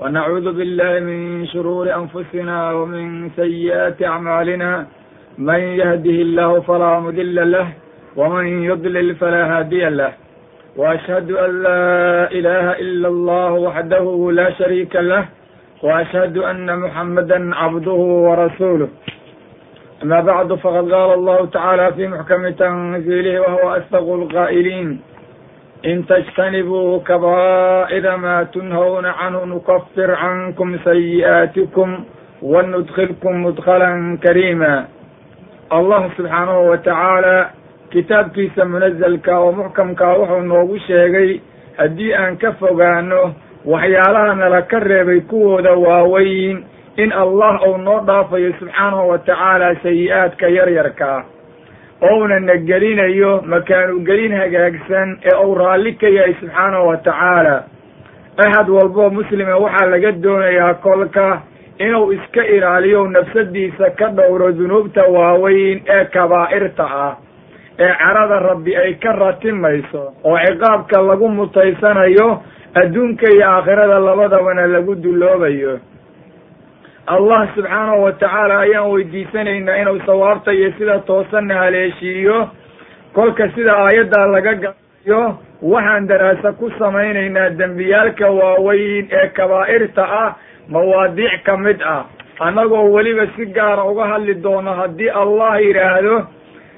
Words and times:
ونعوذ 0.00 0.46
بالله 0.58 0.92
من 1.00 1.46
شرور 1.46 1.94
أنفسنا 1.94 2.72
ومن 2.72 3.30
سيئات 3.36 4.02
أعمالنا 4.02 4.86
من 5.38 5.60
يهده 5.82 6.18
الله 6.26 6.60
فلا 6.60 7.00
مضل 7.00 7.50
له 7.52 7.68
ومن 8.16 8.46
يضلل 8.64 9.14
فلا 9.16 9.42
هادي 9.58 9.84
له 9.88 10.12
وأشهد 10.76 11.30
أن 11.30 11.62
لا 11.62 11.84
إله 12.38 12.66
إلا 12.84 13.08
الله 13.08 13.52
وحده 13.52 14.30
لا 14.32 14.50
شريك 14.58 14.96
له 14.96 15.24
وأشهد 15.82 16.38
أن 16.38 16.78
محمدا 16.78 17.54
عبده 17.54 18.00
ورسوله 18.26 18.88
أما 20.02 20.20
بعد 20.20 20.54
فقد 20.54 20.92
قال 20.92 21.10
الله 21.18 21.46
تعالى 21.46 21.92
في 21.92 22.08
محكم 22.08 22.48
تنزيله 22.48 23.40
وهو 23.40 23.76
أصدق 23.76 24.06
القائلين 24.20 25.00
in 25.82 26.04
tajtanibuu 26.04 27.00
kabaa'ira 27.00 28.18
maa 28.18 28.44
tunhawna 28.44 29.14
canhu 29.20 29.46
nukafir 29.46 30.10
cankum 30.20 30.78
sayi'aatikum 30.84 32.04
wanudkhilkum 32.42 33.34
mudkhalan 33.44 34.18
kariima 34.20 34.86
allah 35.70 36.10
subxaanahu 36.16 36.68
wa 36.70 36.78
tacaala 36.78 37.50
kitaabkiisa 37.90 38.64
munazalka 38.64 39.38
oo 39.40 39.52
muxkamkaa 39.52 40.14
wuxuu 40.20 40.40
noogu 40.50 40.78
sheegay 40.86 41.40
haddii 41.76 42.12
aan 42.14 42.36
ka 42.36 42.52
fogaano 42.60 43.34
waxyaalaha 43.64 44.34
nala 44.34 44.62
ka 44.62 44.78
reebay 44.80 45.20
kuwooda 45.20 45.72
waaweyn 45.72 46.64
in 46.96 47.12
allah 47.12 47.60
uu 47.68 47.76
noo 47.76 48.00
dhaafayo 48.04 48.52
subxaanahu 48.58 49.08
wa 49.08 49.18
tacaala 49.18 49.74
sayi'aadka 49.82 50.48
yaryarka 50.48 51.08
ah 51.16 51.24
ouna 52.00 52.40
na 52.40 52.56
gelinayo 52.56 53.42
makaanu 53.46 54.00
gelin 54.00 54.32
hagaagsan 54.32 55.18
ee 55.24 55.36
uu 55.44 55.54
raalli 55.54 55.92
ka 55.94 56.08
yahay 56.08 56.34
subxaanahu 56.40 56.86
wa 56.88 56.96
tacaala. 56.96 57.56
Axad 58.36 58.68
walboo 58.68 59.10
muslima 59.10 59.56
waxaa 59.56 59.86
laga 59.90 60.12
doonayaa 60.12 60.74
kolka 60.74 61.42
inuu 61.78 62.12
iska 62.12 62.44
ilaaliyo 62.46 63.06
nafsadiisa 63.08 63.90
ka 63.90 64.08
dhowro 64.08 64.52
dunuubta 64.52 65.02
waaweyn 65.04 65.80
ee 65.88 66.04
kabaa'irta 66.04 66.84
ah 66.84 67.16
ee 67.78 67.92
carada 68.00 68.38
rabbi 68.48 68.76
ay 68.76 68.94
ka 68.94 69.12
ratimayso 69.12 70.02
oo 70.24 70.38
ciqaabka 70.46 71.02
lagu 71.02 71.28
mutaysanayo 71.28 72.42
adduunka 72.74 73.26
iyo 73.34 73.44
aakhirada 73.50 73.98
labadabana 73.98 74.66
lagu 74.66 74.94
dulloobayo 74.94 75.78
allah 77.06 77.48
subxaanahu 77.54 78.02
wa 78.02 78.12
tacaala 78.12 78.58
ayaan 78.60 78.90
weydiisanaynaa 78.90 79.76
inuu 79.76 80.00
sawaabta 80.06 80.52
iyo 80.52 80.72
sida 80.78 80.98
toosanna 80.98 81.54
haleeshiiyo. 81.54 82.48
Kolka 83.12 83.48
sida 83.54 83.76
aayaddaa 83.76 84.26
laga 84.26 84.54
galayo 84.54 85.38
waxaan 85.62 86.06
daraasa 86.08 86.52
ku 86.52 86.70
samaynaynaa 86.78 87.50
dembiyaalka 87.58 88.30
waaweyn 88.30 89.08
ee 89.10 89.28
kabaa'irta 89.28 90.02
ah 90.22 90.34
mawaadiic 90.68 91.42
ka 91.44 91.56
mid 91.56 91.80
ah. 91.82 92.04
Annagoo 92.40 92.92
weliba 92.92 93.26
si 93.36 93.46
gaara 93.46 93.84
uga 93.84 94.04
hadli 94.06 94.34
doono 94.34 94.72
haddii 94.74 95.08
allah 95.10 95.60
yidhaahdo 95.62 96.26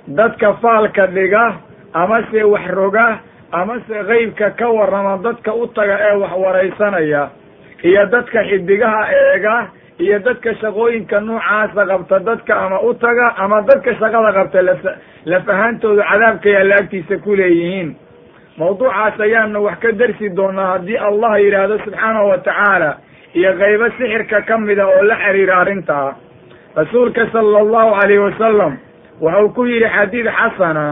dadka 0.09 0.53
faalka 0.63 1.07
dhiga 1.07 1.55
amase 1.93 2.43
wax 2.45 2.67
roga 2.71 3.19
amase 3.53 3.95
qeybka 4.09 4.51
ka 4.59 4.67
warrama 4.71 5.19
dadka 5.23 5.55
u 5.55 5.67
taga 5.67 5.99
ee 6.09 6.17
wax 6.17 6.33
waraysanaya 6.45 7.29
iyo 7.83 8.07
dadka 8.07 8.45
xidigaha 8.49 9.03
eega 9.13 9.67
iyo 10.05 10.19
dadka 10.27 10.55
shaqooyinka 10.61 11.21
noocaasa 11.27 11.83
qabta 11.91 12.19
dadka 12.29 12.53
ama 12.65 12.79
u 12.89 12.95
taga 13.03 13.27
ama 13.45 13.59
dadka 13.69 13.95
shaqada 14.01 14.31
qabta 14.39 14.63
laf 14.69 14.81
laf 15.33 15.49
ahaantooda 15.55 16.03
cadaabka 16.11 16.49
yaalla 16.57 16.75
agtiisa 16.83 17.17
ku 17.25 17.35
leeyihiin. 17.41 17.91
Mawduucaas 18.59 19.21
ayaanu 19.27 19.65
wax 19.65 19.79
ka 19.83 19.93
darsi 20.01 20.29
doonaa 20.37 20.67
haddii 20.73 20.99
allah 21.09 21.33
yidhaahdo 21.45 21.79
subxaanahu 21.85 22.29
wa 22.33 22.39
tacaala 22.39 22.91
iyo 23.35 23.51
qaybo 23.61 23.87
sixirka 23.99 24.43
ka 24.49 24.59
mida 24.59 24.87
oo 24.87 25.03
la 25.11 25.17
xiriira 25.23 25.55
arrintaa 25.63 26.11
rasuulka 26.77 27.27
sala 27.33 27.59
allahu 27.65 27.91
calayhi 28.01 28.19
wasalam 28.29 28.73
wuxuu 29.21 29.49
ku 29.57 29.65
yidhi 29.67 29.89
xadiid 29.97 30.27
xasana 30.41 30.87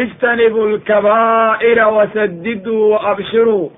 ijtanibu 0.00 0.66
lkabaa'ira 0.76 1.86
wasadiduu 1.96 2.90
wa 2.90 2.98
abshiruu 3.10 3.72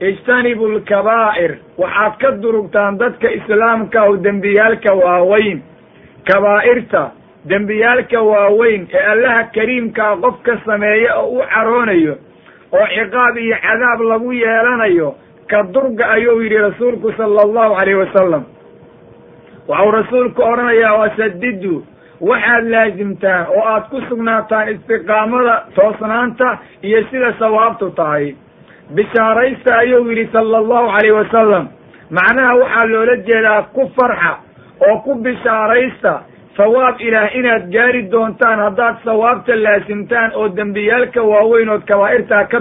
ijtanibu 0.00 0.68
lkabaa'ir 0.68 1.52
waxaad 1.78 2.14
ka 2.20 2.30
durugtaan 2.42 2.98
dadka 2.98 3.28
islaamka 3.30 4.04
oo 4.04 4.16
dembiyaalka 4.16 4.92
waaweyn. 4.94 5.62
Kabaa'irta 6.32 7.10
dembiyaalka 7.48 8.22
waaweyn 8.22 8.88
ee 8.92 9.04
allaha 9.12 9.44
kariimkaa 9.54 10.16
qof 10.16 10.42
ka 10.42 10.58
sameeya 10.66 11.14
oo 11.20 11.28
u 11.38 11.42
caroonayo 11.54 12.14
oo 12.72 12.86
ciqaab 12.94 13.36
iyo 13.36 13.56
cadaab 13.62 14.00
lagu 14.10 14.32
yeelanayo 14.32 15.14
ka 15.50 15.62
durga 15.72 16.08
ayuu 16.10 16.40
yidhi 16.42 16.58
rasuulku 16.58 17.12
sala 17.16 17.42
allahu 17.42 17.74
calayhi 17.78 17.98
wasalam 18.04 18.44
waxau 19.68 19.90
rasuulku 19.90 20.42
odhanayaa 20.42 20.98
wasadidu 21.00 21.74
waxaad 22.20 22.64
laasimtaan 22.74 23.46
oo 23.56 23.64
aad 23.72 23.84
ku 23.90 24.00
sugnaataan 24.08 24.68
istiqaamada 24.74 25.54
toosnaanta 25.74 26.58
iyo 26.82 27.00
sida 27.10 27.32
sawaabtu 27.38 27.90
tahay 27.90 28.34
bishaaraysta 28.94 29.78
ayuu 29.78 30.10
yidhi 30.10 30.28
sala 30.32 30.58
allahu 30.58 30.86
calayhi 30.94 31.12
wasalam 31.12 31.68
macnaha 32.10 32.54
waxaa 32.54 32.84
loola 32.86 33.16
jeedaa 33.16 33.62
ku 33.74 33.90
farxa 33.96 34.38
oo 34.88 34.98
ku 35.04 35.14
bishaaraysta 35.14 36.12
sawaab 36.56 37.00
ilaah 37.00 37.34
inaad 37.36 37.66
gaari 37.72 38.02
doontaan 38.10 38.58
haddaad 38.58 38.96
sawaabta 39.04 39.56
laasimtaan 39.56 40.30
oo 40.34 40.48
dembiyaalka 40.48 41.22
waaweyn 41.22 41.68
ood 41.68 41.84
kabaa'irtaa 41.90 42.44
ka 42.44 42.60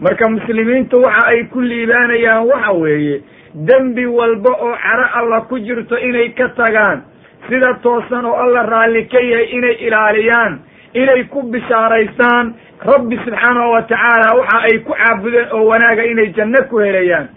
marka 0.00 0.28
muslimiintu 0.28 1.00
waxa 1.02 1.26
ay 1.26 1.44
ku 1.54 1.60
liibaanayaan 1.60 2.46
waxa 2.50 2.72
weeye 2.72 3.22
dembi 3.54 4.06
walba 4.06 4.50
oo 4.58 4.74
caro 4.82 5.06
alla 5.20 5.40
ku 5.40 5.58
jirto 5.58 5.98
inay 5.98 6.28
ka 6.34 6.48
tagaan 6.48 7.02
sida 7.48 7.74
toosan 7.82 8.24
oo 8.26 8.34
alla 8.34 8.62
raalli 8.62 9.06
ka 9.06 9.20
yahay 9.20 9.48
inay 9.58 9.76
ilaaliyaan 9.86 10.58
inay 10.94 11.24
ku 11.30 11.42
bishaaraystaan 11.42 12.54
rabbi 12.84 13.16
subxaanahu 13.24 13.70
wa 13.72 13.82
tacaala 13.82 14.34
waxa 14.38 14.58
ay 14.68 14.78
ku 14.84 14.92
caabudeen 14.92 15.48
oo 15.52 15.64
wanaaga 15.66 16.04
inay 16.04 16.32
janno 16.36 16.60
ku 16.70 16.78
helayaan. 16.78 17.28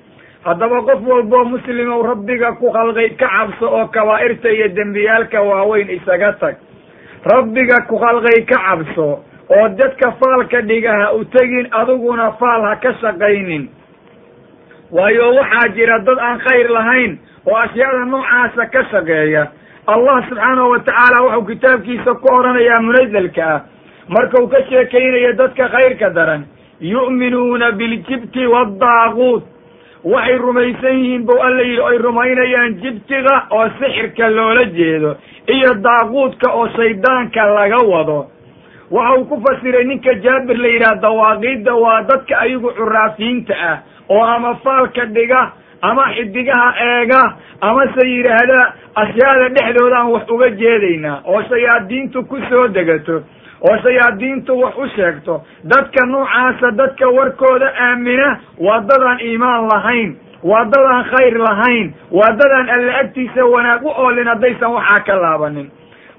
Haddaba 0.46 0.82
qof 0.88 1.02
walboo 1.08 1.46
muslimow 1.46 2.04
rabbiga 2.04 2.52
ku 2.60 2.72
khalqay 2.72 3.10
ka 3.18 3.28
cabso 3.28 3.66
oo 3.68 3.88
kabaa'irta 3.88 4.50
iyo 4.52 4.68
dembiyaalka 4.76 5.42
waaweyn 5.42 5.90
isaga 5.90 6.34
tag. 6.40 6.56
Rabbiga 7.26 7.88
ku 7.88 7.98
khalqay 8.00 8.46
ka 8.46 8.58
cabso 8.68 9.24
oo 9.50 9.68
dadka 9.80 10.12
faalka 10.20 10.62
dhiga 10.62 10.92
ha 10.92 11.14
u 11.16 11.24
tegin 11.26 11.68
adiguna 11.72 12.32
faal 12.40 12.62
ha 12.68 12.76
ka 12.76 12.94
shaqaynin. 13.02 13.70
Waayo 14.92 15.34
waxaa 15.36 15.68
jira 15.76 16.00
dad 16.04 16.20
aan 16.20 16.40
khayr 16.40 16.68
lahayn 16.70 17.20
oo 17.48 17.56
ashyaada 17.56 18.06
noocaasa 18.06 18.66
ka 18.74 18.84
shaqeeya. 18.92 19.44
Allah 19.88 20.22
subxaanahu 20.30 20.70
wa 20.70 20.80
tacaala 20.80 21.22
wuxuu 21.26 21.46
kitaabkiisa 21.48 22.12
ku 22.22 22.28
odhanayaa 22.38 22.82
munazalka 22.82 23.44
ah 23.56 23.62
markuu 24.10 24.48
ka 24.48 24.58
sheekaynayo 24.70 25.34
dadka 25.34 25.68
khayrka 25.70 26.10
daran 26.16 26.44
yu'minuuna 26.82 27.72
biljibti 27.72 28.46
waddaaquut. 28.48 29.44
Waxay 30.04 30.38
rumaysan 30.38 30.96
yihiin 31.00 31.26
bou 31.28 31.36
alla 31.44 31.62
yidhi 31.62 31.82
oy 31.82 31.98
rumaynayaan 31.98 32.76
jibtiga 32.82 33.36
oo 33.52 33.66
sixirka 33.80 34.30
loola 34.30 34.64
jeedo 34.78 35.16
iyo 35.48 35.74
daaquudka 35.84 36.52
oo 36.54 36.68
shaydaanka 36.76 37.46
laga 37.56 37.80
wado. 37.92 38.20
Waxa 38.92 39.16
uu 39.20 39.26
ku 39.26 39.42
fasiray 39.44 39.84
ninka 39.86 40.14
jaabir 40.24 40.58
la 40.58 40.68
yidhaha 40.68 40.96
dawaaqiidda 41.02 41.74
waa 41.76 42.02
dadka 42.04 42.40
ayagu 42.40 42.72
curaafiyiinta 42.78 43.54
ah 43.72 43.78
oo 44.10 44.24
ama 44.24 44.56
faalka 44.64 45.06
dhiga 45.06 45.52
ama 45.82 46.04
xidigaha 46.16 46.70
eega 46.86 47.22
amase 47.62 48.08
yidhaahda 48.08 48.74
ashyaada 48.96 49.50
dhexdoodaan 49.50 50.08
wax 50.16 50.30
uga 50.32 50.50
jeedaynaa 50.50 51.22
oo 51.26 51.44
shayaadiintu 51.50 52.24
ku 52.26 52.38
soo 52.50 52.68
degato 52.68 53.22
oo 53.68 53.78
shayaadiintu 53.84 54.60
wax 54.62 54.74
u 54.78 54.88
sheegto 54.96 55.42
dadka 55.64 56.06
noocaasa 56.06 56.72
dadka 56.72 57.08
warkooda 57.18 57.74
aamina 57.88 58.40
waa 58.58 58.80
dadaan 58.90 59.20
iimaan 59.20 59.68
lahayn 59.74 60.16
waa 60.44 60.64
dadaan 60.74 61.04
khayr 61.12 61.38
lahayn 61.48 61.94
waa 62.12 62.32
dadaan 62.42 62.70
alla 62.70 62.94
agtiisa 63.04 63.46
wanaag 63.46 63.84
u 63.86 63.90
oolin 64.04 64.28
haddaysan 64.28 64.72
waxaa 64.72 65.00
ka 65.00 65.16
laabanin. 65.22 65.68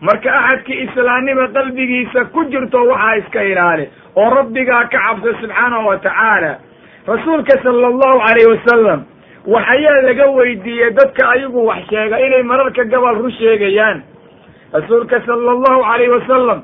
Marka 0.00 0.32
axadkii 0.38 0.80
islaamnima 0.84 1.48
qalbigiisa 1.48 2.24
ku 2.32 2.44
jirto 2.44 2.84
waxaa 2.90 3.14
iska 3.16 3.42
ilaali 3.42 3.88
oo 4.16 4.30
rabbigaa 4.34 4.84
ka 4.92 4.98
cabso 4.98 5.32
subxaanahu 5.40 5.86
wa 5.88 5.96
tacaala 5.98 6.52
rasuulka 7.06 7.62
sala 7.62 7.86
allahu 7.86 8.18
calayhi 8.26 8.50
wasalam 8.52 9.00
waxayaa 9.46 10.02
laga 10.06 10.26
weydiiyey 10.38 10.90
dadka 10.90 11.28
ayagu 11.34 11.66
wax 11.66 11.84
sheega 11.90 12.18
inay 12.26 12.42
mararka 12.42 12.84
gobol 12.84 13.16
ru 13.22 13.30
sheegayaan. 13.30 14.02
Rasuulka 14.72 15.20
sala 15.26 15.50
allahu 15.56 15.80
calayhi 15.82 16.12
wasalam 16.16 16.60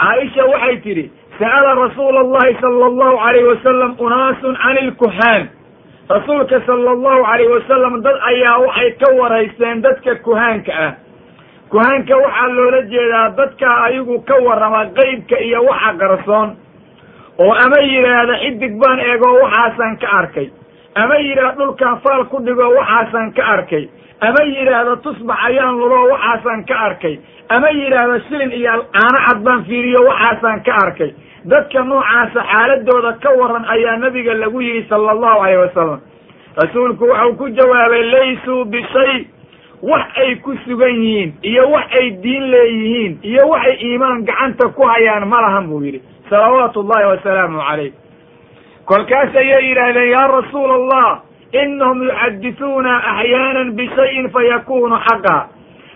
caaisha 0.00 0.44
waxay 0.52 0.76
tidhi 0.86 1.10
sa'ala 1.38 1.74
rasuula 1.82 2.20
allahi 2.20 2.56
sala 2.60 2.84
allahu 2.90 3.16
calayhi 3.24 3.48
wasalam 3.52 3.90
unaasun 4.06 4.54
cani 4.62 4.80
ilkuhaan 4.88 5.42
rasuulka 6.08 6.60
sala 6.66 6.90
allahu 6.96 7.22
calayhi 7.30 7.52
wasalam 7.56 7.92
dad 8.02 8.16
ayaa 8.32 8.58
waxay 8.66 8.90
ka 9.02 9.08
waraysteen 9.20 9.82
dadka 9.82 10.14
kuhaanka 10.26 10.72
ah. 10.86 10.92
Kuhaanka 11.70 12.14
waxaa 12.16 12.48
loola 12.56 12.80
jeedaa 12.92 13.28
dadka 13.36 13.66
ayagu 13.86 14.20
ka 14.28 14.36
warrama 14.46 14.86
qeybka 14.98 15.36
iyo 15.48 15.62
waxa 15.66 15.92
qarsoon 16.02 16.48
oo 17.38 17.52
ama 17.64 17.78
yidhaahda 17.82 18.34
xidig 18.42 18.78
baan 18.80 18.98
eegoo 19.00 19.34
waxaasan 19.42 19.96
ka 19.98 20.06
arkay 20.18 20.46
ama 21.02 21.16
yidhaah 21.26 21.54
dhulkaan 21.58 22.00
faal 22.04 22.24
ku 22.32 22.38
dhigo 22.46 22.66
waxaasaan 22.78 23.32
ka 23.36 23.42
arkay. 23.54 23.84
Ama 24.20 24.40
yidhaahdo 24.48 24.96
tusbax 25.04 25.38
ayaan 25.48 25.74
lulo 25.80 25.98
waxaasaan 26.12 26.64
ka 26.68 26.74
arkay. 26.88 27.14
Ama 27.56 27.68
yidhaahdo 27.70 28.16
shilin 28.28 28.52
iyo 28.52 28.72
caano 28.94 29.18
cad 29.26 29.38
baan 29.44 29.64
fiiriyo 29.68 30.00
waxaasaan 30.08 30.60
ka 30.66 30.72
arkay. 30.84 31.10
Dadka 31.44 31.84
noocaasa 31.84 32.40
xaaladooda 32.52 33.12
ka 33.22 33.30
waran 33.40 33.64
ayaa 33.74 33.96
nabiga 33.96 34.34
lagu 34.34 34.60
yidhi 34.62 34.88
sala 34.88 35.10
allahu 35.12 35.38
alayh 35.44 35.58
wasalam 35.68 36.00
rasuulku 36.56 37.04
waxau 37.12 37.36
ku 37.36 37.48
jawaabay 37.58 38.02
laysuu 38.14 38.64
bishay. 38.64 39.26
Wax 39.82 40.08
ay 40.16 40.34
ku 40.40 40.56
sugan 40.64 40.96
yihiin 41.04 41.30
iyo 41.44 41.68
wax 41.70 41.86
ay 42.00 42.10
diin 42.24 42.44
leeyihiin 42.50 43.12
iyo 43.22 43.44
waxay 43.52 43.76
iimaan 43.84 44.24
gacanta 44.24 44.72
ku 44.72 44.82
hayaan 44.88 45.28
ma 45.28 45.40
lahan 45.44 45.68
buu 45.68 45.84
yidhi. 45.84 46.00
Salawaatu 46.30 46.80
ullahi 46.80 47.06
wasalaamu 47.12 47.60
calayh 47.60 47.92
kolkaas 48.86 49.34
ayay 49.36 49.68
yidhaahdeen 49.68 50.10
yaa 50.10 50.26
rasuula 50.28 50.74
allah 50.74 51.20
inahum 51.52 52.02
yuxadisuuna 52.02 52.92
axyaanan 53.12 53.72
bishayin 53.76 54.28
fayakunu 54.30 54.96
xaqa. 55.08 55.48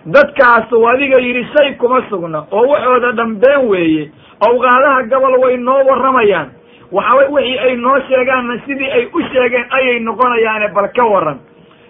Dadkaasu 0.07 0.89
adiga 0.89 1.19
yidhi 1.21 1.45
shay 1.57 1.75
kuma 1.77 2.03
sugna 2.11 2.45
oo 2.51 2.67
waxooda 2.69 3.13
dhambeen 3.13 3.69
weeye 3.69 4.11
awqaadaha 4.49 5.03
gobol 5.11 5.37
way 5.43 5.57
noo 5.57 5.85
warramayaan. 5.89 6.49
Waxa 6.93 7.15
wixii 7.31 7.59
ay 7.59 7.77
noo 7.77 7.99
sheegaanna 8.09 8.59
sidii 8.67 8.91
ay 8.91 9.05
u 9.15 9.21
sheegeen 9.33 9.67
ayay 9.71 10.01
noqonayaane 10.01 10.69
bal 10.75 10.89
ka 10.97 11.05
waran 11.05 11.39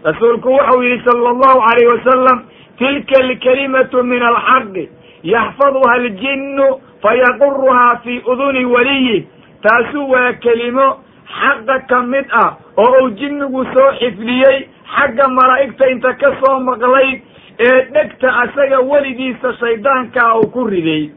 rasuulku 0.05 0.49
wuxuu 0.49 0.82
yidhi 0.82 1.05
sala 1.05 1.31
allahu 1.31 1.61
calayh 1.67 1.88
wasalam 1.94 2.38
tilka 2.79 3.17
alkalimatu 3.25 4.03
min 4.05 4.23
alxaqi 4.23 4.88
yaxfaduha 5.23 5.93
aljinnu 5.94 6.67
fayaquruhaa 7.03 7.96
fii 8.05 8.23
uduni 8.26 8.64
waliyi 8.64 9.26
taasu 9.62 10.08
waa 10.10 10.32
kelimo 10.32 10.88
xaqa 11.40 11.78
ka 11.88 12.02
mid 12.02 12.26
ah 12.42 12.56
oo 12.76 12.90
uu 13.02 13.10
jinnigu 13.10 13.64
soo 13.74 13.90
xifdiyey 14.00 14.68
xagga 14.96 15.28
malaa'igta 15.28 15.88
inta 15.90 16.12
ka 16.20 16.30
soo 16.40 16.60
maqlay 16.60 17.22
ee 17.68 17.80
dhegta 17.94 18.28
asaga 18.42 18.80
weligiisa 18.80 19.52
shaydaankaa 19.60 20.34
uu 20.38 20.50
ku 20.50 20.64
riday. 20.66 21.10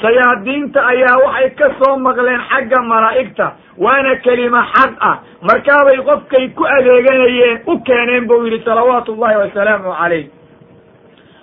Shayaadiinta 0.00 0.86
ayaa 0.86 1.16
waxay 1.24 1.50
ka 1.60 1.68
soo 1.78 1.96
maqleen 1.98 2.40
xagga 2.50 2.82
malaa'igta 2.82 3.46
waana 3.78 4.16
kelimo 4.16 4.62
xaq 4.74 4.92
ah. 5.00 5.16
Markaabay 5.42 5.96
qofkay 6.08 6.48
ku 6.54 6.64
adeeganayeen 6.76 7.62
u 7.66 7.78
keeneen 7.80 8.26
buu 8.28 8.44
yidhi 8.44 8.64
salawaatu 8.64 9.12
ullahi 9.12 9.36
wasalaamu 9.42 9.94
calayh. 10.00 10.26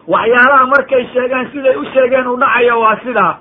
Waxyaalaha 0.07 0.65
markay 0.67 1.03
sheegaan 1.13 1.49
siday 1.51 1.75
u 1.75 1.83
sheegeen 1.93 2.27
u 2.27 2.37
dhacaya 2.37 2.75
waa 2.77 2.95
sidaa 3.03 3.33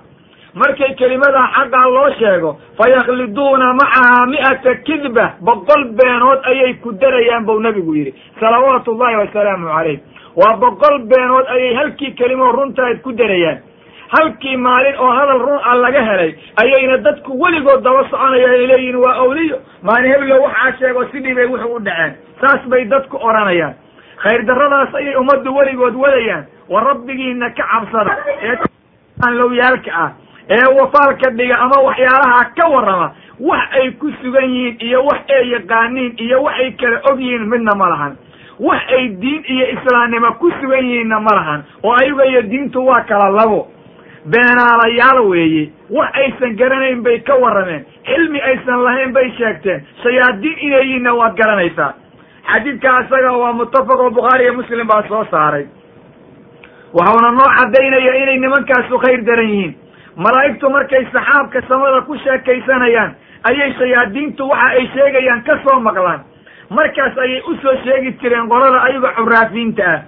markay 0.55 0.95
kelimadaa 0.95 1.49
xaqaa 1.57 1.87
loo 1.95 2.11
sheego 2.19 2.51
fayakhliduuna 2.79 3.75
macahaa 3.81 4.27
mi'ata 4.27 4.75
kidba 4.87 5.27
boqol 5.41 5.85
beenood 5.99 6.41
ayay 6.51 6.75
ku 6.83 6.93
darayaan 6.93 7.45
buu 7.47 7.59
nabigu 7.61 7.95
yidhi. 7.95 8.15
Salawaatu 8.41 8.93
ullahi 8.93 9.17
wasalaamu 9.17 9.67
calayh. 9.69 9.99
Waa 10.37 10.57
boqol 10.57 10.99
beenood 11.11 11.47
ayay 11.49 11.75
halkii 11.75 12.15
kelimo 12.15 12.53
runtaad 12.53 13.03
ku 13.03 13.13
darayaan. 13.13 13.59
Halkii 14.15 14.57
maalin 14.57 14.97
oo 14.99 15.11
hadal 15.11 15.39
run 15.43 15.61
a 15.65 15.75
laga 15.75 16.03
helay 16.09 16.35
ayayna 16.63 16.97
dadku 17.03 17.33
weligood 17.43 17.83
daba 17.83 18.05
soconayaan 18.11 18.55
ay 18.55 18.67
leeyihiin 18.67 18.97
waa 18.97 19.15
awliyo 19.25 19.59
maalin 19.83 20.13
heblo 20.13 20.43
waxaa 20.43 20.73
sheego 20.79 21.05
sidii 21.13 21.35
bay 21.35 21.47
wuxuu 21.47 21.75
u 21.77 21.81
dhaceen. 21.81 22.13
Saas 22.41 22.63
bay 22.69 22.85
dadku 22.85 23.17
odhanayaan 23.17 23.75
khayr 24.23 24.45
darradaas 24.47 24.95
ayay 24.95 25.17
ummaddu 25.17 25.51
weligood 25.57 25.95
wadayaan. 25.95 26.45
Wa 26.69 26.81
rabbigiina 26.81 27.51
ka 27.51 27.65
cabsada. 27.73 28.17
Ee 28.43 28.57
lowyaalka 29.31 29.91
ah 30.05 30.11
ee 30.51 30.67
wafaalka 30.81 31.31
dhiga 31.31 31.59
ama 31.59 31.81
waxyaalaha 31.87 32.45
ka 32.57 32.69
warrama 32.69 33.09
wax 33.41 33.63
ay 33.81 33.91
ku 34.01 34.11
sugan 34.23 34.45
yihiin 34.51 34.77
iyo 34.81 35.05
wax 35.05 35.21
ay 35.39 35.49
yaqaaniin 35.53 36.13
iyo 36.19 36.43
waxay 36.43 36.71
kala 36.73 37.01
og 37.11 37.21
yihiin 37.21 37.49
midna 37.49 37.75
ma 37.75 37.89
lahan. 37.91 38.17
Wax 38.61 38.83
ay 38.99 39.09
diin 39.09 39.43
iyo 39.49 39.67
islaamnimo 39.75 40.33
ku 40.39 40.51
sugan 40.61 40.85
yihiinna 40.85 41.21
ma 41.21 41.33
lahan 41.39 41.65
oo 41.83 41.93
ayaga 42.01 42.25
iyo 42.27 42.43
diintu 42.43 42.87
waa 42.87 43.01
kala 43.09 43.31
labo. 43.31 43.67
Beenaalayaal 44.27 45.21
weeye 45.31 45.71
wax 45.91 46.11
aysan 46.15 46.57
garanayn 46.57 47.03
bay 47.03 47.19
ka 47.21 47.35
warrameen 47.37 47.85
cilmi 48.05 48.41
aysan 48.41 48.83
lahayn 48.85 49.13
bay 49.13 49.31
sheegteen 49.39 49.83
shayaadiin 50.03 50.59
inay 50.61 50.85
yihiinna 50.87 51.15
waad 51.15 51.35
garanaysaa. 51.37 51.93
Xadiidka 52.53 53.01
isaga 53.07 53.33
waa 53.33 53.53
muttafaq 53.53 54.01
oo 54.01 54.11
bukhaari 54.11 54.45
iyo 54.45 54.55
muslim 54.55 54.87
baa 54.87 55.03
soo 55.09 55.25
saaray. 55.31 55.67
Waxauna 56.95 57.31
noo 57.33 57.51
caddaynaya 57.59 58.15
inay 58.23 58.39
nimankaasu 58.39 58.99
khayr 58.99 59.23
daran 59.25 59.49
yihiin 59.51 59.75
malaa'igtu 60.17 60.71
markay 60.71 61.05
saxaabka 61.13 61.61
samada 61.69 62.01
ku 62.07 62.17
sheekaysanayaan 62.25 63.15
ayay 63.51 63.73
shayaadiintu 63.79 64.49
waxa 64.49 64.69
ay 64.79 64.87
sheegayaan 64.95 65.43
ka 65.45 65.59
soo 65.65 65.81
maqlaan. 65.81 66.21
Markaas 66.71 67.19
ayay 67.19 67.41
u 67.51 67.55
soo 67.63 67.77
sheegi 67.85 68.13
jireen 68.21 68.49
qolada 68.49 68.79
ayaga 68.89 69.13
curaafiinta 69.17 69.85
ah. 69.95 70.01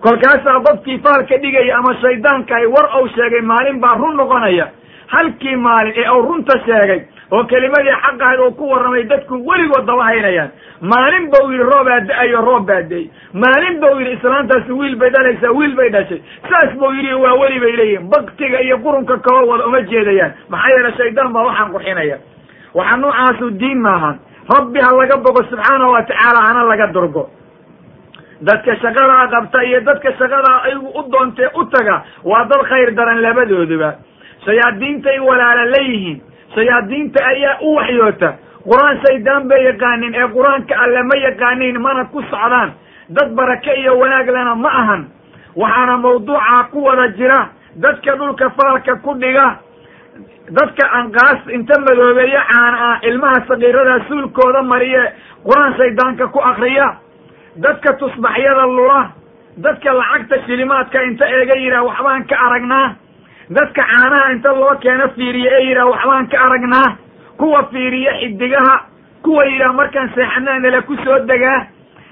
Kolkaasaa 0.00 0.60
qofkii 0.66 0.98
faalka 1.04 1.36
dhigaya 1.42 1.76
ama 1.78 1.94
shaydaanka 2.02 2.54
ay 2.56 2.66
war 2.66 2.86
ou 2.96 3.08
sheegay 3.08 3.40
maalin 3.40 3.80
baa 3.80 3.94
run 3.96 4.16
noqonaya. 4.16 4.66
Halkii 5.06 5.56
maalin 5.56 5.94
ee 5.96 6.08
uu 6.10 6.22
runta 6.22 6.58
sheegay 6.66 7.00
oo 7.32 7.44
kelimadii 7.44 7.96
xaqahayd 8.04 8.40
oo 8.40 8.50
ku 8.58 8.64
warramay 8.70 9.04
dadku 9.10 9.34
weligood 9.48 9.86
daba 9.86 10.04
haynayaan. 10.04 10.50
Maalin 10.80 11.30
ba 11.30 11.38
u 11.44 11.50
yidhi 11.52 11.64
roobaa 11.72 12.00
da'ayo 12.08 12.40
roob 12.48 12.66
baa 12.66 12.82
da-y 12.90 13.10
maalin 13.32 13.80
ba 13.80 13.90
yidhi 13.98 14.12
islaantaasi 14.16 14.72
wiil 14.72 14.96
bay 14.96 15.10
dhalaysaa 15.10 15.52
wiil 15.58 15.74
bay 15.76 15.90
dhashay. 15.90 16.20
Saas 16.50 16.74
bau 16.78 16.92
yidhi 16.92 17.14
waa 17.14 17.34
weli 17.40 17.60
bay 17.60 17.72
leeyihiin 17.76 18.08
baktiga 18.10 18.60
iyo 18.60 18.78
qurunka 18.78 19.18
kaloo 19.18 19.46
wada 19.50 19.66
uma 19.66 19.80
jeedayaan. 19.82 20.32
Maxaa 20.48 20.70
yeele 20.76 20.92
shaydaan 20.96 21.32
baa 21.32 21.44
waxaan 21.48 21.72
qurxinaya. 21.72 22.18
Waxa 22.74 22.96
noocaasu 22.96 23.50
diin 23.60 23.80
maahan 23.80 24.16
rabbi 24.56 24.78
ha 24.80 24.90
laga 25.00 25.16
bogo 25.16 25.42
subxaanahu 25.50 25.92
wa 25.92 26.02
tacaala 26.02 26.40
hana 26.48 26.62
laga 26.70 26.86
durgo. 26.94 27.30
Dadka 28.40 28.74
shaqadaa 28.82 29.26
qabta 29.34 29.62
iyo 29.64 29.80
dadka 29.80 30.12
shaqadaa 30.18 30.62
ayagu 30.68 30.88
u 30.94 31.02
doontee 31.12 31.48
u 31.54 31.64
taga 31.74 32.02
waa 32.24 32.44
dad 32.44 32.62
khayr 32.68 32.90
daran 32.94 33.18
labadooduba 33.24 33.90
shayaadiintay 34.46 35.18
walaala 35.28 35.64
leeyihiin 35.74 36.20
shayaadiinta 36.56 37.24
ayaa 37.32 37.58
u 37.62 37.74
waxyoota. 37.76 38.30
Qur'aan 38.68 38.96
shaydaan 39.06 39.48
bay 39.48 39.62
yaqaanin 39.64 40.14
ee 40.14 40.26
qur'aanka 40.36 40.74
alle 40.84 41.02
ma 41.02 41.16
yaqaaniin 41.26 41.78
mana 41.80 42.04
ku 42.12 42.22
socdaan. 42.22 42.72
Dad 43.08 43.30
barake 43.36 43.72
iyo 43.80 43.98
wanaag 43.98 44.26
lena 44.36 44.54
ma 44.54 44.68
ahan. 44.80 45.02
Waxaana 45.56 45.96
mawduucaa 45.98 46.64
ku 46.72 46.82
wada 46.84 47.06
jira 47.18 47.40
dadka 47.76 48.16
dhulka 48.16 48.50
faalka 48.56 48.96
ku 49.04 49.14
dhiga. 49.20 49.58
Dadka 50.50 50.84
anqaas 50.98 51.40
inta 51.54 51.78
madoobeeyo 51.80 52.40
caana 52.50 52.78
ah 52.90 52.96
ilmaha 53.08 53.38
sakiirada 53.48 53.96
suulkooda 54.08 54.62
mariye 54.62 55.02
qur'aan 55.46 55.76
shaydaanka 55.78 56.26
ku 56.32 56.38
akriya 56.40 56.88
dadka 57.56 57.92
tusbaxyada 58.00 58.66
lula. 58.66 59.02
Dadka 59.56 59.92
lacagta 59.94 60.36
shilimaadka 60.46 61.02
inta 61.02 61.24
eega 61.36 61.54
yidhaah 61.62 61.84
waxbaan 61.88 62.26
ka 62.28 62.36
aragnaa 62.46 62.94
dadka 63.50 63.82
caanaha 63.82 64.32
inta 64.32 64.52
loo 64.52 64.74
keeno 64.82 65.08
fiiriye 65.16 65.50
ee 65.58 65.64
yidhaah 65.68 65.90
waxbaan 65.90 66.26
ka 66.28 66.38
aragnaa. 66.46 66.96
Kuwa 67.38 67.62
fiiriya 67.72 68.12
xidigaha 68.20 68.74
kuwa 69.22 69.44
yidhaah 69.44 69.74
markaan 69.74 70.10
seexanaa 70.14 70.58
nala 70.58 70.82
ku 70.82 70.96
soo 71.04 71.18
degaa. 71.26 71.66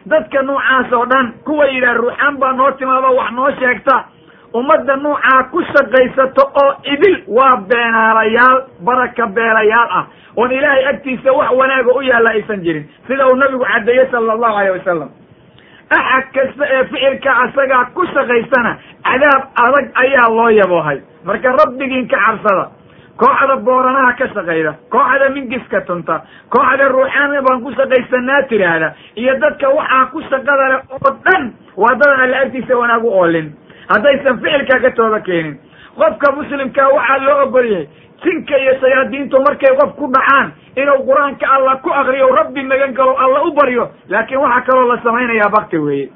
Dadka 0.07 0.43
noocaas 0.43 0.93
oo 0.93 1.07
dhan 1.07 1.33
kuwa 1.45 1.67
yidhaah 1.67 1.95
ruuxaan 1.97 2.37
baa 2.39 2.53
noo 2.53 2.71
timaado 2.71 3.15
wax 3.17 3.31
noo 3.33 3.51
sheegta. 3.61 4.05
Ummadda 4.55 4.97
noocaa 4.97 5.43
ku 5.51 5.63
shaqaysato 5.63 6.43
oo 6.63 6.73
idil 6.93 7.17
waa 7.27 7.57
beenaalayaal 7.69 8.63
baraka 8.85 9.27
beelayaal 9.27 9.89
ah. 9.91 10.07
Oon 10.37 10.53
ilaahay 10.53 10.87
agtiisa 10.87 11.33
wax 11.33 11.51
wanaaga 11.53 11.93
u 11.95 12.03
yaalla 12.03 12.31
aysan 12.31 12.61
jirin. 12.63 12.85
Sida 13.07 13.27
uu 13.29 13.37
nabigu 13.37 13.65
caddeeyey 13.65 14.07
sala 14.11 14.33
allahu 14.33 14.57
alayh 14.59 14.73
wasalam 14.79 15.09
axad 15.91 16.25
kasta 16.35 16.65
ee 16.77 16.85
ficilka 16.93 17.31
asagaa 17.45 17.85
ku 17.95 18.07
shaqaysana 18.15 18.73
cadaab 19.09 19.43
adag 19.65 19.87
ayaa 20.05 20.29
loo 20.37 20.49
yaboohay. 20.51 20.99
Marka 21.25 21.53
rabbigiin 21.61 22.09
ka 22.09 22.17
cabsada 22.27 22.65
kooxda 23.23 23.57
booranaha 23.67 24.13
ka 24.19 24.27
shaqayda 24.35 24.73
kooxda 24.95 25.29
mingiska 25.35 25.81
tunta 25.87 26.23
kooxda 26.51 26.89
ruuxaana 26.95 27.43
baan 27.47 27.61
ku 27.65 27.71
shaqaysanaa 27.79 28.43
tiraahda 28.49 28.89
iyo 29.17 29.35
dadka 29.45 29.69
waxaa 29.79 30.07
ku 30.13 30.21
shaqada 30.31 30.65
leh 30.73 30.81
oo 30.95 31.11
dhan 31.25 31.53
waa 31.77 31.95
dadan 32.01 32.21
alla 32.25 32.37
agtiisa 32.45 32.77
wanaagu 32.83 33.09
oolin. 33.21 33.53
Haddaysan 33.89 34.41
ficilka 34.43 34.81
ka 34.85 34.91
tooba 34.97 35.21
keenin. 35.21 35.59
Qofka 35.99 36.33
muslimkaa 36.37 36.89
waxaa 36.97 37.19
loo 37.27 37.43
ogol 37.47 37.69
jinka 38.23 38.57
iyo 38.59 38.73
shayaadiintu 38.81 39.37
markay 39.47 39.75
qof 39.81 39.95
ku 39.97 40.07
dhacaan 40.13 40.53
inuu 40.77 41.05
qur'aanka 41.09 41.47
alla 41.57 41.77
ku 41.83 41.91
akriyo 41.91 42.29
rabbi 42.35 42.63
magan 42.63 42.93
galo 42.95 43.15
alla 43.19 43.43
u 43.45 43.53
baryo 43.53 43.91
laakiin 44.09 44.41
waxaa 44.41 44.61
kaloo 44.69 44.89
la 44.89 45.01
samaynayaa 45.03 45.51
bakti 45.51 45.79
weeye. 45.79 46.09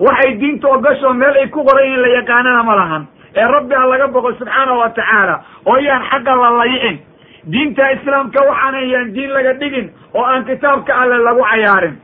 Waxay 0.00 0.34
diinta 0.40 0.68
ogashoo 0.68 1.12
meel 1.14 1.36
ay 1.38 1.48
ku 1.48 1.64
qoran 1.64 1.84
yihiin 1.86 2.00
la 2.02 2.08
yaqaanana 2.18 2.62
ma 2.62 2.74
lahan. 2.76 3.06
Ee 3.36 3.46
rabbi 3.46 3.74
ha 3.74 3.86
laga 3.86 4.06
boqo 4.08 4.32
subxaanahu 4.38 4.78
wa 4.78 4.88
tacaala 4.90 5.40
oo 5.66 5.76
yaan 5.78 6.02
xagga 6.10 6.34
la 6.36 6.50
layicin. 6.58 6.98
Diinta 7.46 7.90
islaamka 7.92 8.40
waxaanan 8.48 8.88
yaan 8.90 9.12
diin 9.14 9.30
laga 9.30 9.52
dhigin 9.54 9.90
oo 10.14 10.24
aan 10.24 10.44
kitaabka 10.44 10.92
alle 11.02 11.18
lagu 11.18 11.42
cayaarin. 11.50 11.96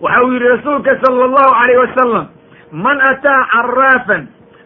Waxa 0.00 0.22
uu 0.24 0.32
yidhi 0.32 0.48
rasuulka 0.48 0.96
sala 1.04 1.24
allahu 1.24 1.52
alayh 1.62 1.76
wasalam 1.82 2.26
man 2.72 2.98
ataa 3.10 3.40
caraafan 3.52 4.22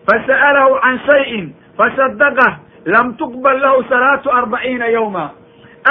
fasa'alahu 0.09 0.81
can 0.83 0.97
shayin 1.07 1.47
fasadaqah 1.79 2.53
lam 2.93 3.15
tuqbal 3.21 3.59
lahu 3.65 3.83
salaatu 3.89 4.31
arbaciina 4.41 4.87
yawma 4.97 5.25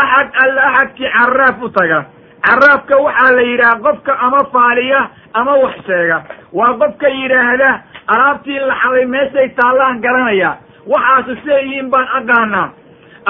axad 0.02 0.28
alla 0.44 0.62
axadkii 0.72 1.10
caraaf 1.18 1.62
u 1.62 1.70
taga. 1.78 2.00
Caraafka 2.48 2.96
waxaa 3.06 3.32
la 3.36 3.42
yidhaha 3.42 3.80
qofka 3.86 4.14
ama 4.26 4.40
faaliya 4.54 5.00
ama 5.34 5.54
wax 5.64 5.76
sheega. 5.88 6.18
Waa 6.54 6.74
qofka 6.82 7.08
yidhaahda 7.10 7.70
alaabtii 8.14 8.60
la 8.70 8.76
xaday 8.82 9.06
meeshay 9.06 9.50
taallaan 9.60 10.02
garanaya. 10.02 10.52
Waxaasu 10.88 11.36
siday 11.42 11.64
yihiin 11.66 11.90
baan 11.94 12.08
aqaanaa. 12.20 12.70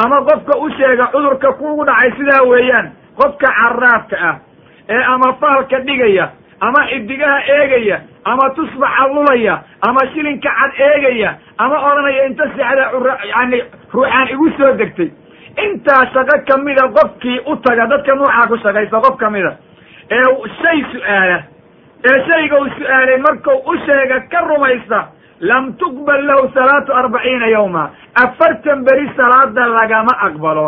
Ama 0.04 0.18
qofka 0.30 0.54
u 0.60 0.70
sheega 0.78 1.06
cudurka 1.14 1.54
kuugu 1.60 1.86
dhacay 1.86 2.12
sidaa 2.18 2.44
weeyaan 2.52 2.92
qofka 3.20 3.48
caraafka 3.60 4.18
ah 4.30 4.36
ee 4.90 5.04
ama 5.14 5.34
faalka 5.42 5.80
dhigaya 5.88 6.26
ama 6.60 6.80
xidigaha 6.90 7.40
eegaya 7.56 7.98
ama 8.32 8.46
tusbaxa 8.56 9.06
lulaya 9.16 9.56
ama 9.88 10.02
shilinka 10.14 10.50
cad 10.60 10.72
eegaya 10.88 11.32
ama 11.58 11.78
odhanaya 11.90 12.26
inta 12.30 12.44
sexda 12.56 12.84
yani 13.34 13.58
ruuxaan 13.94 14.28
igu 14.34 14.48
soo 14.58 14.72
degtay. 14.80 15.10
Intaa 15.66 16.04
shaqo 16.14 16.36
kamida 16.48 16.84
qofkii 16.98 17.40
u 17.52 17.56
taga 17.66 17.86
dadka 17.92 18.16
nuucaa 18.16 18.48
ku 18.48 18.56
shaqaysa 18.64 18.98
qof 19.06 19.16
kamida 19.18 19.52
ee 20.12 20.24
shay 20.62 20.80
su'aala 20.94 21.38
ee 22.10 22.18
shayga 22.28 22.56
uu 22.62 22.70
su'aalay 22.78 23.18
markuu 23.28 23.58
u 23.72 23.74
sheega 23.86 24.20
ka 24.32 24.40
rumaysta 24.50 25.00
lam 25.50 25.74
tuqbal 25.82 26.22
lahu 26.30 26.44
salaatu 26.54 26.94
arbaciina 27.02 27.48
yawma 27.56 27.84
afartan 28.24 28.84
beri 28.88 29.10
salaada 29.18 29.64
lagama 29.78 30.14
aqbalo. 30.28 30.68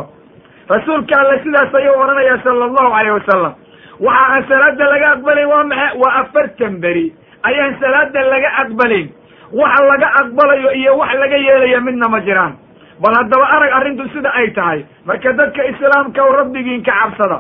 Rasuulka 0.70 1.14
alle 1.22 1.38
sidaas 1.44 1.74
ayuu 1.76 1.96
odhanaya 2.04 2.36
sala 2.44 2.66
allahu 2.70 2.92
alayh 3.00 3.14
wasalam 3.20 3.54
waxa 4.00 4.26
aan 4.34 4.44
salaada 4.52 4.86
laga 4.94 5.08
aqbalayn 5.16 5.48
waa 5.54 5.64
maxe 5.72 5.88
waa 6.02 6.14
afartan 6.24 6.74
beri 6.84 7.08
ayaan 7.44 7.76
salaada 7.82 8.22
laga 8.34 8.50
aqbalayn 8.64 9.08
waxa 9.62 9.84
laga 9.92 10.08
aqbalayo 10.22 10.72
iyo 10.82 10.98
wax 10.98 11.14
laga 11.24 11.38
yeelayo 11.38 11.82
midna 11.82 12.08
ma 12.10 12.20
jiraan. 12.22 12.54
Bal 13.00 13.14
haddaba 13.16 13.46
arag 13.56 13.72
arrintu 13.80 14.04
sida 14.14 14.30
ay 14.36 14.52
tahay 14.54 14.86
marka 15.06 15.34
dadka 15.34 15.64
islaamka 15.72 16.24
o 16.24 16.32
rabbigiin 16.40 16.84
ka 16.84 16.92
cabsada 17.02 17.38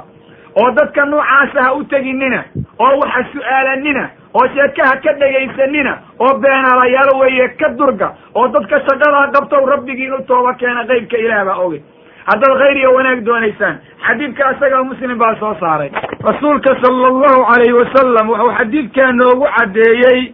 oo 0.56 0.72
dadka 0.77 1.06
noocaasa 1.06 1.63
ha 1.65 1.74
u 1.75 1.84
teginina 1.84 2.44
oo 2.79 2.94
waxa 3.03 3.24
su'aalanina 3.34 4.06
oo 4.39 4.48
sheekaha 4.56 4.96
ka 5.03 5.13
dhegaysanina 5.20 5.94
oo 6.20 6.34
beenaalayaalo 6.39 7.20
weeye 7.20 7.48
ka 7.60 7.70
durga 7.75 8.13
oo 8.36 8.48
dadka 8.56 8.79
shaqadaa 8.88 9.27
qabtow 9.36 9.65
rabbigiin 9.74 10.13
u 10.13 10.24
tooba 10.32 10.53
keena 10.53 10.86
qeybka 10.88 11.18
ilaah 11.25 11.46
baa 11.46 11.60
oge 11.68 11.84
haddaad 12.29 12.57
khayr 12.62 12.77
iyo 12.77 12.91
wanaag 12.95 13.24
doonaysaan. 13.25 13.75
Xadiidka 14.07 14.51
isagaa 14.55 14.83
muslim 14.83 15.17
baa 15.19 15.36
soo 15.39 15.55
saaray. 15.59 15.89
Rasuulka 16.24 16.75
sala 16.81 17.07
allahu 17.07 17.45
calayhi 17.51 17.74
wasalam 17.81 18.29
wuxuu 18.29 18.51
xadiidkaa 18.57 19.12
noogu 19.12 19.45
caddeeyey 19.57 20.33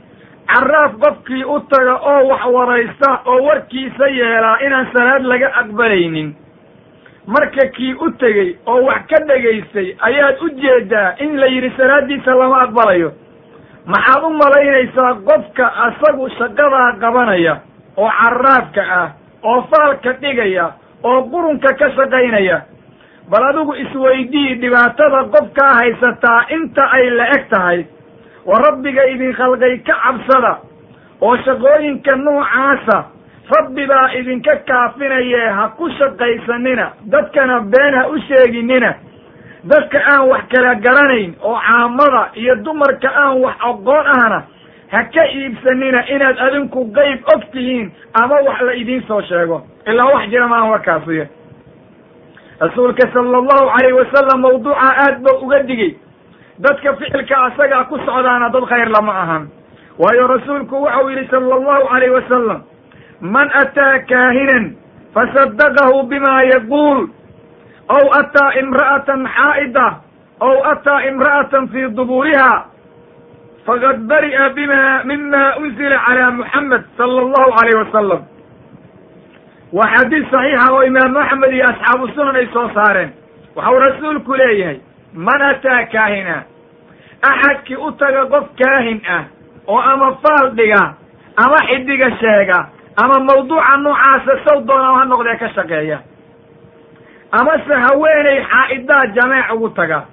caraaf 0.54 0.92
qofkii 1.04 1.44
u 1.44 1.60
taga 1.60 1.96
oo 2.12 2.28
wax 2.30 2.44
waraysta 2.56 3.10
oo 3.26 3.40
warkiisa 3.48 4.08
yeelaa 4.08 4.58
inaan 4.66 4.88
salaad 4.94 5.24
laga 5.24 5.50
aqbalaynin. 5.62 6.36
Marka 7.28 7.68
kii 7.76 7.94
u 7.94 8.12
tegey 8.22 8.56
oo 8.66 8.82
wax 8.86 9.02
ka 9.10 9.24
dhegaystay 9.28 9.96
ayaad 10.02 10.38
u 10.42 10.50
jeedaa 10.62 11.14
in 11.20 11.38
la 11.40 11.46
yidhi 11.48 11.72
salaaddiisa 11.78 12.36
lama 12.36 12.62
aqbalayo. 12.62 13.12
Maxaad 13.86 14.24
u 14.24 14.30
malaynaysaa 14.30 15.14
qofka 15.30 15.66
asagu 15.88 16.30
shaqadaa 16.38 16.92
qabanaya 17.02 17.58
oo 17.98 18.10
caraafka 18.20 18.82
ah 19.02 19.10
oo 19.44 19.62
faalka 19.72 20.14
dhigaya 20.22 20.72
oo 21.10 21.22
qurunka 21.32 21.74
ka 21.80 21.90
shaqaynaya 21.98 22.58
bal 23.32 23.44
adigu 23.50 23.74
isweydii 23.84 24.56
dhibaatada 24.62 25.24
qofkaa 25.36 25.74
haysataa 25.80 26.40
inta 26.58 26.84
ay 26.98 27.10
la 27.10 27.26
eg 27.38 27.50
tahay. 27.50 27.86
Wa 28.46 28.60
rabbiga 28.66 29.06
idin 29.14 29.34
khalqay 29.34 29.78
ka 29.88 29.94
cabsada 30.04 30.54
oo 31.22 31.36
shaqooyinka 31.46 32.16
noocaasa 32.16 32.98
rabbi 33.56 33.86
baa 33.92 34.10
idinka 34.20 34.56
kaafinayee 34.70 35.50
ha 35.58 35.68
ku 35.78 35.90
shaqaysanina 36.00 36.86
dadkana 37.14 37.60
been 37.74 37.94
ha 38.00 38.08
u 38.10 38.20
sheeginina. 38.28 38.94
Dadka 39.66 39.98
aan 40.14 40.28
wax 40.30 40.44
kala 40.54 40.76
garanayn 40.86 41.34
oo 41.42 41.58
caamada 41.68 42.24
iyo 42.36 42.56
dumarka 42.56 43.10
aan 43.24 43.42
wax 43.44 43.56
aqoon 43.70 44.06
ahna 44.16 44.40
ha 44.96 45.04
ka 45.12 45.24
iibsanina 45.28 46.02
inaad 46.16 46.38
adinku 46.48 46.86
qeyb 46.96 47.20
og 47.36 47.44
tihiin 47.52 47.92
ama 48.14 48.36
wax 48.48 48.62
la 48.62 48.74
idiin 48.74 49.04
soo 49.08 49.22
sheego. 49.22 49.62
Ilaa 49.88 50.06
wax 50.14 50.30
jira 50.32 50.48
maaha 50.48 50.70
warkaasiyo 50.72 51.26
rasuulka 52.60 53.12
sala 53.14 53.38
allahu 53.44 53.66
calayhi 53.76 53.98
wasalam 54.00 54.40
mawduuca 54.42 54.88
aad 55.04 55.20
ba 55.24 55.32
uga 55.44 55.60
digay. 55.68 55.92
Dadka 56.60 56.96
ficilka 56.96 57.36
asagaa 57.52 57.84
ku 57.92 57.98
socdaana 58.08 58.50
dad 58.50 58.64
khayr 58.72 58.88
lama 58.90 59.12
ahan. 59.24 59.44
Waayo 60.00 60.28
rasuulku 60.28 60.76
waxau 60.84 61.10
yidhi 61.12 61.28
sala 61.28 61.56
allahu 61.60 61.88
calayh 61.92 62.12
wasalam 62.16 62.60
man 63.22 63.48
ataa 63.54 64.00
kaahinan 64.08 64.76
fasadaqahu 65.16 66.04
bima 66.08 66.44
yaquul 66.52 67.08
aw 67.88 68.04
ataa 68.20 68.52
imra'atan 68.60 69.28
xaa'ida 69.36 69.88
aw 70.48 70.56
ataa 70.72 71.00
imra'atan 71.12 71.68
fii 71.72 71.88
duburiha 71.96 72.52
faqad 73.66 73.98
bari'a 74.10 74.50
bima 74.56 75.04
mima 75.10 75.44
unzila 75.58 75.98
calaa 76.06 76.32
muxamed 76.32 76.84
sala 76.98 77.20
allahu 77.26 77.50
calayh 77.58 77.76
wasalam 77.84 78.22
waa 79.78 79.90
xadiis 79.96 80.26
saxiixa 80.32 80.72
oo 80.74 80.82
imaamu 80.90 81.20
axmed 81.20 81.52
iyo 81.54 81.66
asxaabu 81.72 82.08
sunan 82.16 82.36
ay 82.36 82.48
soo 82.54 82.70
saareen. 82.76 83.12
Waxau 83.56 83.80
rasuulku 83.80 84.34
leeyahay 84.36 84.80
man 85.14 85.42
ataa 85.42 85.86
kaahina? 85.94 86.38
Axadkii 87.30 87.76
u 87.76 87.92
taga 87.92 88.26
qof 88.34 88.46
kaahin 88.60 89.02
ah 89.10 89.24
oo 89.68 89.80
ama 89.80 90.10
faal 90.24 90.52
dhiga 90.56 90.84
ama 91.44 91.58
xidiga 91.68 92.10
sheega 92.22 92.60
ama 93.04 93.20
mawduuca 93.28 93.78
noocaasa 93.84 94.34
saw 94.46 94.58
doona 94.68 94.94
ha 95.00 95.06
noqdee 95.06 95.38
ka 95.40 95.50
shaqeeya. 95.56 96.00
Amase 97.40 97.74
haweeney 97.86 98.40
xaa'idaa 98.52 99.06
jameec 99.16 99.52
ugu 99.56 99.70
taga 99.70 100.06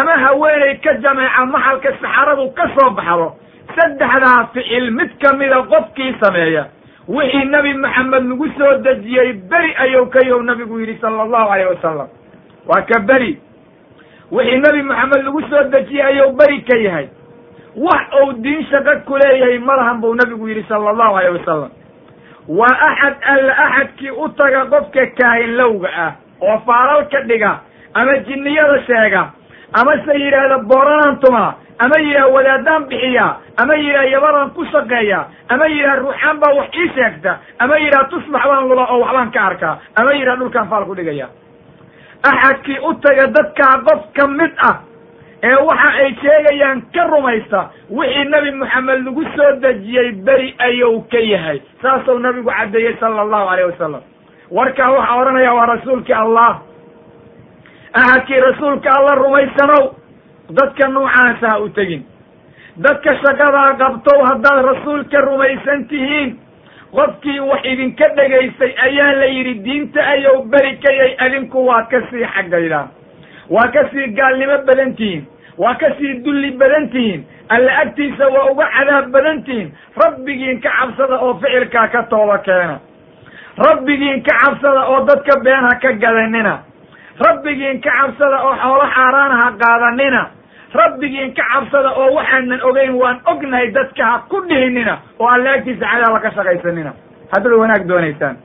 ama 0.00 0.12
haweeney 0.24 0.74
ka 0.84 0.92
jameeca 1.04 1.46
maxalka 1.46 1.92
saxaradu 2.02 2.50
ka 2.56 2.64
soo 2.76 2.90
baxdo 2.90 3.28
saddexdaa 3.76 4.46
ficil 4.54 4.90
mid 4.90 5.10
kamida 5.22 5.62
qofkii 5.72 6.14
sameeya. 6.22 6.64
Wixii 7.08 7.44
nebi 7.52 7.72
maxamed 7.74 8.24
lagu 8.30 8.46
soo 8.58 8.72
dejiyey 8.84 9.32
beri 9.50 9.74
ayuu 9.84 10.06
ka 10.06 10.20
yow 10.26 10.42
nabigu 10.42 10.80
yidhi 10.80 10.98
sala 11.00 11.22
allahu 11.22 11.50
alayh 11.52 11.68
wasalam 11.74 12.08
waa 12.66 12.82
ka 12.90 13.00
beri. 13.00 13.38
Wixii 14.32 14.58
nebi 14.64 14.82
maxamed 14.82 15.24
lagu 15.24 15.40
soo 15.50 15.64
dejiyey 15.74 16.02
ayuu 16.06 16.32
beri 16.32 16.60
ka 16.62 16.76
yahay. 16.76 17.08
Wax 17.76 18.02
uu 18.22 18.32
diin 18.42 18.64
shaqo 18.70 18.94
ku 19.06 19.16
leeyahay 19.18 19.58
malahan 19.58 20.00
buu 20.00 20.14
nabigu 20.14 20.48
yidhi 20.48 20.64
sala 20.68 20.90
allahu 20.90 21.16
alayh 21.18 21.32
wasalam 21.38 21.70
waa 22.48 22.76
axad 22.88 23.14
alla 23.32 23.52
axadkii 23.66 24.10
u 24.10 24.28
taga 24.38 24.64
qofka 24.72 25.06
kaahinlowga 25.18 25.88
ah 26.06 26.12
oo 26.40 26.58
faalal 26.66 27.04
ka 27.12 27.20
dhiga 27.28 27.52
ama 27.94 28.16
jinniyada 28.28 28.78
sheega 28.86 29.22
ama 29.80 29.92
se 30.06 30.12
yidhaahda 30.22 30.58
booranaan 30.70 31.16
tumaa 31.24 31.52
ama 31.84 31.96
yidhaha 32.06 32.28
wadaadaan 32.36 32.84
bixiya. 32.90 33.26
Ama 33.62 33.74
yidhaha 33.74 34.04
yabadan 34.14 34.50
ku 34.56 34.64
shaqeeya 34.72 35.20
ama 35.48 35.66
yidhaha 35.74 35.96
ruuxaan 36.02 36.36
baa 36.42 36.52
wax 36.58 36.68
ii 36.82 36.88
sheegta. 36.96 37.32
Ama 37.58 37.76
yidhaha 37.84 38.04
tusbax 38.12 38.42
baan 38.50 38.68
lula 38.68 38.84
oo 38.92 39.00
waxbaan 39.04 39.30
ka 39.34 39.40
arkaa 39.50 39.74
ama 40.00 40.12
yidhaha 40.18 40.36
dhulkaan 40.40 40.68
faal 40.70 40.84
ku 40.86 40.94
dhigaya. 40.94 41.28
Axadkii 42.30 42.78
u 42.88 42.94
taga 43.04 43.26
dadkaa 43.36 43.74
qof 43.86 44.02
ka 44.16 44.26
mid 44.26 44.52
ah 44.68 44.76
ee 45.48 45.56
waxa 45.68 45.90
ay 46.02 46.14
sheegayaan 46.22 46.80
ka 46.94 47.02
rumaysta 47.12 47.60
wixii 47.90 48.24
nebi 48.32 48.50
moxamed 48.60 49.04
lagu 49.06 49.22
soo 49.36 49.50
dejiyey 49.64 50.12
beri 50.26 50.54
ayuu 50.58 51.02
ka 51.12 51.18
yahay. 51.18 51.58
Saasuu 51.82 52.18
nabigu 52.18 52.50
caddeeyey 52.50 52.96
sala 53.00 53.20
allahu 53.26 53.48
alayh 53.52 53.66
wasalam 53.72 54.00
warkaa 54.50 54.90
waxaa 54.96 55.18
odhanaya 55.20 55.52
waa 55.58 55.66
rasuulkii 55.74 56.14
allah 56.24 56.50
axadkii 57.94 58.40
rasuulka 58.40 58.90
alla 58.98 59.14
rumaysanow 59.14 59.84
dadka 60.50 60.88
noocaasa 60.88 61.48
ha 61.50 61.58
u 61.60 61.68
tegin. 61.68 62.02
Dadka 62.76 63.14
shaqadaa 63.22 63.76
qabtow 63.82 64.24
haddaad 64.28 64.64
rasuulka 64.70 65.20
rumaysan 65.20 65.84
tihiin 65.88 66.30
qofkii 66.96 67.40
wax 67.50 67.60
idinka 67.72 68.08
dhegaystay 68.16 68.72
ayaa 68.86 69.12
la 69.20 69.26
yidhi 69.36 69.54
diinta 69.64 70.00
ayou 70.14 70.42
beri 70.52 70.76
ka 70.82 70.92
yahay 70.92 71.14
adinku 71.26 71.66
waad 71.66 71.86
ka 71.90 72.00
sii 72.10 72.24
xaggaydaan 72.34 72.88
waa 73.50 73.68
ka 73.76 73.82
sii 73.92 74.06
gaalnimo 74.18 74.58
badan 74.66 74.94
tihiin. 74.96 75.24
Waa 75.58 75.74
ka 75.74 75.86
sii 75.98 76.14
dulli 76.24 76.50
badan 76.50 76.88
tihiin. 76.90 77.24
Alla 77.48 77.72
agtiisa 77.82 78.28
waa 78.28 78.50
uga 78.50 78.66
cadaab 78.76 79.10
badan 79.12 79.42
tihiin. 79.44 79.70
Rabbigiin 80.04 80.60
ka 80.60 80.70
cabsada 80.80 81.18
oo 81.20 81.34
ficilkaa 81.42 81.88
ka 81.88 82.02
tooba 82.10 82.38
keena. 82.38 82.80
Rabbigiin 83.58 84.22
ka 84.22 84.34
cabsada 84.44 84.82
oo 84.90 85.04
dadka 85.06 85.40
been 85.44 85.62
ha 85.68 85.78
ka 85.82 85.92
gadanina 85.92 86.54
rabbigiin 87.20 87.80
ka 87.80 87.90
cabsada 87.90 88.38
oo 88.44 88.54
xoolo 88.62 88.86
xaaraana 88.94 89.36
ha 89.42 89.48
qaadanina. 89.62 90.22
Rabbigiin 90.74 91.34
ka 91.34 91.42
cabsada 91.52 91.90
oo 91.96 92.14
waxaanan 92.14 92.60
ogeyn 92.68 92.94
waan 92.94 93.20
ognahay 93.26 93.70
dadka 93.70 94.04
ha 94.04 94.18
ku 94.28 94.40
dhihinina 94.48 94.98
oo 95.20 95.26
alla 95.28 95.50
agtiisa 95.58 95.86
cadaaba 95.86 96.20
ka 96.20 96.30
shaqaysanina. 96.36 96.92
Haddaad 97.32 97.52
wanaag 97.60 97.86
doonaysaan. 97.88 98.36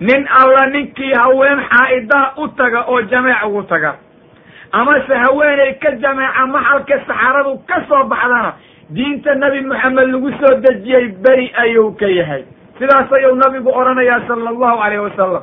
Nin 0.00 0.26
alla 0.40 0.66
ninkii 0.66 1.12
haween 1.16 1.60
xaa'idaa 1.70 2.32
u 2.36 2.48
taga 2.48 2.84
oo 2.88 3.00
jameec 3.02 3.44
ugu 3.46 3.62
taga. 3.62 3.94
Amase 4.72 5.14
haweeney 5.24 5.74
ka 5.80 5.90
jameeca 6.02 6.46
maxalka 6.46 6.98
saxaradu 7.06 7.58
ka 7.68 7.80
soo 7.88 8.04
baxdana 8.04 8.52
diinta 8.94 9.34
nebi 9.34 9.60
moxamed 9.66 10.08
lagu 10.12 10.30
soo 10.40 10.54
dejiyey 10.60 11.08
beri 11.24 11.52
ayuu 11.56 11.96
ka 11.96 12.06
yahay. 12.06 12.44
Sidaas 12.78 13.12
ayuu 13.12 13.34
nabigu 13.40 13.70
odhanayaa 13.72 14.20
sala 14.28 14.50
allahu 14.52 14.76
calayh 14.82 15.00
wasalam 15.02 15.42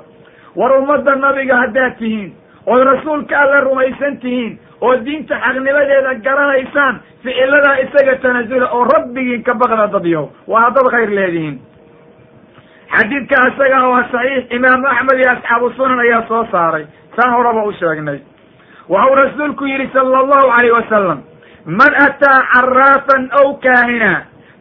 war 0.56 0.72
ummadda 0.78 1.16
nabiga 1.16 1.56
haddaad 1.58 1.98
tihiin 1.98 2.32
ood 2.66 2.82
rasuulka 2.88 3.36
alla 3.42 3.60
rumaysan 3.68 4.18
tihiin 4.22 4.60
oo 4.82 4.94
diinta 5.06 5.36
xaqnimadeeda 5.46 6.14
garanaysaan 6.26 7.02
ficiladaa 7.24 7.76
isaga 7.86 8.16
tanasula 8.24 8.68
oo 8.72 8.84
rabbigiin 8.94 9.44
ka 9.44 9.54
baqda 9.54 9.88
dadyow 9.96 10.26
waa 10.48 10.62
haddad 10.66 10.88
khayr 10.94 11.10
leedihiin. 11.18 11.58
Xadiidka 12.94 13.36
isagaa 13.50 13.88
waa 13.92 14.04
saxiix 14.12 14.46
imaamu 14.58 14.88
axmed 14.88 15.18
iyo 15.20 15.30
asxaabu 15.32 15.70
sunan 15.78 16.00
ayaa 16.00 16.28
soo 16.28 16.46
saaray. 16.52 16.86
Saan 17.16 17.34
horaba 17.34 17.64
u 17.64 17.72
sheegnay. 17.80 18.20
Waxau 18.90 19.16
rasuulku 19.16 19.66
yidhi 19.66 19.90
sala 19.94 20.18
allahu 20.24 20.48
alayh 20.58 20.74
wasalam 20.78 21.20
man 21.66 21.94
ataa 22.06 22.40
caraafan 22.54 23.24
aw 23.40 23.48
kaahina 23.66 24.12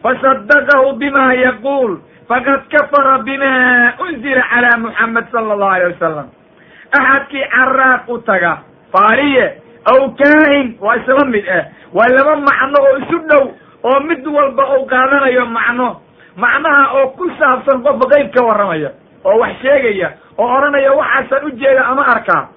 fasadaqahu 0.02 0.92
bima 1.02 1.34
yaquul 1.34 1.98
faqad 2.28 2.62
kafara 2.72 3.18
bima 3.26 3.52
unzila 4.06 4.42
calaa 4.52 4.76
muxamed 4.84 5.26
sala 5.32 5.52
allahu 5.54 5.72
alayh 5.76 5.88
wasalam 5.94 6.26
axadkii 6.92 7.44
caraaf 7.54 8.08
u 8.08 8.18
taga. 8.18 8.58
Faariye 8.92 9.46
aw 9.92 10.00
kaahin 10.20 10.76
waa 10.80 10.96
isla 10.96 11.24
mid 11.26 11.48
ah 11.48 11.64
waa 11.94 12.08
laba 12.16 12.36
macno 12.36 12.78
oo 12.86 12.96
isu 13.02 13.18
dhow 13.30 13.44
oo 13.82 14.00
mid 14.00 14.26
walba 14.26 14.64
uu 14.78 14.86
qaadanayo 14.86 15.46
macno. 15.46 16.00
Macnaha 16.36 16.84
oo 16.96 17.06
ku 17.16 17.30
saabsan 17.38 17.82
qofka 17.82 18.06
qeyb 18.12 18.30
ka 18.34 18.44
warramaya 18.44 18.90
oo 19.24 19.38
wax 19.40 19.52
sheegaya 19.62 20.12
oo 20.38 20.46
odhanaya 20.56 20.92
waxaasaan 20.92 21.44
ujeeda 21.50 21.86
ama 21.86 22.06
arkaa. 22.14 22.48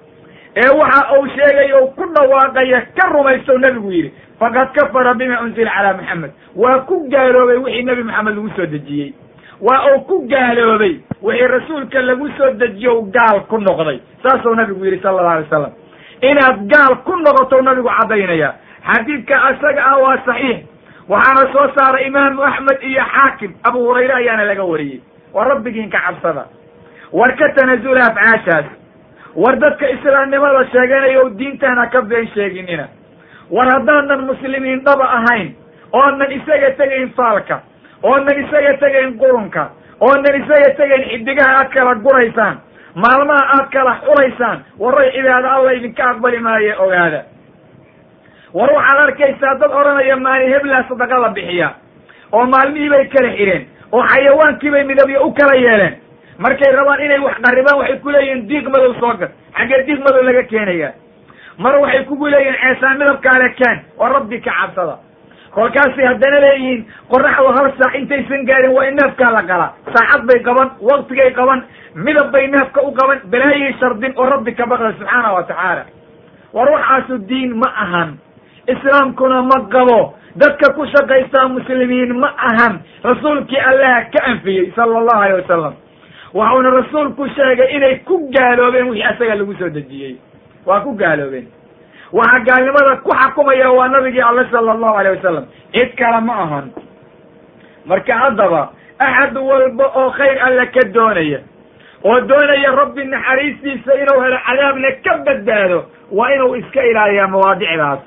Ee 0.56 0.70
waxa 0.80 1.18
uu 1.18 1.26
sheegaya 1.34 1.80
u 1.82 1.86
ku 1.96 2.04
dhawaaqaya 2.14 2.80
ka 2.96 3.08
rumaystow 3.12 3.58
nebigu 3.58 3.90
yidhi 3.92 4.12
faqad 4.40 4.72
kafara 4.72 5.14
bima 5.14 5.40
unzila 5.40 5.70
calaa 5.70 5.92
maxamed 5.96 6.30
waa 6.56 6.78
ku 6.88 7.08
gaaloobay 7.10 7.56
wixii 7.56 7.82
nebi 7.82 8.02
maxamed 8.02 8.34
lagu 8.36 8.50
soo 8.56 8.66
dejiyey 8.66 9.12
waa 9.60 9.84
uu 9.94 10.00
ku 10.08 10.26
gaaloobay 10.28 10.94
wixii 11.22 11.46
rasuulka 11.46 12.02
lagu 12.02 12.28
soo 12.38 12.50
dejiyo 12.50 13.02
gaal 13.02 13.40
ku 13.48 13.58
noqday. 13.58 14.00
Saasuu 14.22 14.54
nabigu 14.54 14.84
yidhi 14.84 15.00
sala 15.02 15.18
allahu 15.20 15.36
alay 15.36 15.44
wasalam 15.44 15.72
inaad 16.22 16.58
gaal 16.72 16.94
ku 17.04 17.16
noqoto 17.16 17.62
nabigu 17.62 17.88
caddaynaya. 17.88 18.54
Xadiidka 18.86 19.34
isaga 19.52 19.82
ah 19.90 19.98
waa 20.02 20.16
saxiix. 20.26 20.58
Waxaana 21.08 21.52
soo 21.52 21.66
saaray 21.76 22.06
imaamu 22.06 22.42
axmed 22.42 22.78
iyo 22.82 23.02
xaakim. 23.14 23.54
Abu 23.64 23.78
hurayre 23.86 24.14
ayaana 24.14 24.44
laga 24.44 24.64
wariyey. 24.64 25.00
War 25.34 25.48
rabbigiin 25.48 25.90
ka 25.90 25.98
cabsada. 26.06 26.44
War 27.12 27.32
ka 27.36 27.48
tanasula 27.56 28.00
afcaashaas. 28.10 28.66
War 29.36 29.56
dadka 29.56 29.88
islaamnimada 29.90 30.64
sheeganaya 30.72 31.20
o 31.24 31.28
diintana 31.30 31.86
ka 31.92 32.02
been 32.02 32.26
sheeginina. 32.34 32.88
War 33.50 33.66
haddaanan 33.72 34.26
muslimiin 34.26 34.80
dhaba 34.84 35.04
ahayn 35.18 35.54
oonan 35.92 36.30
isaga 36.32 36.70
tegayn 36.78 37.10
faalka 37.16 37.60
oonan 38.10 38.38
isaga 38.44 38.72
tegayn 38.82 39.12
qurunka 39.22 39.64
oonan 40.06 40.34
isaga 40.40 40.70
tegayn 40.80 41.04
xidigaha 41.10 41.52
aad 41.60 41.68
kala 41.76 41.94
guraysaan 42.06 42.56
maalmaha 43.04 43.44
aad 43.56 43.66
kala 43.76 43.92
xulaysaan 44.06 44.58
waray 44.82 45.08
cibaado 45.16 45.48
alla 45.56 45.72
idinka 45.78 46.02
aqbali 46.10 46.38
maaye 46.46 46.72
ogaada. 46.84 47.20
War 48.54 48.70
waxaad 48.76 48.98
arkaysaa 49.06 49.54
dad 49.60 49.70
odhanaya 49.80 50.16
maalin 50.26 50.52
heblaa 50.54 50.84
sadaqada 50.88 51.28
bixiya 51.36 51.68
oo 52.32 52.44
maalmihii 52.54 52.88
bay 52.94 53.04
kala 53.14 53.30
xidheen 53.38 53.62
oo 53.92 54.02
xayawaankii 54.12 54.70
bay 54.74 54.84
midabyo 54.84 55.24
u 55.26 55.32
kala 55.38 55.54
yeeleen. 55.54 55.94
Markay 56.38 56.72
rabaan 56.78 57.00
inay 57.04 57.18
wax 57.26 57.36
qaribaan 57.44 57.78
waxay 57.80 57.98
ku 58.04 58.10
leeyihiin 58.14 58.46
diiq 58.48 58.66
madow 58.74 58.92
soo 59.00 59.12
gad 59.20 59.30
xaggee 59.58 59.82
diiq 59.86 60.00
madow 60.06 60.22
laga 60.28 60.42
keenaya 60.50 60.90
mar 61.58 61.74
waxay 61.82 62.04
kugu 62.04 62.26
leeyihiin 62.32 62.56
ceesaan 62.62 62.98
midabkaale 62.98 63.48
keen 63.60 63.78
oo 63.98 64.08
rabbi 64.14 64.40
ka 64.40 64.50
cabsada 64.60 64.96
kolkaasay 65.56 66.06
haddana 66.10 66.40
leeyihiin 66.44 66.82
qoraxdu 67.12 67.48
hal 67.56 67.68
saac 67.80 67.94
intaysan 68.00 68.44
gaarin 68.50 68.72
waa 68.76 68.84
in 68.90 68.96
neefkaa 69.00 69.30
la 69.36 69.42
qalaa 69.50 69.70
saacad 69.94 70.22
bay 70.30 70.40
qaban 70.48 70.68
waktigay 70.90 71.30
qaban 71.38 71.62
midab 72.06 72.30
bay 72.34 72.46
neefka 72.54 72.80
u 72.88 72.90
qaban 73.00 73.18
balaayay 73.32 73.72
shardin 73.80 74.12
oo 74.16 74.26
rabbi 74.34 74.52
ka 74.58 74.66
baqda 74.72 74.92
subxaana 74.98 75.32
wa 75.36 75.42
tacaala. 75.50 75.84
War 76.56 76.68
waxaasu 76.74 77.18
diin 77.28 77.52
ma 77.62 77.68
ahan. 77.84 78.10
Islaamkuna 78.68 79.42
ma 79.42 79.58
qabo. 79.74 80.14
Dadka 80.36 80.72
ku 80.76 80.86
shaqaystaa 80.92 81.48
muslimiin 81.48 82.12
ma 82.20 82.28
ahan. 82.50 82.74
Rasuulkii 83.04 83.60
allaha 83.70 84.00
ka 84.14 84.20
anfiyey 84.30 84.72
sala 84.76 84.98
allahu 85.00 85.20
alayh 85.24 85.36
wasalam 85.42 85.74
waxauna 86.34 86.70
rasuulku 86.80 87.28
sheegay 87.36 87.68
inay 87.76 87.94
ku 88.08 88.28
gaaloobeen 88.36 88.88
wixii 88.90 89.08
asaga 89.10 89.34
lagu 89.34 89.54
soo 89.58 89.68
dejiyey. 89.68 90.16
Waa 90.66 90.80
ku 90.80 90.92
gaaloobeen 90.96 91.46
waxaa 92.12 92.44
gaalnimada 92.46 92.96
ku 93.02 93.10
xakumaya 93.10 93.70
waa 93.70 93.88
nabigii 93.88 94.20
alle 94.20 94.44
sala 94.50 94.72
allahu 94.72 94.94
alayh 94.98 95.16
wasalam 95.16 95.44
cid 95.72 95.94
kale 95.96 96.20
ma 96.20 96.34
ahan. 96.42 96.70
Marka 97.86 98.14
haddaba 98.18 98.70
axad 98.98 99.36
walba 99.36 99.86
oo 99.96 100.10
khayr 100.10 100.38
alle 100.46 100.66
ka 100.74 100.80
doonaya 100.94 101.40
oo 102.04 102.20
doonaya 102.20 102.70
rabbi 102.80 103.04
naxariistiisa 103.04 103.94
inuu 104.02 104.20
helo 104.22 104.38
cadaabna 104.46 104.90
ka 105.04 105.16
badbaado 105.26 105.84
waa 106.12 106.30
inuu 106.34 106.54
iska 106.56 106.82
ilaaliyaa 106.84 107.28
mawaadicdaas 107.28 108.00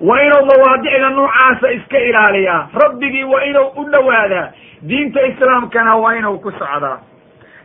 waa 0.00 0.20
inuu 0.22 0.44
mawaadicda 0.50 1.10
noocaasa 1.10 1.70
iska 1.72 1.98
ilaaliyaa. 1.98 2.68
Rabbigii 2.82 3.24
waa 3.24 3.42
inuu 3.44 3.68
u 3.76 3.84
dhowaadaa 3.90 4.48
diinta 4.82 5.22
islaamkana 5.26 5.96
waa 5.96 6.14
inuu 6.16 6.38
ku 6.38 6.50
socdaa. 6.52 6.98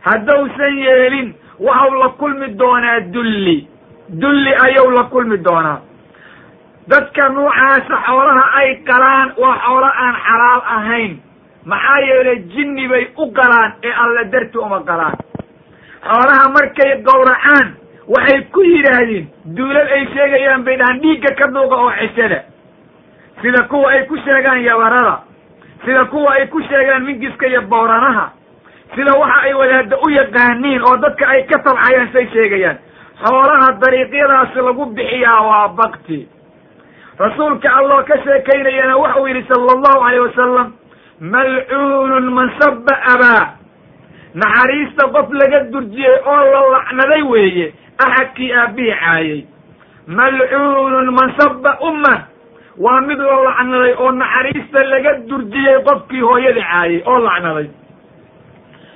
Haddausan 0.00 0.78
yeelin 0.78 1.34
waxau 1.60 1.94
la 1.98 2.08
kulmi 2.08 2.48
doonaa 2.58 3.00
dulli 3.00 3.68
dulli 4.08 4.54
ayuu 4.54 4.90
la 4.90 5.04
kulmi 5.04 5.38
doonaa. 5.44 5.80
Dadka 6.88 7.28
noocaasa 7.28 7.96
xoolaha 8.06 8.44
ay 8.60 8.74
qalaan 8.88 9.32
waa 9.38 9.56
xoolo 9.66 9.86
aan 9.86 10.14
xalaal 10.26 10.62
ahayn. 10.76 11.18
Maxaa 11.64 12.00
yeelay 12.00 12.38
jinni 12.54 12.88
bay 12.88 13.06
u 13.16 13.32
qalaan 13.32 13.72
ee 13.82 13.92
alla 14.02 14.24
darti 14.32 14.58
uma 14.58 14.80
qalaan. 14.80 15.16
Xoolaha 16.04 16.48
markay 16.56 17.02
gowracaan 17.02 17.74
waxay 18.08 18.42
ku 18.52 18.60
yidhaahdeen 18.60 19.26
duulal 19.56 19.88
ay 19.96 20.06
sheegayaan 20.14 20.64
bay 20.64 20.76
dhahaan 20.76 21.00
dhiigga 21.00 21.34
ka 21.38 21.46
duuqa 21.54 21.76
oo 21.76 21.90
ceshada 22.00 22.40
sida 23.42 23.62
kuwa 23.68 23.90
ay 23.90 24.06
ku 24.06 24.16
sheegaan 24.16 24.60
yabarada 24.62 25.18
sida 25.84 26.04
kuwa 26.04 26.32
ay 26.34 26.46
ku 26.48 26.60
sheegaan 26.60 27.02
mingiska 27.04 27.46
iyo 27.46 27.62
booranaha 27.62 28.32
sida 28.94 29.12
waxa 29.18 29.40
ay 29.42 29.54
wadaadda 29.54 29.96
u 30.04 30.08
yaqaaniin 30.10 30.82
oo 30.84 30.96
dadka 30.96 31.26
ay 31.28 31.42
ka 31.46 31.58
tabcayaan 31.64 32.12
say 32.12 32.26
sheegayaan 32.32 32.76
xoolaha 33.22 33.68
dariiqyadaasi 33.82 34.58
lagu 34.66 34.84
bixiyaa 34.96 35.40
waa 35.48 35.68
bakti. 35.68 36.28
Rasuulka 37.18 37.68
alloo 37.78 38.02
ka 38.08 38.16
sheekaynayana 38.24 38.96
waxau 38.98 39.26
yidhi 39.28 39.42
sala 39.48 39.72
allahu 39.76 40.00
alayh 40.06 40.20
wasalam 40.26 40.72
malcuunun 41.20 42.26
man 42.34 42.50
saba 42.60 42.94
abaa 43.14 43.44
naxariista 44.34 45.08
qof 45.14 45.28
laga 45.40 45.60
durjiyey 45.72 46.16
oo 46.26 46.42
la 46.52 46.60
lacnaday 46.74 47.22
weeye 47.22 47.66
axadkii 48.06 48.52
aabbihi 48.52 48.94
caayey 49.00 49.46
malcuunun 50.08 51.10
man 51.14 51.34
saba 51.38 51.78
umma. 51.80 52.14
Waa 52.78 53.00
mid 53.06 53.18
la 53.18 53.36
lacnaday 53.46 53.94
oo 53.98 54.10
naxariista 54.10 54.82
laga 54.92 55.12
durjiyey 55.30 55.78
qofkii 55.86 56.20
hooyada 56.20 56.60
caayey 56.70 57.02
oo 57.06 57.18
lacnaday 57.18 57.68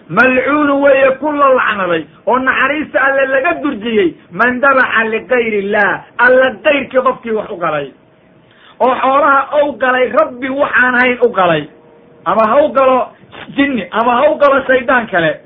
malcuunu 0.09 0.81
weeye 0.83 1.11
ku 1.21 1.33
la 1.33 1.49
lacnaday 1.55 2.05
oo 2.27 2.39
naxariista 2.39 2.99
alle 3.07 3.27
laga 3.27 3.53
durjiyey 3.63 4.15
man 4.33 4.61
dabaxa 4.61 5.05
ligayr 5.13 5.55
illah 5.63 6.05
alla 6.19 6.55
kayrkii 6.65 7.03
qofkii 7.07 7.31
wax 7.39 7.51
u 7.51 7.57
galay. 7.57 7.93
oo 8.81 8.95
xoolaha 8.95 9.49
ou 9.61 9.73
galay 9.77 10.09
rabbi 10.21 10.49
waxaan 10.49 10.95
hayn 11.01 11.19
u 11.23 11.29
galay. 11.29 11.69
ama 12.25 12.43
ha 12.51 12.57
u 12.65 12.73
galo 12.73 13.09
jinni 13.57 13.85
ama 13.91 14.13
ha 14.17 14.31
u 14.31 14.39
galo 14.39 14.65
shaydaan 14.67 15.07
kale. 15.07 15.41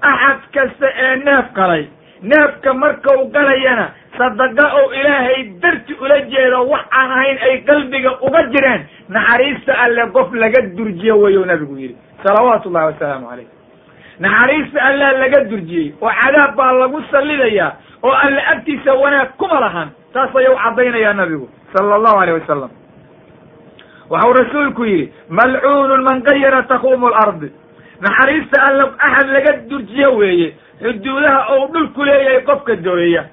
axad 0.00 0.40
kasta 0.54 0.86
ee 0.96 1.16
neef 1.16 1.52
galay. 1.54 1.84
neefka 2.22 2.74
markau 2.74 3.28
galayana 3.30 3.90
sadaqa 4.18 4.72
ou 4.78 4.92
ilaahay 4.92 5.44
darti 5.62 5.92
ula 6.00 6.20
jeedo 6.32 6.64
wax 6.70 6.84
aan 6.90 7.10
ahayn 7.10 7.38
ay 7.42 7.62
qalbiga 7.68 8.10
uga 8.22 8.42
jireen 8.52 8.82
naxariista 9.08 9.72
alle 9.84 10.10
qof 10.12 10.32
laga 10.32 10.60
durjiyo 10.76 11.18
weyu 11.20 11.44
nabigu 11.44 11.76
yidhi. 11.78 11.96
salawaatu 12.24 12.68
ullahi 12.68 12.86
wasalaamu 12.92 13.26
calayh 13.28 13.57
naxariista 14.20 14.82
allaa 14.82 15.12
laga 15.12 15.44
durjiyey 15.50 15.94
oo 16.00 16.10
cadaab 16.20 16.56
baa 16.56 16.72
lagu 16.72 17.02
sallidayaa 17.10 17.72
oo 18.02 18.12
alle 18.12 18.42
agtiisa 18.52 18.94
wanaag 18.94 19.28
kuma 19.38 19.60
lahan 19.60 19.88
taas 20.12 20.36
ayuu 20.36 20.56
caddaynayaa 20.64 21.14
nabigu 21.14 21.48
sala 21.72 21.94
allahu 21.94 22.18
alayh 22.18 22.34
wasalam 22.40 22.70
waxau 24.10 24.32
rasuulku 24.32 24.84
yidhi 24.84 25.12
malcuunun 25.28 26.02
man 26.02 26.22
gayara 26.22 26.62
takuumu 26.62 27.08
lardi 27.10 27.52
naxariista 28.00 28.62
alla 28.68 28.84
axad 28.98 29.28
laga 29.36 29.52
durjiyo 29.70 30.16
weeye 30.16 30.54
xuduudaha 30.82 31.54
ou 31.54 31.68
dhulku 31.72 32.04
leeyahay 32.04 32.42
qofka 32.42 32.76
dooyaya 32.76 33.24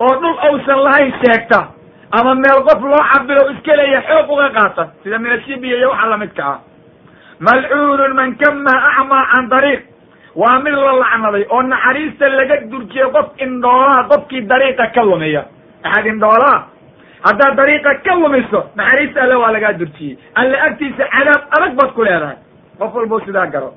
oo 0.00 0.14
dhul 0.20 0.38
ausan 0.48 0.80
lahayn 0.84 1.12
sheegta 1.22 1.60
ama 2.10 2.34
meel 2.34 2.60
qof 2.68 2.80
loo 2.82 3.02
cabiro 3.12 3.50
iska 3.50 3.76
leeyahay 3.76 4.06
xoog 4.08 4.30
uga 4.30 4.48
qaata 4.50 4.88
sida 5.02 5.18
minashibiya 5.18 5.76
iyo 5.76 5.90
waxa 5.90 6.06
lamidka 6.06 6.44
ah. 6.44 6.58
Malcuunun 7.40 8.14
man 8.14 8.36
kamaha 8.36 8.88
acmaa 9.00 9.26
can 9.34 9.48
dariiq 9.48 9.82
waa 10.36 10.58
mid 10.64 10.74
la 10.74 10.92
lacnaday 11.02 11.44
oo 11.50 11.62
naxariista 11.62 12.28
laga 12.28 12.56
durjiyey 12.72 13.10
qof 13.16 13.26
indhoolaha 13.44 14.04
qofkii 14.10 14.42
dariiqa 14.50 14.86
ka 14.94 15.02
lumiya. 15.04 15.42
Axad 15.84 16.06
indhoolaha 16.06 16.58
haddaad 17.26 17.54
dariiqa 17.60 17.94
ka 18.04 18.14
lumiso 18.22 18.60
naxariista 18.76 19.22
alle 19.22 19.34
waa 19.42 19.52
lagaa 19.52 19.72
durjiyey. 19.80 20.16
Alle 20.34 20.56
agtiisa 20.66 21.04
cadaab 21.14 21.42
adag 21.56 21.72
baad 21.78 21.90
ku 21.94 22.02
leedahay. 22.04 22.36
Qof 22.78 22.94
walbau 22.94 23.20
sidaa 23.26 23.46
garo. 23.46 23.70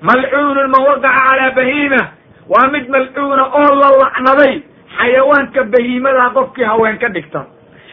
Malcuunun 0.00 0.68
man 0.72 0.82
waqaca 0.88 1.10
calaa 1.28 1.50
bahiima. 1.56 2.02
Waa 2.48 2.66
mid 2.72 2.88
malcuuna 2.88 3.44
oo 3.60 3.74
la 3.80 3.88
lacnaday. 4.02 4.62
Xayawaanka 4.98 5.64
bahiimadaa 5.72 6.30
qofkii 6.36 6.64
haween 6.64 6.98
ka 6.98 7.08
dhigta. 7.08 7.44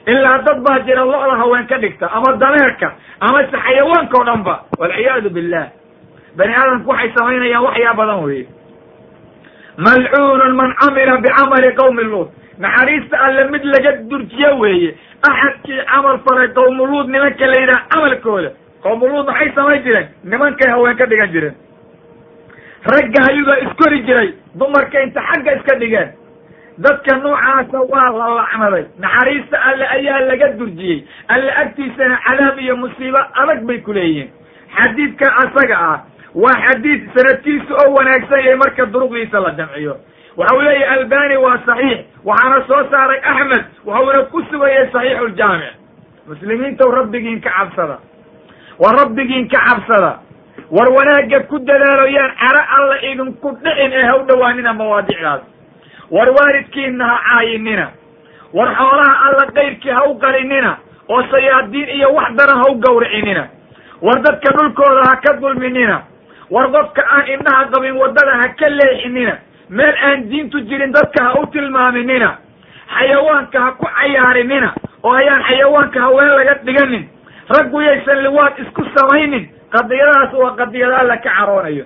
Ilaa 0.08 0.38
dad 0.48 0.60
baa 0.66 0.80
jira 0.88 1.04
lo-da 1.06 1.36
haween 1.42 1.68
ka 1.68 1.78
dhigta 1.78 2.08
ama 2.12 2.34
dameerka 2.42 2.88
amase 3.20 3.58
xayawaanka 3.66 4.16
o 4.22 4.24
dhan 4.24 4.44
ba. 4.44 4.56
Walciyaadu 4.80 5.30
billah 5.30 5.66
bani 6.38 6.54
aadamku 6.54 6.90
waxay 6.90 7.12
samaynayaan 7.18 7.64
waxyaa 7.68 7.94
badan 8.00 8.24
weeye 8.26 8.48
malcuunun 9.78 10.56
man 10.56 10.74
camila 10.82 11.18
bicamali 11.26 11.72
qawmi 11.80 12.04
luud 12.04 12.28
naxariista 12.60 13.18
alle 13.26 13.44
mid 13.52 13.64
laga 13.74 13.92
durjiyo 14.12 14.52
weeye 14.60 14.96
axadkii 15.30 15.82
camal 15.92 16.20
falay 16.28 16.48
qawmuluud 16.58 17.08
nimanka 17.10 17.46
la 17.48 17.62
yidhaha 17.62 17.88
camalkooda. 17.94 18.50
Qawmuluud 18.84 19.26
maxay 19.28 19.52
samayn 19.56 19.84
jireen 19.84 20.08
nimankay 20.24 20.70
haween 20.72 20.98
ka 20.98 21.06
dhigan 21.06 21.32
jireen. 21.34 21.56
Ragga 22.92 23.20
ayugaa 23.30 23.58
iskori 23.66 24.00
jiray 24.08 24.30
dumarka 24.56 25.02
inta 25.04 25.22
xagga 25.30 25.56
iska 25.58 25.76
dhigeen. 25.80 26.10
Dadka 26.78 27.18
noocaasa 27.18 27.80
waa 27.92 28.10
la 28.20 28.28
lacnaday. 28.40 28.86
Naxariista 29.00 29.58
alle 29.70 29.86
ayaa 29.88 30.20
laga 30.30 30.48
durjiyey. 30.60 31.04
Alle 31.28 31.52
agtiisana 31.52 32.18
cadaab 32.28 32.60
iyo 32.60 32.76
musiibo 32.78 33.20
adag 33.42 33.64
bay 33.68 33.80
ku 33.82 33.92
leeyihiin. 33.94 34.30
Xadiidka 34.78 35.28
asaga 35.44 35.78
ah 35.80 36.00
waa 36.36 36.56
xadiid 36.68 37.10
sanadkiisu 37.16 37.74
oo 37.74 37.94
wanaagsan 37.98 38.40
yahay 38.40 38.56
marka 38.56 38.86
duruqdiisa 38.86 39.40
la 39.40 39.52
jamciyo 39.58 39.96
waxau 40.38 40.62
leeyahy 40.62 40.84
albani 40.96 41.38
waa 41.38 41.58
saxiix 41.66 42.00
waxaana 42.26 42.66
soo 42.68 42.84
saaray 42.92 43.20
axmed 43.32 43.64
waxauna 43.86 44.22
ku 44.32 44.42
sugayay 44.52 44.90
saxiixu 44.94 45.28
ljaamic 45.28 45.74
muslimiintaw 46.30 46.92
rabbigiin 46.92 47.42
ka 47.42 47.50
cabsada. 47.50 47.98
War 48.80 48.94
rabbigiin 48.96 49.48
ka 49.50 49.60
cabsada. 49.68 50.12
War 50.72 50.90
wanaagga 50.98 51.40
ku 51.50 51.58
dadaaloyaan 51.60 52.32
caro 52.42 52.62
alla 52.78 52.96
idinku 53.02 53.50
dhicin 53.64 53.92
ee 53.94 54.04
ha 54.08 54.16
u 54.18 54.26
dhowaanina 54.28 54.74
mawaadicdaas. 54.74 55.42
War 56.12 56.30
waalidkiina 56.38 57.06
ha 57.08 57.18
caayinina. 57.30 57.88
War 58.54 58.70
xoolaha 58.78 59.14
alla 59.26 59.46
kayrkii 59.58 59.90
ha 59.92 60.04
u 60.10 60.20
qalinina. 60.20 60.78
Oo 61.10 61.24
sayaadiin 61.32 61.90
iyo 61.98 62.14
wax 62.14 62.30
daran 62.38 62.58
ha 62.62 62.70
u 62.72 62.76
gawricinina. 62.86 63.48
War 64.02 64.22
dadka 64.22 64.54
dhulkooda 64.58 65.02
ha 65.10 65.16
ka 65.26 65.34
dulminina 65.42 66.02
war 66.52 66.68
qofka 66.76 67.02
aan 67.16 67.26
indhaha 67.36 67.66
qabin 67.74 67.96
waddada 68.02 68.34
ha 68.42 68.48
ka 68.60 68.70
leexinina. 68.70 69.36
Meel 69.70 69.96
aan 70.08 70.30
diintu 70.30 70.62
jirin 70.70 70.92
dadka 70.92 71.24
ha 71.26 71.34
u 71.42 71.46
tilmaaminina. 71.54 72.38
Xayawaanka 72.98 73.60
ha 73.60 73.72
ku 73.80 73.86
cayaarinina. 73.86 74.74
Oo 75.04 75.14
ayaan 75.14 75.44
xayawaanka 75.50 76.00
haween 76.02 76.32
laga 76.40 76.54
dhiganin. 76.66 77.04
Raggu 77.50 77.82
yaysan 77.82 78.24
liwaad 78.24 78.60
isku 78.60 78.84
samaynin. 78.98 79.50
Qadiyadahaas 79.74 80.34
waa 80.34 80.56
qadiyada 80.58 80.98
alla 81.02 81.18
ka 81.18 81.30
caroonayo. 81.30 81.86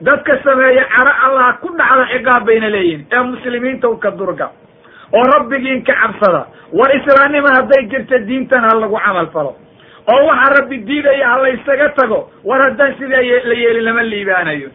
Dadka 0.00 0.38
sameeya 0.44 0.84
caro 0.96 1.12
allaha 1.26 1.52
ku 1.60 1.68
dhacda 1.76 2.04
ciqaab 2.12 2.44
bayna 2.46 2.68
leeyihiin 2.72 3.06
ee 3.12 3.22
muslimiinta 3.22 3.88
u 3.88 3.96
ka 4.00 4.10
durga. 4.10 4.48
Oo 5.12 5.24
rabbigiin 5.36 5.84
ka 5.84 5.92
cabsada. 5.92 6.46
War 6.72 6.88
islaamnima 6.96 7.48
hadday 7.56 7.84
jirta 7.90 8.18
diintan 8.26 8.64
ha 8.64 8.72
lagu 8.80 8.96
camal 8.96 9.26
falo 9.34 9.56
oo 10.12 10.20
waxa 10.28 10.48
rabbi 10.60 10.76
diidaya 10.88 11.28
ha 11.30 11.36
laysaga 11.44 11.88
tago 11.98 12.20
war 12.44 12.60
haddaan 12.64 12.94
sidaa 12.98 13.22
la 13.50 13.54
yeelin 13.62 13.84
lama 13.84 14.02
liibaanayo. 14.02 14.70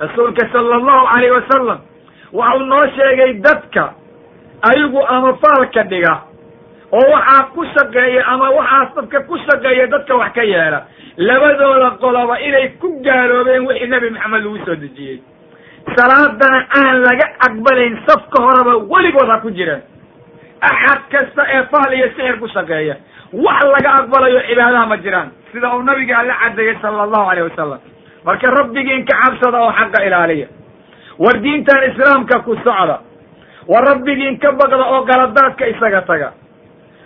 Rasuulka 0.00 0.46
sala 0.52 0.76
allahu 0.78 1.06
calayh 1.12 1.30
wasalam 1.36 1.78
waxau 2.32 2.60
noo 2.70 2.84
sheegay 2.96 3.32
dadka 3.46 3.84
ayagu 4.70 5.00
ama 5.08 5.32
faalka 5.42 5.82
dhiga 5.90 6.14
oo 6.92 7.06
waxaa 7.14 7.42
ku 7.54 7.64
shaqeeya 7.74 8.22
ama 8.32 8.50
waxaas 8.58 8.94
dadka 8.96 9.18
ku 9.28 9.36
shaqeeya 9.46 9.86
dadka 9.94 10.14
wax 10.16 10.32
ka 10.34 10.42
yeela. 10.44 10.80
Labadooda 11.18 11.90
qoloba 12.00 12.38
inay 12.40 12.68
ku 12.78 12.88
gaaloobeen 13.02 13.66
wixii 13.66 13.88
nebi 13.90 14.10
maxamed 14.10 14.42
lagu 14.44 14.58
soo 14.66 14.76
dejiyey. 14.76 15.18
Salaadana 15.96 16.58
aan 16.78 16.96
laga 17.02 17.26
aqbalayn 17.48 17.98
safka 18.06 18.38
horeba 18.46 18.74
weligood 18.92 19.28
ha 19.34 19.40
ku 19.42 19.50
jiraan. 19.50 19.82
Axad 20.62 21.00
kasta 21.10 21.42
ee 21.56 21.62
faal 21.72 21.90
iyo 21.98 22.06
sixir 22.14 22.38
ku 22.38 22.46
shaqeeya 22.54 22.94
wax 23.32 23.60
laga 23.74 23.90
aqbalayo 24.00 24.40
cibaadaha 24.48 24.86
ma 24.86 24.96
jiraan. 24.96 25.28
Sida 25.52 25.74
uu 25.76 25.82
nabiga 25.82 26.18
alla 26.18 26.34
cadeeyey 26.42 26.76
sala 26.82 27.02
allahu 27.02 27.30
alayh 27.30 27.42
wasalam 27.50 27.80
marka 28.24 28.46
rabbigiin 28.58 29.04
ka 29.04 29.14
cabsada 29.24 29.58
oo 29.62 29.72
xaqa 29.72 30.04
ilaaliya. 30.06 30.46
War 31.18 31.36
diintan 31.42 31.82
islaamka 31.90 32.40
ku 32.44 32.54
socda. 32.64 33.00
War 33.68 33.84
rabbigiin 33.90 34.38
ka 34.38 34.52
baqda 34.52 34.84
oo 34.92 35.04
galadaadka 35.04 35.66
isaga 35.68 36.02
taga. 36.02 36.32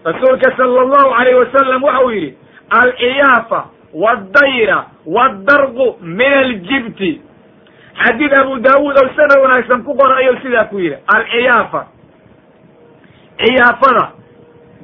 Rasuulka 0.05 0.57
sala 0.57 0.81
allahu 0.87 1.11
alayh 1.21 1.35
wasalam 1.43 1.83
waxa 1.83 2.05
uu 2.05 2.11
yidhi 2.11 2.37
alciyaafa 2.71 3.61
waddayra 3.95 4.79
waddarqu 5.07 5.87
min 6.01 6.33
aljibti 6.33 7.21
xadiid 8.03 8.33
abu 8.41 8.57
daawuud 8.65 8.97
oo 9.03 9.09
sanad 9.17 9.39
wanaagsan 9.43 9.83
ku 9.85 9.95
qora 9.95 10.17
ayuu 10.23 10.39
sidaa 10.43 10.65
ku 10.71 10.79
yidhi 10.81 10.97
alciyaafa 11.17 11.83
ciyaafada 13.43 14.05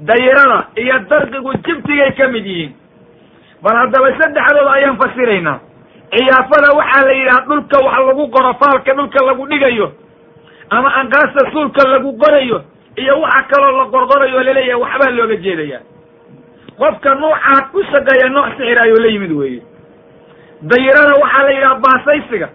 dayrada 0.06 0.58
iyo 0.76 0.98
darqigu 1.10 1.52
jibtigay 1.64 2.12
ka 2.16 2.28
mid 2.28 2.46
yihiin. 2.46 2.72
Bal 3.62 3.76
haddaba 3.76 4.10
saddexdooda 4.20 4.70
ayaan 4.72 4.96
fasiraynaa 4.98 5.58
ciyaafada 6.12 6.68
waxaa 6.78 7.04
la 7.06 7.12
yidhaha 7.12 7.40
dhulka 7.48 7.78
wax 7.84 7.98
lagu 8.08 8.24
qoro 8.30 8.52
faalka 8.60 8.94
dhulka 8.94 9.24
lagu 9.26 9.46
dhigayo 9.48 9.92
ama 10.70 10.88
anqaasta 11.00 11.50
suulka 11.52 11.88
lagu 11.88 12.12
qorayo 12.22 12.62
iyo 12.96 13.14
waxa 13.20 13.42
kaloo 13.50 13.76
la 13.78 13.84
qorqorayo 13.94 14.42
la 14.42 14.52
leeyahay 14.52 14.80
waxbaa 14.82 15.10
looga 15.10 15.36
jeedaya 15.36 15.80
qofka 16.78 17.14
nuucaa 17.14 17.60
ku 17.72 17.82
shaqeeya 17.90 18.28
nooc 18.30 18.46
sixir 18.56 18.78
ayuu 18.84 19.00
la 19.02 19.08
yimid 19.10 19.32
weeye. 19.32 19.62
Dayrada 20.62 21.14
waxaa 21.22 21.42
la 21.42 21.50
yidhaha 21.52 21.74
baasaysiga 21.84 22.48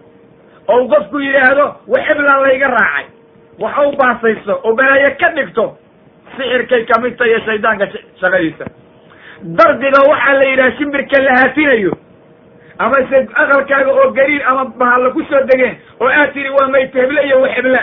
oo 0.68 0.88
qofku 0.88 1.20
yidhaahdo 1.20 1.66
waxiblan 1.88 2.42
layga 2.48 2.68
raacay. 2.68 3.06
Wax 3.60 3.76
u 3.88 3.92
baasayso 4.00 4.54
oo 4.64 4.74
balaayo 4.76 5.12
ka 5.20 5.30
dhigto 5.36 5.78
sixirkay 6.38 6.86
ka 6.86 7.02
mid 7.02 7.18
tahiyo 7.18 7.40
shaydaanka 7.46 7.88
shaqadiisa. 8.22 8.66
Dardiga 9.60 10.02
waxaa 10.10 10.34
la 10.40 10.46
yidhaha 10.50 10.72
shimbirka 10.78 11.22
la 11.22 11.32
haafinayo 11.40 11.92
ama 12.80 12.96
se 13.10 13.18
aqalkaaga 13.44 13.92
oo 13.92 14.12
gariir 14.12 14.44
ama 14.48 14.66
bahalla 14.66 15.10
ku 15.14 15.22
soo 15.30 15.42
degeen 15.52 15.76
oo 16.00 16.08
aad 16.08 16.34
tiri 16.34 16.50
waa 16.50 16.68
mayt 16.68 16.94
heble 16.94 17.22
iyo 17.28 17.42
waxeble 17.42 17.80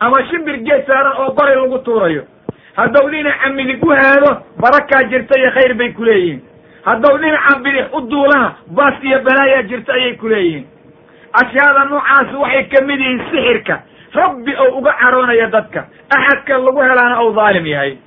ama 0.00 0.24
shimbir 0.30 0.56
geed 0.66 0.86
saaran 0.86 1.12
oo 1.22 1.30
qori 1.34 1.54
lagu 1.54 1.78
tuurayo. 1.78 2.22
Haddau 2.76 3.08
dhinaca 3.10 3.48
midig 3.54 3.82
u 3.84 3.90
haado 3.90 4.42
barakaa 4.60 5.02
jirta 5.10 5.38
iyo 5.40 5.50
khayr 5.50 5.74
bay 5.74 5.92
kuleeyihiin 5.92 6.40
haddau 6.84 7.18
dhinaca 7.18 7.58
bidix 7.64 7.86
u 7.92 8.00
duulana 8.10 8.54
baas 8.66 8.94
iyo 9.04 9.18
balaayaa 9.22 9.62
jirta 9.62 9.92
ayay 9.92 10.14
kuleeyihiin 10.16 10.66
ashyaada 11.32 11.84
noocaas 11.84 12.32
waxay 12.42 12.64
ka 12.68 12.84
mid 12.86 13.00
yihiin 13.00 13.20
sixirka 13.30 13.80
rabbi 14.14 14.52
oo 14.56 14.78
uga 14.78 14.92
caroonaya 15.02 15.46
dadka. 15.50 15.80
Axadka 16.16 16.58
lagu 16.58 16.80
helaana 16.82 17.20
ou 17.22 17.32
dhaalim 17.32 17.66
yahay. 17.66 17.98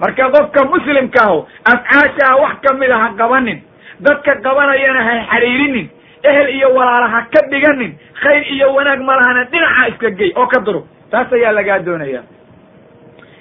Marka 0.00 0.30
qofka 0.34 0.64
muslimka 0.72 1.20
aho 1.26 1.46
afcaashaa 1.72 2.36
wax 2.42 2.54
ka 2.64 2.74
mid 2.74 2.90
a 2.90 2.98
ha 2.98 3.08
qabanin. 3.18 3.58
Dadka 4.00 4.32
qabanayana 4.44 5.00
ha 5.08 5.14
xariirinin. 5.32 5.88
Ehel 6.24 6.48
iyo 6.56 6.68
walaala 6.74 7.08
ha 7.14 7.20
ka 7.34 7.40
dhiganin. 7.50 7.92
Khayr 8.22 8.42
iyo 8.54 8.72
wanaag 8.74 9.00
malahana 9.00 9.44
dhinaca 9.52 9.88
iska 9.92 10.10
gey 10.18 10.32
oo 10.36 10.46
ka 10.46 10.60
durug 10.60 10.84
taas 11.10 11.32
ayaa 11.32 11.52
lagaa 11.52 11.78
doonaya. 11.86 12.22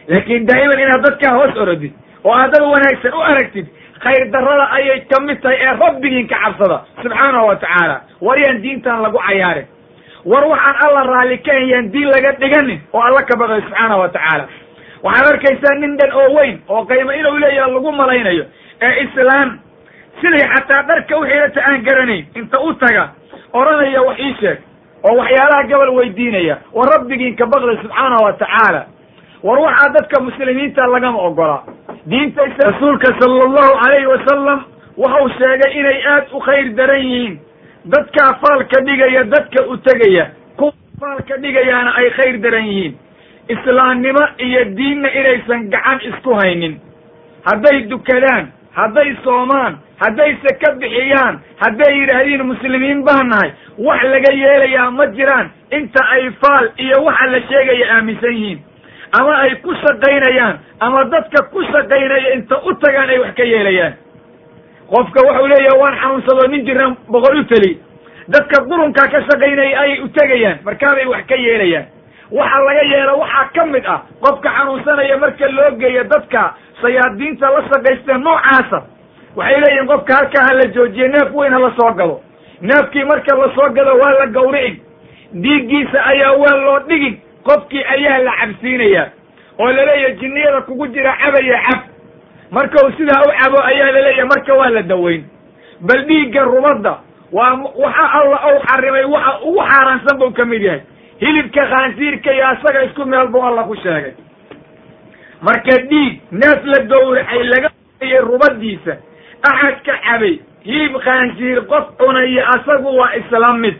Laakiin 0.08 0.46
daa'iman 0.48 0.80
inaad 0.84 1.02
dadkaa 1.06 1.34
hoos 1.38 1.58
orodid 1.63 1.94
oo 2.24 2.32
aad 2.36 2.52
dad 2.54 2.62
wanaagsan 2.74 3.13
u 3.13 3.22
aragtid 3.30 3.68
khayr 4.04 4.24
darrada 4.34 4.66
ayay 4.78 5.00
ka 5.12 5.20
mid 5.24 5.39
tahay 5.42 5.58
ee 5.63 5.74
rabbigiin 5.84 6.28
ka 6.28 6.36
cabsada. 6.44 6.78
Subxaanahu 7.04 7.48
wa 7.48 7.56
tacaala 7.56 7.98
war 8.22 8.38
yaan 8.44 8.62
diintan 8.62 9.02
lagu 9.06 9.18
cayaarin 9.28 9.66
war 10.26 10.44
waxaan 10.48 10.76
alla 10.88 11.02
raalli 11.12 11.38
ka 11.38 11.54
yaan 11.54 11.92
diin 11.92 12.08
laga 12.16 12.32
dhiganin 12.40 12.80
oo 12.94 13.02
alla 13.02 13.22
ka 13.24 13.36
baqayo 13.40 13.62
subxaanahu 13.62 14.00
wa 14.02 14.10
tacaala. 14.10 14.46
Waxaad 15.04 15.28
arkaysaa 15.34 15.76
nin 15.80 15.98
dhan 15.98 16.12
oo 16.14 16.30
weyn 16.36 16.62
oo 16.70 16.86
qaymo 16.86 17.12
inuu 17.12 17.38
leeyaha 17.40 17.68
lagu 17.72 17.92
malaynayo 17.92 18.46
ee 18.82 19.04
islaan 19.04 19.60
siday 20.22 20.48
xataa 20.54 20.84
dharka 20.88 21.18
u 21.18 21.24
xidhata 21.26 21.62
aan 21.68 21.84
garanayn 21.84 22.26
inta 22.36 22.60
u 22.62 22.74
taga 22.74 23.10
odhanaya 23.54 24.02
wax 24.02 24.20
ii 24.20 24.34
sheeg 24.40 24.58
oo 25.04 25.16
waxyaalaha 25.18 25.64
gobol 25.72 25.90
weydiinaya 25.98 26.58
war 26.74 26.90
rabbigiin 26.96 27.36
ka 27.36 27.46
baqda 27.46 27.82
subxaanahu 27.82 28.24
wa 28.24 28.34
tacaala. 28.34 28.82
War 29.44 29.60
waxaa 29.60 29.90
dadka 29.94 30.22
muslimiinta 30.24 30.88
lagama 30.88 31.20
ogolaa 31.20 31.64
diinta 32.10 32.42
rasuulka 32.70 33.08
sala 33.20 33.44
allahu 33.48 33.74
calayhi 33.84 34.08
wasalam 34.08 34.60
waxau 34.98 35.30
sheegay 35.38 35.72
inay 35.80 36.00
aad 36.14 36.26
u 36.32 36.40
khayr 36.40 36.70
daran 36.80 37.04
yihiin 37.12 37.40
dadkaa 37.86 38.34
faalka 38.41 38.82
dhigaya 38.82 39.24
dadka 39.24 39.65
u 39.67 39.78
tegaya 39.78 40.26
kuwa 40.58 40.74
faalka 41.00 41.38
dhigayaana 41.38 41.96
ay 41.96 42.10
khayr 42.10 42.38
daran 42.41 42.65
yihiin. 42.67 42.96
Islaamnimo 43.50 44.24
iyo 44.38 44.65
diinna 44.65 45.10
inaysan 45.12 45.69
gacan 45.69 46.00
isku 46.10 46.34
haynin. 46.36 46.80
Hadday 47.46 47.82
dukadaan 47.91 48.48
hadday 48.72 49.15
soomaan 49.24 49.78
haddayse 50.00 50.50
ka 50.62 50.72
bixiyaan 50.80 51.39
hadday 51.60 51.91
yidhaahdiin 52.00 52.43
muslimiin 52.46 53.04
baa 53.04 53.24
nahay 53.24 53.52
wax 53.78 54.04
laga 54.04 54.32
yeelayaa 54.34 54.91
ma 54.91 55.06
jiraan. 55.08 55.50
Inta 55.72 56.06
ay 56.15 56.30
faal 56.41 56.69
iyo 56.78 57.04
waxa 57.04 57.26
la 57.32 57.39
sheegaya 57.50 57.96
aaminsan 57.96 58.34
yihiin. 58.34 58.60
Ama 59.19 59.34
ay 59.43 59.56
ku 59.62 59.76
shaqaynayaan 59.76 60.56
ama 60.80 61.04
dadka 61.12 61.43
ku 61.52 61.63
shaqaynaya 61.63 62.34
inta 62.34 62.62
u 62.63 62.74
tagaan 62.80 63.10
ay 63.10 63.19
wax 63.19 63.36
ka 63.38 63.43
yeelayaan 63.43 63.93
qofka 64.93 65.19
waxau 65.27 65.47
leeyaha 65.47 65.77
waan 65.82 65.95
xanuunsadoo 66.01 66.47
nin 66.51 66.65
jiran 66.65 66.95
boqol 67.10 67.39
u 67.39 67.43
teli 67.51 67.71
dadka 68.27 68.63
qurunkaa 68.69 69.08
ka 69.13 69.21
shaqaynaya 69.29 69.79
ayay 69.82 69.99
u 70.03 70.08
tegayaan 70.08 70.58
markaabay 70.65 71.06
wax 71.06 71.25
ka 71.27 71.36
yeelayaan. 71.36 71.86
Waxa 72.32 72.60
laga 72.67 72.84
yeelo 72.91 73.17
waxaa 73.19 73.49
ka 73.56 73.65
mid 73.65 73.86
ah 73.86 74.01
qofka 74.21 74.49
xanuunsanaya 74.58 75.17
marka 75.17 75.47
loo 75.51 75.71
geeyo 75.79 76.03
dadka 76.03 76.53
sayaadiinta 76.82 77.49
la 77.56 77.62
shaqaystee 77.69 78.17
noocaasa. 78.17 78.79
Waxay 79.36 79.60
leeyihiin 79.62 79.88
qofka 79.88 80.15
halkaa 80.15 80.43
ha 80.47 80.53
la 80.53 80.65
joojiye 80.75 81.08
neef 81.08 81.34
weyn 81.34 81.53
ha 81.53 81.60
la 81.60 81.71
soo 81.79 81.91
gado 81.93 82.21
neefkii 82.62 83.03
marka 83.03 83.36
la 83.38 83.47
soo 83.56 83.69
gado 83.73 83.97
waa 84.01 84.12
la 84.19 84.25
gawrici 84.27 84.82
dhiiggiisa 85.34 86.06
ayaa 86.06 86.32
waa 86.32 86.56
loo 86.65 86.79
dhigi 86.88 87.12
qofkii 87.43 87.84
ayaa 87.84 88.17
la 88.19 88.32
cabsiinayaa. 88.41 89.08
Oo 89.60 89.71
la 89.71 89.86
leeyahay 89.86 90.15
jinniyada 90.15 90.62
kugu 90.62 90.88
jira 90.88 91.17
cabaya 91.23 91.60
cab 91.69 91.79
marka 92.56 92.78
uu 92.86 92.92
sidaa 92.98 93.22
u 93.28 93.32
cabo 93.42 93.58
ayaa 93.72 93.92
la 93.96 94.02
leeyahay 94.06 94.28
marka 94.34 94.54
waa 94.60 94.70
la 94.70 94.82
daweyn. 94.82 95.24
Bal 95.82 96.02
dhiigga 96.08 96.42
rubadda 96.44 96.94
waa 97.32 97.54
waxa 97.84 98.06
alla 98.20 98.38
ou 98.50 98.60
xarimay 98.68 99.06
waxa 99.13 99.32
ugu 99.48 99.62
xaaraansan 99.70 100.18
buu 100.20 100.32
ka 100.38 100.46
mid 100.46 100.62
yahay. 100.62 100.82
Hilibka 101.22 101.66
khaansiirka 101.72 102.34
iyo 102.34 102.48
asaga 102.48 102.84
isku 102.84 103.06
meel 103.06 103.28
buu 103.28 103.42
alla 103.48 103.63
ku 103.63 103.76
sheegay. 103.76 104.13
Marka 105.42 105.78
dhiig 105.89 106.22
neef 106.32 106.60
la 106.72 106.80
gowracay 106.92 107.44
laga 107.44 107.70
ayay 108.02 108.20
rubadiisa 108.30 108.94
axad 109.52 109.76
ka 109.86 109.94
cabay 110.06 110.39
hilib 110.63 110.98
khaansiir 111.06 111.66
qof 111.68 111.86
cunaya 112.00 112.44
asagu 112.56 112.89
waa 112.98 113.16
isla 113.20 113.54
mid. 113.54 113.76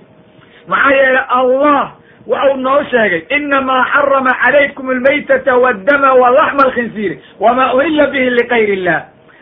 Maxaa 0.68 0.92
yeelay 0.98 1.26
allah 1.40 1.92
waxau 2.28 2.58
noo 2.58 2.84
sheegay 2.92 3.22
inamaa 3.38 3.84
xarama 3.94 4.32
calaykum 4.44 4.90
almaytata 4.90 5.58
waddama 5.64 6.14
walaxma 6.14 6.64
alkhinsiiri 6.68 7.20
wamaa 7.40 7.74
uhilla 7.74 8.08
bihi 8.08 8.30
likayr 8.30 8.70
illah 8.78 9.00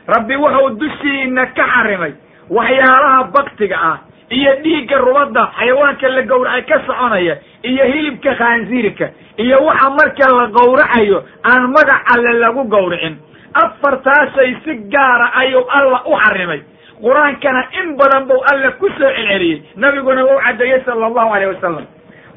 rabbi 0.08 0.36
wuxuu 0.36 0.70
dushiina 0.82 1.46
ka 1.58 1.65
xarimay 1.76 2.13
waxyaalaha 2.50 3.24
baktiga 3.36 3.78
ah 3.91 3.98
iyo 4.30 4.52
dhiigga 4.63 4.98
rubadda 4.98 5.44
xayawaanka 5.60 6.08
la 6.15 6.22
gowracay 6.32 6.62
ka 6.72 6.78
soconaya 6.88 7.36
iyo 7.63 7.86
hilibka 7.86 8.36
khaansiirka 8.36 9.10
iyo 9.38 9.58
waxa 9.65 9.89
marka 9.89 10.26
la 10.38 10.46
gowracayo 10.58 11.24
aan 11.52 11.67
magac 11.76 12.02
alle 12.15 12.34
lagu 12.39 12.63
gowricin. 12.63 13.15
Afartaashay 13.54 14.56
si 14.63 14.74
gaara 14.94 15.28
ayuu 15.41 15.63
alla 15.70 16.00
u 16.08 16.15
xarimay. 16.24 16.62
Qur'aankana 17.04 17.62
in 17.82 17.96
badan 18.00 18.26
buu 18.30 18.39
alla 18.52 18.72
ku 18.80 18.88
soo 18.98 19.10
celceliyey. 19.15 19.62
Nabiguna 19.76 20.24
wuu 20.24 20.39
caddeeyey 20.46 20.80
sala 20.86 21.06
allahu 21.10 21.34
alayh 21.36 21.48
wasalam 21.54 21.86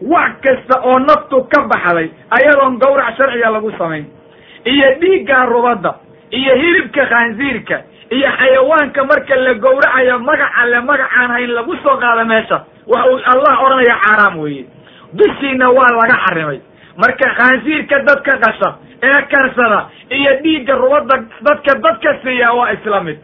wax 0.03 0.31
kasta 0.45 0.81
oo 0.83 0.99
naftu 0.99 1.45
ka 1.53 1.63
baxday 1.73 2.11
ayadoon 2.31 2.79
gawrac 2.79 3.17
sharciga 3.17 3.51
lagu 3.51 3.71
samayn. 3.79 4.05
Iyo 4.65 4.89
dhiigga 5.01 5.45
rubadda 5.47 5.95
iyo 6.31 6.55
hilibka 6.57 7.07
khaansiirka 7.07 7.77
iyo 8.11 8.29
xayawaanka 8.39 9.05
marka 9.05 9.37
la 9.37 9.55
gowracayo 9.55 10.19
magac 10.19 10.51
alle 10.63 10.81
magacaan 10.81 11.31
hayn 11.31 11.51
lagu 11.55 11.77
soo 11.83 11.97
qaado 12.01 12.25
meesha 12.25 12.65
waxa 12.87 13.11
uu 13.11 13.21
allah 13.33 13.55
odhanaya 13.65 13.97
xaaraam 14.05 14.39
weeye. 14.39 14.65
Dushiina 15.15 15.71
waa 15.71 15.91
laga 16.01 16.17
xarimay. 16.27 16.61
Marka 16.97 17.29
khaansiirka 17.39 17.99
dadka 18.09 18.39
qasha 18.45 18.71
ee 19.03 19.23
karsada 19.33 19.81
iyo 20.11 20.33
dhiigga 20.43 20.75
rubadda 20.83 21.17
dadka 21.47 21.73
dadka 21.85 22.11
siiya 22.23 22.53
waa 22.59 22.73
isla 22.73 23.01
mid. 23.01 23.19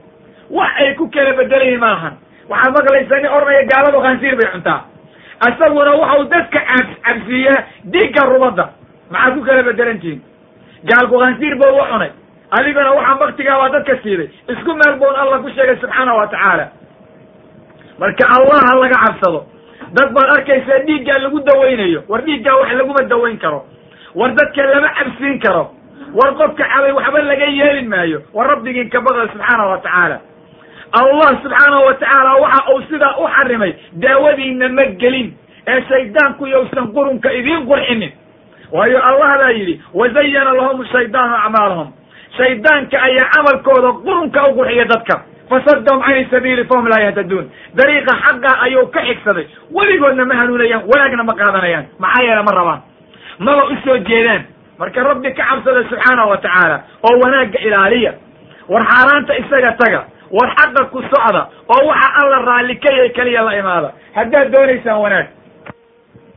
Wax 0.51 0.71
ay 0.83 0.95
ku 0.95 1.09
kala 1.11 1.33
bedelayiin 1.41 1.81
maahan. 1.81 2.15
Waxaad 2.51 2.73
maqlaysaa 2.77 3.21
nin 3.23 3.31
odhanaya 3.37 3.65
gaaladu 3.73 3.99
khaansiir 4.05 4.37
bay 4.41 4.49
cuntaa 4.55 4.79
isaguna 5.49 5.93
waxau 6.01 6.25
dadka 6.33 6.61
cab 6.69 6.87
cabsiiyaa 7.07 7.59
dhiigga 7.93 8.23
rubadda. 8.33 8.65
Maxaad 9.11 9.35
ku 9.37 9.41
kala 9.49 9.63
bedelantihiin 9.69 10.21
gaalku 10.91 11.17
khaansiir 11.23 11.55
buu 11.61 11.73
u 11.81 11.85
cunay. 11.91 12.11
Adiguna 12.57 12.91
waxaa 12.99 13.19
baktigaa 13.23 13.59
waa 13.61 13.69
dadka 13.75 13.97
siiday 14.03 14.29
isku 14.53 14.71
meel 14.81 14.95
buun 15.01 15.17
allah 15.23 15.39
ku 15.45 15.49
sheegay 15.57 15.77
subxaana 15.83 16.13
wa 16.19 16.27
tacaala. 16.27 16.67
Marka 18.01 18.25
allah 18.37 18.59
ha 18.67 18.73
laga 18.83 18.97
cabsado 19.05 19.41
dad 19.97 20.09
baad 20.17 20.29
arkaysaa 20.37 20.79
dhiiggaa 20.87 21.19
lagu 21.25 21.41
dawaynayo 21.49 22.01
war 22.09 22.21
dhiiggaa 22.27 22.57
wax 22.61 22.71
laguma 22.81 23.03
dawayn 23.13 23.39
karo. 23.39 23.61
War 24.15 24.31
dadka 24.39 24.63
lama 24.73 24.89
cabsiin 24.99 25.39
karo. 25.45 25.65
War 26.19 26.31
qofka 26.41 26.65
cabay 26.73 26.93
waxba 26.99 27.19
laga 27.31 27.47
yeeli 27.59 27.87
maayo. 27.89 28.19
War 28.35 28.47
rabbigiin 28.53 28.91
ka 28.91 29.01
baqda 29.01 29.29
subxaana 29.33 29.65
wa 29.73 29.79
tacaala 29.85 30.17
allah 30.93 31.29
subxaanahu 31.43 31.85
wa 31.87 31.95
tacaala 31.95 32.33
waxa 32.45 32.63
uu 32.75 32.83
sidaa 32.91 33.15
u 33.23 33.27
xarimay 33.37 33.73
daawadiina 33.93 34.69
ma 34.69 34.85
gelin 35.03 35.29
ee 35.67 35.81
shaydaanku 35.89 36.47
yowsan 36.47 36.93
qurunka 36.95 37.33
idiin 37.33 37.67
qurxinin. 37.67 38.13
Waayo 38.73 38.99
allah 39.09 39.31
baa 39.41 39.51
yidhi 39.59 39.81
wazayana 39.95 40.53
lahum 40.55 40.85
shaydaanu 40.93 41.35
acmaalahum. 41.45 41.89
Shaydaanka 42.39 42.97
ayaa 43.09 43.31
camalkooda 43.35 43.91
qurunka 44.07 44.41
u 44.51 44.55
qurxiya 44.59 44.85
dadka. 44.93 45.17
Fasadahum 45.51 46.03
cani 46.07 46.27
sabiili 46.31 46.65
fahum 46.71 46.87
laa 46.93 47.01
yahtaduun 47.07 47.47
dariiqa 47.79 48.13
xaqa 48.25 48.51
ayuu 48.67 48.87
ka 48.95 49.01
xigsaday. 49.09 49.47
Weligoodna 49.77 50.25
ma 50.25 50.35
hanuunayaan 50.41 50.83
wanaagna 50.91 51.23
ma 51.25 51.35
qaadanayaan. 51.41 51.85
Maxaa 51.99 52.23
yeele 52.27 52.43
ma 52.49 52.53
rabaan? 52.59 52.81
Maba 53.39 53.65
u 53.73 53.77
soo 53.85 53.99
jeedaan. 54.11 54.43
Marka 54.79 55.03
rabbi 55.03 55.33
ka 55.35 55.45
cabsada 55.51 55.83
subxaana 55.91 56.23
wa 56.31 56.37
tacaala 56.37 56.77
oo 57.07 57.15
wanaagga 57.23 57.59
ilaaliya. 57.67 58.13
War 58.69 58.83
xaaraanta 58.93 59.33
isaga 59.43 59.73
taga 59.83 60.01
war 60.31 60.49
xaqa 60.57 60.85
ku 60.91 61.03
socda 61.03 61.49
oo 61.69 61.87
waxa 61.89 62.09
alla 62.23 62.39
raalli 62.45 62.77
ka 62.77 62.91
keliya 63.15 63.43
la 63.43 63.59
imaada. 63.59 63.93
Haddaad 64.15 64.53
doonaysaan 64.53 65.01
wanaag. 65.01 65.27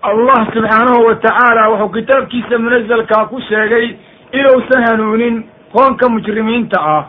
Allah 0.01 0.39
subxaanahu 0.53 1.05
wa 1.05 1.15
tacaala 1.15 1.69
wuxuu 1.69 1.89
kitaabkiisa 1.89 2.57
munazalkaa 2.57 3.25
ku 3.25 3.41
sheegay 3.49 3.95
inuusan 4.31 4.83
hanuunin 4.83 5.43
qoonka 5.71 6.09
mujrimiinta 6.09 6.77
ah. 6.81 7.03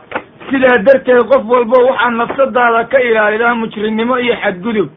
Sidaa 0.51 0.79
darteed 0.85 1.25
qof 1.31 1.43
walbo 1.49 1.87
waxaa 1.89 2.11
nafsadaada 2.11 2.85
ka 2.85 2.99
ilaalidaa 3.01 3.55
mujrimnimo 3.55 4.19
iyo 4.19 4.37
xadgudub. 4.43 4.89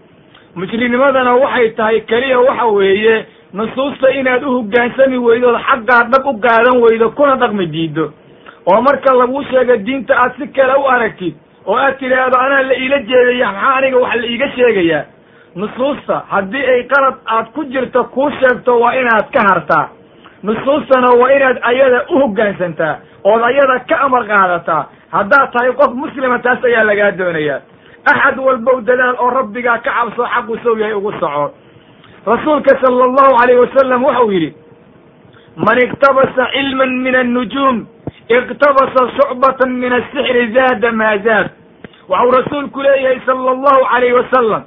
Mujrimnimadana 0.56 1.36
waxay 1.36 1.69
tahay 1.69 2.02
keliya 2.02 2.39
waxa 2.39 2.65
weeye 2.65 3.26
nusuusta 3.54 4.12
inaad 4.12 4.43
u 4.43 4.52
hoggaansami 4.52 5.17
weydo 5.17 5.50
ood 5.50 5.62
xaqaa 5.62 6.04
dhab 6.12 6.26
u 6.26 6.34
qaadan 6.39 6.82
weydo 6.82 7.10
kuna 7.12 7.36
dhaqmi 7.36 7.65
diido 7.67 8.12
oo 8.65 8.82
marka 8.82 9.13
laguu 9.13 9.43
sheego 9.43 9.78
diinta 9.78 10.13
aad 10.17 10.32
si 10.38 10.47
kale 10.47 10.73
u 10.84 10.86
aragtid 10.89 11.36
oo 11.67 11.77
aad 11.77 11.97
tidhaahdo 11.99 12.38
anaa 12.45 12.62
la 12.69 12.75
iila 12.84 12.97
jeedaya 13.10 13.51
maxaa 13.51 13.75
aniga 13.77 13.97
wax 14.03 14.15
la 14.21 14.27
iiga 14.27 14.47
sheegayaa 14.56 15.03
nusuusta 15.56 16.15
haddii 16.30 16.65
ay 16.73 16.84
qalad 16.93 17.15
aad 17.25 17.47
ku 17.56 17.63
jirto 17.73 18.03
kuu 18.03 18.30
sheegto 18.39 18.80
waa 18.80 18.93
inaad 18.95 19.27
ka 19.34 19.41
hartaa. 19.49 19.89
Nusuustana 20.43 21.10
waa 21.21 21.32
inaad 21.38 21.58
ayada 21.62 22.06
u 22.10 22.19
hoggaansantaa 22.19 22.95
ood 23.23 23.41
ayada 23.43 23.80
ka 23.89 23.95
amar 24.06 24.23
qaadataa. 24.27 24.84
Haddaad 25.12 25.51
tahay 25.53 25.71
qof 25.73 25.93
muslima 25.93 26.39
taas 26.39 26.63
ayaa 26.63 26.84
lagaa 26.84 27.12
doonayaa. 27.12 27.60
Axad 28.12 28.38
walbow 28.39 28.82
dadaal 28.82 29.15
oo 29.19 29.30
rabbigaa 29.30 29.77
ka 29.77 29.91
cabso 29.91 30.23
xaqu 30.34 30.58
sow 30.63 30.77
yahay 30.77 30.93
ugu 30.93 31.12
soco. 31.19 31.51
Rasuulka 32.25 32.77
sala 32.82 33.03
allahu 33.10 33.34
alayh 33.43 33.60
wasalam 33.60 34.03
wuxuu 34.03 34.32
yidhi 34.32 34.53
man 35.65 35.77
iktabasa 35.86 36.43
cilman 36.53 36.91
min 37.03 37.15
annujuum 37.15 37.86
iktabasa 38.30 39.04
shucbatan 39.18 39.72
min 39.82 39.94
asixri 39.94 40.52
zaada 40.56 40.92
maa 40.92 41.18
zaad 41.26 41.48
waxau 42.10 42.32
rasuulku 42.38 42.82
leeyahay 42.82 43.20
sala 43.26 43.52
allahu 43.56 43.84
alayh 43.96 44.13
wasalam 44.20 44.63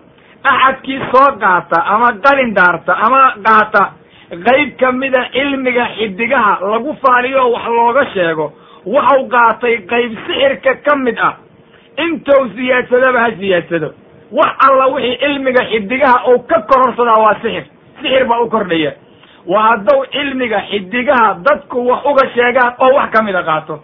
axadkii 0.53 1.01
soo 1.12 1.29
qaata 1.42 1.79
ama 1.94 2.09
qalin 2.27 2.55
daarta 2.59 2.92
ama 3.07 3.23
qaata 3.46 3.83
qayb 4.49 4.77
ka 4.81 4.92
mida 4.92 5.23
cilmiga 5.33 5.85
xidigaha 5.99 6.53
lagu 6.73 6.96
faaliyo 7.03 7.40
oo 7.44 7.53
wax 7.53 7.66
looga 7.77 8.05
sheego 8.14 8.46
waxau 8.87 9.29
qaatay 9.35 9.77
qayb 9.92 10.12
sixirka 10.27 10.75
ka 10.87 10.96
mid 10.96 11.18
ah 11.29 11.35
intou 12.07 12.49
siyaadsadaba 12.57 13.20
ha 13.25 13.31
siyaadsado 13.40 13.88
wax 14.40 14.53
alla 14.68 14.87
wixii 14.94 15.18
cilmiga 15.25 15.62
xidigaha 15.73 16.18
uu 16.33 16.38
ka 16.51 16.62
kororsadaa 16.70 17.18
waa 17.25 17.35
sixir 17.42 17.64
sixir 18.03 18.25
baa 18.31 18.40
u 18.40 18.49
kordhaya 18.49 18.92
waa 19.46 19.62
haddau 19.68 20.05
cilmiga 20.12 20.61
xidigaha 20.70 21.35
dadku 21.46 21.87
wax 21.88 22.05
uga 22.05 22.24
sheegaan 22.35 22.74
oo 22.79 22.94
wax 22.96 23.11
ka 23.12 23.22
mida 23.22 23.42
qaato. 23.42 23.81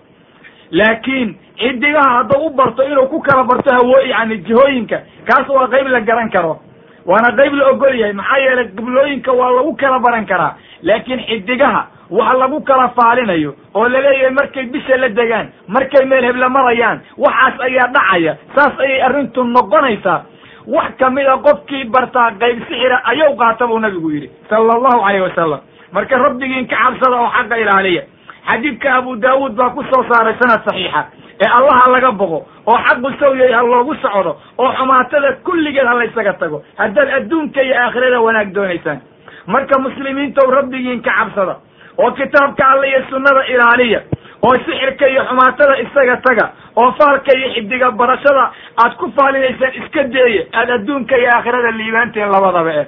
Laakiin 0.71 1.37
xidigaha 1.59 2.11
hadduu 2.16 2.47
u 2.47 2.51
barto 2.51 2.83
inuu 2.83 3.07
ku 3.09 3.21
kala 3.21 3.45
barto 3.45 3.71
hawo 3.73 4.01
yani 4.11 4.38
jihooyinka 4.38 4.99
kaas 5.29 5.49
waa 5.49 5.69
qayb 5.69 5.87
la 5.88 6.01
garan 6.01 6.31
karo. 6.31 6.61
Waana 7.07 7.31
qayb 7.37 7.55
la 7.55 7.66
ogol 7.71 7.95
yahay 7.99 8.12
maxaa 8.12 8.38
yeelay 8.38 8.69
qiblooyinka 8.77 9.33
waa 9.33 9.51
lagu 9.51 9.77
kala 9.77 9.99
baran 9.99 10.27
karaa. 10.27 10.57
Laakiin 10.83 11.21
xidigaha 11.27 11.87
wax 12.11 12.38
lagu 12.38 12.61
kala 12.61 12.88
faalinayo 12.88 13.55
oo 13.75 13.88
la 13.88 14.01
leeyahay 14.01 14.31
markay 14.31 14.64
bisha 14.66 14.97
la 14.97 15.09
degaan 15.09 15.49
markay 15.69 16.05
meel 16.07 16.25
hebla 16.25 16.49
marayaan 16.49 17.01
waxaas 17.19 17.61
ayaa 17.61 17.87
dhacaya. 17.95 18.37
Saas 18.55 18.79
ayay 18.81 19.03
arrintu 19.03 19.45
noqonaysaa 19.45 20.21
wax 20.66 20.90
kamida 20.98 21.37
qofkii 21.46 21.85
bartaa 21.94 22.31
qayb 22.40 22.59
sixira 22.68 22.98
ayuu 23.11 23.37
qaata 23.37 23.66
buu 23.66 23.79
nabigu 23.79 24.11
yidhi 24.14 24.31
sala 24.50 24.74
allahu 24.79 25.00
calayh 25.07 25.22
wasalam 25.26 25.61
marka 25.92 26.16
rabbigiin 26.24 26.66
ka 26.68 26.76
cabsada 26.76 27.16
oo 27.22 27.31
xaqa 27.37 27.57
ilaaliya. 27.62 28.02
Xadiidka 28.48 28.94
abu 28.94 29.16
daawuud 29.16 29.55
baa 29.59 29.70
ku 29.74 29.83
soo 29.90 30.02
saaray 30.11 30.35
sanad 30.40 30.62
saxiixa 30.66 31.00
ee 31.44 31.48
allaha 31.59 31.90
laga 31.94 32.11
boqo 32.20 32.38
oo 32.66 32.79
xaqu 32.88 33.11
sawyay 33.20 33.52
ha 33.52 33.62
loogu 33.62 33.94
socdo 34.02 34.33
oo 34.59 34.70
xumaatada 34.79 35.33
kulligeed 35.46 35.87
ha 35.87 35.94
laysaga 35.94 36.33
tago. 36.40 36.62
Haddaad 36.79 37.09
adduunka 37.18 37.62
iyo 37.62 37.74
aakhirada 37.83 38.20
wanaag 38.26 38.52
doonaysaan. 38.55 39.00
Marka 39.46 39.79
muslimiintow 39.87 40.50
rabbigiin 40.59 41.02
ka 41.02 41.11
cabsada 41.18 41.57
oo 41.98 42.11
kitaabka 42.11 42.64
alle 42.72 42.87
iyo 42.88 43.00
sunnada 43.11 43.42
ilaaliya 43.55 44.00
oo 44.42 44.55
sixirka 44.64 45.09
iyo 45.09 45.22
xumaatada 45.29 45.79
isaga 45.85 46.16
taga 46.27 46.46
oo 46.77 46.92
faalka 46.99 47.33
iyo 47.38 47.49
xidiga 47.55 47.90
barashada 47.90 48.51
aad 48.85 48.92
ku 48.96 49.12
faalinaysaan 49.16 49.72
iska 49.83 50.03
deeye 50.05 50.46
aad 50.53 50.70
adduunka 50.70 51.18
iyo 51.18 51.31
aakhirada 51.37 51.70
liibaanteen 51.70 52.31
labadaba 52.31 52.72
eh. 52.81 52.87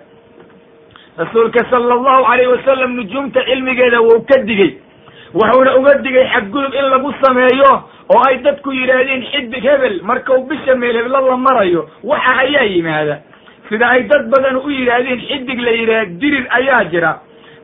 Rasuulka 1.19 1.65
sala 1.71 1.95
allahu 1.95 2.25
calayhi 2.25 2.53
wasalam 2.53 2.91
nujuumta 2.97 3.45
cilmigeeda 3.45 4.01
wuu 4.01 4.21
ka 4.29 4.39
digey 4.49 4.79
wuxuuna 5.35 5.77
uga 5.79 5.95
digay 6.05 6.27
xadgudub 6.35 6.75
in 6.75 6.87
lagu 6.95 7.13
sameeyo 7.25 7.73
oo 8.15 8.21
ay 8.29 8.39
dadku 8.45 8.73
yidhaahdeen 8.73 9.25
xidig 9.33 9.65
hebel 9.65 10.01
markau 10.03 10.45
bisha 10.47 10.75
meel 10.77 10.97
heblo 10.97 11.21
la 11.31 11.37
marayo 11.37 11.89
waxa 12.05 12.37
ayaa 12.45 12.65
yimaada. 12.65 13.19
Sida 13.69 13.89
ay 13.89 14.03
dad 14.09 14.31
badan 14.31 14.57
u 14.57 14.71
yidhaahdeen 14.71 15.21
xidig 15.29 15.59
la 15.61 15.71
yidhaah 15.71 16.07
dirir 16.21 16.47
ayaa 16.51 16.85
jira 16.93 17.13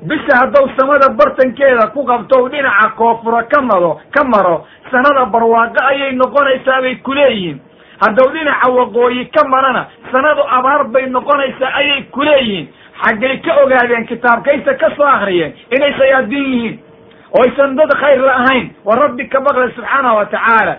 bisha 0.09 0.37
hadduu 0.41 0.69
samada 0.79 1.09
bartankeeda 1.19 1.87
ku 1.95 2.05
qabto 2.05 2.49
dhinaca 2.53 2.89
koofuro 2.97 3.41
ka 3.53 3.61
mado 3.63 4.01
ka 4.15 4.25
maro 4.25 4.67
sanada 4.91 5.25
barwaaqo 5.33 5.81
ayay 5.91 6.13
noqonaysaa 6.13 6.81
bay 6.83 6.95
kuleeyihiin 7.07 7.61
hadduu 8.05 8.29
dhinaca 8.35 8.69
waqooyi 8.79 9.25
ka 9.37 9.45
marana 9.49 9.87
sanadu 10.13 10.43
abaar 10.59 10.85
bay 10.93 11.07
noqonaysaa 11.17 11.73
ayay 11.81 12.03
kuleeyihiin 12.17 12.69
xaggay 13.05 13.37
ka 13.47 13.53
ogaadeen 13.65 14.07
kitaabkaysa 14.07 14.75
ka 14.83 14.91
soo 14.97 15.07
akriyeen 15.07 15.53
inay 15.77 15.93
shayaadiin 15.99 16.53
yihiin. 16.53 16.79
Oo 17.35 17.43
aysan 17.43 17.77
dad 17.77 17.91
khayr 18.01 18.21
la 18.27 18.35
ahayn 18.41 18.71
wa 18.85 18.95
rabbi 18.97 19.25
ka 19.29 19.41
baqla 19.41 19.71
subxaanahu 19.77 20.17
wa 20.17 20.27
tacaala. 20.27 20.75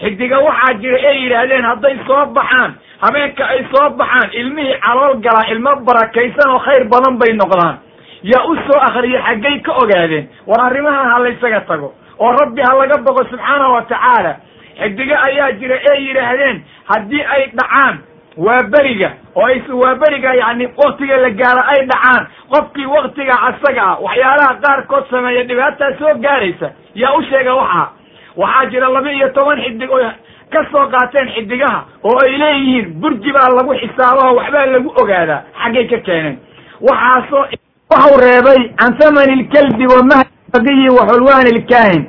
Xidiga 0.00 0.38
waxaa 0.40 0.72
jira 0.80 0.98
ay 1.10 1.18
yidhaahdeen 1.24 1.64
hadday 1.70 1.98
soo 2.06 2.24
baxaan 2.38 2.72
habeenka 3.02 3.44
ay 3.44 3.60
soo 3.74 3.90
baxaan 3.98 4.30
ilmihii 4.32 4.78
calool 4.86 5.18
galaa 5.26 5.50
ilmo 5.52 5.74
barakaysan 5.84 6.50
oo 6.54 6.58
khayr 6.66 6.84
badan 6.88 7.18
bay 7.18 7.32
noqdaan 7.42 7.76
yaa 8.22 8.44
u 8.50 8.56
soo 8.56 8.80
akriya 8.80 9.22
xaggay 9.22 9.60
ka 9.62 9.72
ogaadeen. 9.82 10.28
War 10.46 10.60
arrimahan 10.66 11.10
ha 11.12 11.18
laysaga 11.18 11.60
tago 11.60 11.94
oo 12.18 12.32
rabbi 12.40 12.62
ha 12.62 12.74
laga 12.74 12.96
boqo 13.02 13.24
subxaanahu 13.30 13.72
wa 13.72 13.82
tacaala. 13.82 14.36
Xidigo 14.78 15.14
ayaa 15.26 15.52
jira 15.52 15.76
ay 15.92 16.04
yidhaahdeen 16.08 16.62
haddii 16.90 17.22
ay 17.34 17.50
dhacaan 17.54 17.98
waa 18.36 18.62
beriga. 18.62 19.10
Oo 19.34 19.44
ay 19.46 19.62
waa 19.72 19.94
beriga 19.94 20.34
yacni 20.34 20.66
waktiga 20.76 21.16
la 21.16 21.30
gaaro 21.30 21.62
ay 21.72 21.86
dhacaan. 21.86 22.26
Qofkii 22.52 22.86
waktiga 22.86 23.34
asaga 23.48 23.82
ah 23.82 23.96
waxyaalaha 24.00 24.54
qaarkood 24.64 25.04
sameeya 25.10 25.42
dhibaataa 25.44 25.92
soo 25.98 26.14
gaaraysa 26.22 26.70
yaa 26.94 27.14
u 27.18 27.22
sheega 27.22 27.54
waxaa 27.54 27.88
waxaa 28.36 28.66
jira 28.70 28.88
laba 28.88 29.12
iyo 29.12 29.28
toban 29.28 29.60
xidig 29.62 29.90
oo 29.90 30.10
ka 30.52 30.64
soo 30.72 30.86
qaateen 30.88 31.28
xidigaha 31.34 31.84
oo 32.04 32.18
ay 32.24 32.36
leeyihiin 32.38 32.94
burji 33.00 33.32
baa 33.32 33.48
lagu 33.58 33.74
xisaabaho 33.74 34.34
waxbaa 34.36 34.66
lagu 34.66 34.92
ogaadaa. 35.02 35.42
Xaggay 35.62 35.86
ka 35.88 35.98
keeneen. 36.06 36.38
Waxaasoo 36.80 37.44
waxau 37.90 38.16
reebay 38.20 38.60
can 38.78 38.92
thamani 38.98 39.34
lkalbi 39.42 39.86
wa 39.94 40.02
mahdiyi 40.12 40.88
wa 40.96 41.06
xulwaani 41.10 41.50
lkaahin 41.58 42.04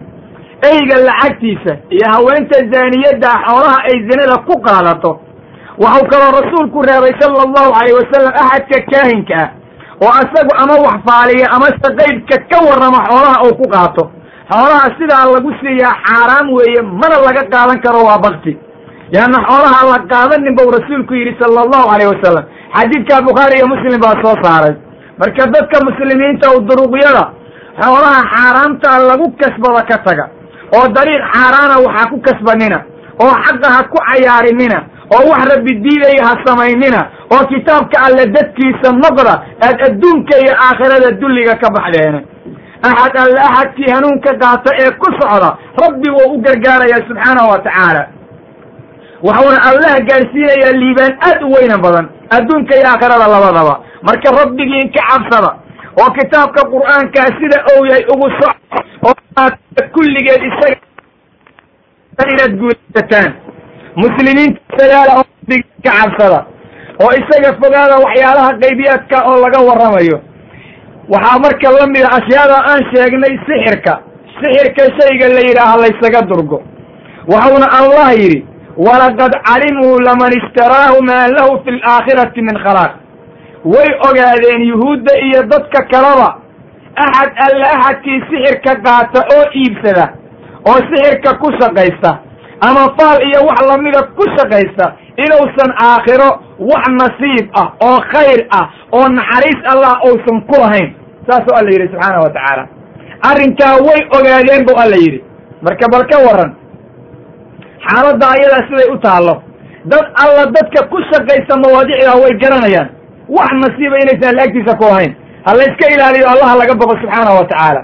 eyga 0.71 0.95
lacagtiisa 1.07 1.73
iyo 1.95 2.05
haweenta 2.13 2.57
zaaniyadda 2.71 3.29
xoolaha 3.47 3.77
ay 3.89 3.97
zinada 4.09 4.37
ku 4.47 4.55
qaadato. 4.61 5.11
Waxau 5.83 6.07
kaloo 6.11 6.31
rasuulku 6.39 6.81
reebay 6.89 7.13
sala 7.19 7.43
allahu 7.47 7.71
calayh 7.75 7.93
wasalam 7.99 8.33
axadka 8.43 8.79
kaahinka 8.91 9.35
ah 9.43 9.49
oo 10.03 10.11
asagu 10.21 10.51
ama 10.63 10.75
wax 10.85 10.97
faaliya 11.07 11.47
ama 11.55 11.67
se 11.81 11.89
qaybka 11.99 12.35
ka 12.51 12.57
warrama 12.67 12.99
xoolaha 13.09 13.37
uu 13.47 13.55
ku 13.61 13.65
qaato. 13.73 14.03
Xoolaha 14.51 14.87
sidaa 14.99 15.25
lagu 15.33 15.51
siiyaa 15.61 15.95
xaaraam 16.07 16.47
weeye 16.57 16.81
mana 16.81 17.17
laga 17.25 17.43
qaadan 17.53 17.79
karo 17.85 18.03
waa 18.09 18.19
bakti. 18.25 18.57
Yaanna 19.15 19.39
xoolaha 19.47 19.79
la 19.91 19.97
qaadanin 20.11 20.55
bau 20.59 20.67
rasuulku 20.77 21.13
yidhi 21.19 21.37
sala 21.39 21.61
allahu 21.65 21.87
calayh 21.91 22.07
wasalam 22.13 22.43
xadiidka 22.75 23.21
bukhaari 23.27 23.55
iyo 23.57 23.67
muslim 23.73 23.99
baa 24.03 24.15
soo 24.23 24.35
saaray 24.43 24.75
marka 25.19 25.43
dadka 25.55 25.77
muslimiinta 25.87 26.47
u 26.55 26.59
duruqyada 26.69 27.23
xoolaha 27.81 28.21
xaaraamtaa 28.33 28.97
lagu 29.09 29.27
kasbada 29.41 29.81
ka 29.89 29.97
taga. 30.07 30.25
Oo 30.75 30.87
dariiq 30.95 31.23
xaaraana 31.33 31.75
waxaa 31.85 32.09
ku 32.11 32.17
kasbanina. 32.27 32.79
Oo 33.23 33.33
xaqa 33.45 33.67
ha 33.75 33.81
ku 33.91 33.97
cayaarinina. 34.07 34.79
Oo 35.15 35.23
wax 35.31 35.41
rabbi 35.51 35.71
diidaya 35.83 36.23
ha 36.27 36.33
samaynina. 36.45 37.01
Oo 37.33 37.43
kitaabka 37.51 37.97
alle 38.05 38.23
dadkiisa 38.35 38.89
noqda 39.03 39.33
aad 39.67 39.77
adduunka 39.87 40.33
iyo 40.43 40.53
aakhirada 40.65 41.09
dulliga 41.21 41.55
ka 41.61 41.67
baxdeena. 41.75 42.19
Axad 42.89 43.15
alle 43.23 43.39
axadkii 43.49 43.91
hanuunka 43.95 44.31
qaata 44.41 44.71
ee 44.83 44.91
ku 45.01 45.07
socda 45.19 45.49
rabbi 45.83 46.09
wuu 46.15 46.27
u 46.35 46.41
gargaarayaa 46.45 47.05
subxaanahu 47.09 47.49
wa 47.53 47.59
tacaala. 47.65 48.03
Waxuuna 49.27 49.59
allah 49.69 49.93
gaadhsiinayaa 50.09 50.73
liibaan 50.81 51.13
aad 51.29 51.39
u 51.47 51.49
weyna 51.55 51.77
badan 51.85 52.05
adduunka 52.37 52.73
iyo 52.79 52.87
aakhirada 52.91 53.27
labadaba 53.33 53.75
marka 54.07 54.29
rabbigiin 54.39 54.91
ka 54.95 55.01
cabsada 55.09 55.51
oo 56.01 56.09
kitaabka 56.17 56.61
qur'aankaa 56.73 57.27
sida 57.39 57.57
ou 57.73 57.85
yahay 57.89 58.05
ugu 58.13 58.27
soc 58.39 58.57
oo 59.07 59.13
kulligeed 59.95 60.43
isaga 60.49 60.77
inaad 62.33 62.53
guulaysataan. 62.61 63.29
Muslimiinta 64.03 64.61
sagaala 64.79 65.11
oo 65.19 65.23
rabbigiin 65.27 65.65
ka 65.85 65.91
cabsada 65.99 66.39
oo 67.03 67.11
isaga 67.21 67.49
fogaada 67.61 67.95
waxyaalaha 68.05 68.51
qaybiyaadka 68.63 69.17
oo 69.29 69.37
laga 69.43 69.59
warramayo. 69.69 70.17
Waxaa 71.13 71.39
marka 71.45 71.67
la 71.77 71.85
mida 71.93 72.09
ashyaada 72.17 72.57
aan 72.69 72.81
sheegnay 72.91 73.33
sixirka. 73.47 73.93
Sixirka 74.39 74.83
shayga 74.97 75.27
la 75.35 75.41
yidhaaha 75.47 75.75
laysaga 75.83 76.21
durgo. 76.29 76.57
Waxauna 77.31 77.67
allah 77.79 78.09
yidhi 78.21 78.45
walaqad 78.85 79.33
calimuu 79.47 79.99
laman 80.07 80.31
ishtaraahu 80.39 80.97
maa 81.09 81.27
lahu 81.37 81.53
fi 81.63 81.69
alaakhirati 81.75 82.41
min 82.47 82.55
khalaaq 82.65 82.91
way 83.65 83.89
ogaadeen 84.09 84.61
yuhuudda 84.71 85.13
iyo 85.25 85.43
dadka 85.43 85.79
kaleba. 85.91 86.29
Axad 86.95 87.31
alle 87.45 87.65
axadkii 87.75 88.21
sixirka 88.29 88.75
qaata 88.85 89.19
oo 89.35 89.45
iibsada 89.61 90.05
oo 90.69 90.79
sixirka 90.89 91.33
ku 91.41 91.47
shaqaysta 91.59 92.11
ama 92.67 92.83
faal 92.97 93.19
iyo 93.27 93.39
wax 93.47 93.59
lamida 93.69 94.01
ku 94.17 94.23
shaqaysta 94.37 94.85
inuusan 95.23 95.71
aakhiro 95.87 96.29
wax 96.71 96.83
nasiib 97.01 97.45
ah 97.61 97.67
oo 97.87 97.99
khayr 98.13 98.39
ah 98.59 98.65
oo 98.91 99.07
naxariis 99.17 99.61
allah 99.73 99.93
uusan 100.07 100.41
ku 100.49 100.55
lahayn 100.63 100.89
saasuu 101.27 101.55
alla 101.59 101.69
yidhi 101.71 101.87
subxaana 101.93 102.19
wa 102.25 102.29
tacaala. 102.35 102.63
Arrinkaa 103.29 103.75
way 103.87 104.01
ogaadeen 104.17 104.65
bu 104.67 104.73
alla 104.83 104.95
yidhi. 105.03 105.23
Marka 105.61 105.85
bal 105.93 106.03
ka 106.11 106.17
warran 106.25 106.51
xaaladda 107.87 108.25
ayadaa 108.35 108.63
siday 108.69 108.87
u 108.93 108.97
taallo. 109.05 109.35
Dad 109.91 110.05
alla 110.23 110.43
dadka 110.55 110.87
ku 110.91 110.97
shaqaysta 111.11 111.53
mawaadicdaa 111.63 112.15
way 112.23 112.33
garanayaan 112.43 112.89
wax 113.37 113.51
nasiiba 113.63 113.95
inaysan 114.03 114.35
laagtiisa 114.39 114.73
ku 114.79 114.83
lahayn 114.91 115.11
ha 115.45 115.51
layska 115.61 115.85
ilaaliyo 115.95 116.25
allaha 116.33 116.53
laga 116.61 116.73
boqo 116.81 116.93
subxaana 117.01 117.31
wa 117.39 117.45
tacaala 117.51 117.81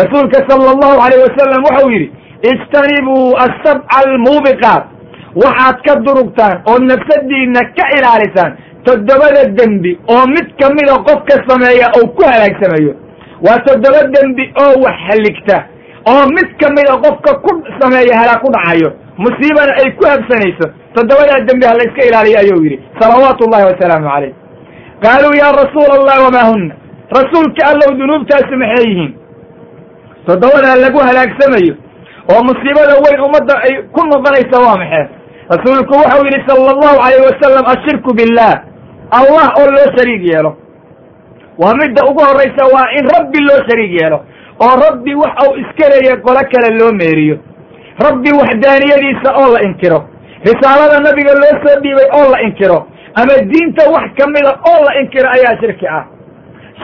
rasuulka 0.00 0.38
sala 0.48 0.70
allahu 0.74 0.96
alayh 1.06 1.18
wasalam 1.26 1.60
wuxuu 1.68 1.90
yidhi 1.94 2.08
ijtanibuu 2.52 3.26
asabca 3.46 3.96
almuubiqaat 4.04 4.84
waxaad 5.44 5.76
ka 5.86 5.94
durugtaan 6.06 6.56
oo 6.70 6.78
nafsadiinna 6.90 7.62
ka 7.78 7.84
ilaalisaan 7.98 8.52
toddobada 8.86 9.42
dembi 9.58 9.92
oo 10.14 10.24
mid 10.34 10.46
kamida 10.60 10.94
qofka 11.08 11.34
sameeya 11.48 11.86
uu 12.00 12.08
ku 12.16 12.22
halaagsamayo 12.32 12.92
waa 13.46 13.58
toddoba 13.66 14.00
dembi 14.16 14.44
oo 14.64 14.72
wax 14.84 14.96
haligta 15.08 15.56
oo 16.12 16.22
mid 16.36 16.48
kamida 16.62 16.94
qofka 17.04 17.30
ku 17.44 17.50
sameeya 17.80 18.14
halaag 18.20 18.40
ku 18.44 18.50
dhacayo. 18.56 18.90
Musiibana 19.24 19.72
ay 19.82 19.90
ku 19.98 20.04
habsanayso. 20.06 20.66
Toddobadaa 20.94 21.40
dembi 21.48 21.66
ha 21.66 21.74
layska 21.80 22.02
ilaaliyo 22.08 22.38
ayuu 22.38 22.60
yidhi. 22.64 22.78
Salawaatu 23.00 23.44
ullahi 23.46 23.64
wasalaamu 23.70 24.06
calayh 24.10 24.32
qaaluu 25.04 25.34
yaa 25.42 25.52
rasuula 25.62 25.94
allah 25.98 26.16
wamaa 26.26 26.46
hunna 26.52 26.74
rasuulka 27.18 27.62
allow 27.72 27.90
dunuubtaasu 28.00 28.54
maxay 28.62 28.86
yihiin 28.90 29.12
toddobadaa 30.26 30.76
lagu 30.84 30.98
halaagsamayo 31.08 31.74
oo 32.32 32.40
musiibada 32.48 32.94
weyn 33.04 33.20
ummadda 33.26 33.54
ay 33.66 33.74
ku 33.94 34.00
noqonaysa 34.10 34.56
waa 34.66 34.76
maxee 34.82 35.06
rasuulku 35.52 35.92
wuxuu 36.00 36.24
yidhi 36.26 36.40
sala 36.48 36.70
allahu 36.74 36.96
calayh 37.02 37.20
wasalam 37.28 37.64
ashirku 37.74 38.10
billah 38.18 38.52
allah 39.18 39.46
oo 39.60 39.68
loo 39.76 39.88
shariig 39.96 40.22
yeelo 40.32 40.50
waa 41.62 41.74
midda 41.80 42.00
ugu 42.10 42.20
horraysa 42.28 42.62
waa 42.74 42.88
in 42.98 43.04
rabbi 43.16 43.38
loo 43.48 43.60
shariig 43.68 43.92
yeelo 44.00 44.18
oo 44.64 44.74
rabbi 44.84 45.14
wax 45.22 45.34
uu 45.48 45.54
iska 45.62 45.86
leeya 45.92 46.16
qolo 46.26 46.40
kale 46.52 46.68
loo 46.80 46.92
meeriyo 47.00 47.36
rabbi 48.06 48.30
waxdaaniyadiisa 48.40 49.28
oo 49.40 49.48
la 49.54 49.60
inkiro 49.68 50.00
risaalada 50.48 51.00
nabiga 51.06 51.32
loo 51.42 51.54
soo 51.64 51.76
dhiibay 51.82 52.08
oo 52.18 52.26
la 52.34 52.38
inkiro 52.48 52.78
ama 53.14 53.34
diinta 53.50 53.82
wax 53.94 54.06
kamida 54.18 54.52
oo 54.70 54.84
la 54.84 54.92
inkiro 55.00 55.28
ayaa 55.36 55.56
shirki 55.60 55.86
ah. 55.86 56.04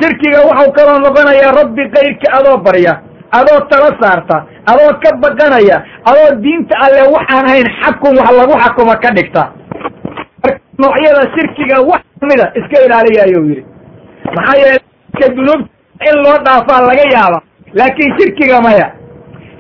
Shirkiga 0.01 0.41
waxau 0.49 0.73
kaloo 0.73 0.99
noqonayaa 0.99 1.53
rabbi 1.61 1.83
kayrka 1.95 2.27
adoo 2.39 2.57
barya 2.67 2.95
adoo 3.39 3.61
tala 3.71 3.91
saarta 4.01 4.37
adoo 4.73 4.93
ka 5.03 5.11
baqanaya 5.23 5.77
adoo 6.11 6.31
diinta 6.43 6.75
alle 6.85 7.03
waxaan 7.15 7.47
hayn 7.49 7.67
xakun 7.83 8.17
wax 8.19 8.31
lagu 8.39 8.55
xakuma 8.65 8.97
ka 9.03 9.11
dhigta. 9.17 9.43
Noocyada 10.79 11.23
shirkiga 11.35 11.77
wax 11.91 12.03
kamida 12.21 12.47
iska 12.59 12.77
ilaaliya 12.87 13.23
ayuu 13.25 13.45
yidhi. 13.49 13.65
Maxaa 14.35 14.57
yeeley 14.59 14.79
ka 15.21 15.29
dunuubta 15.37 15.71
in 16.09 16.17
loo 16.25 16.39
dhaafaa 16.47 16.81
laga 16.89 17.05
yaaba 17.15 17.39
laakiin 17.79 18.11
shirkiga 18.19 18.61
maya. 18.61 18.87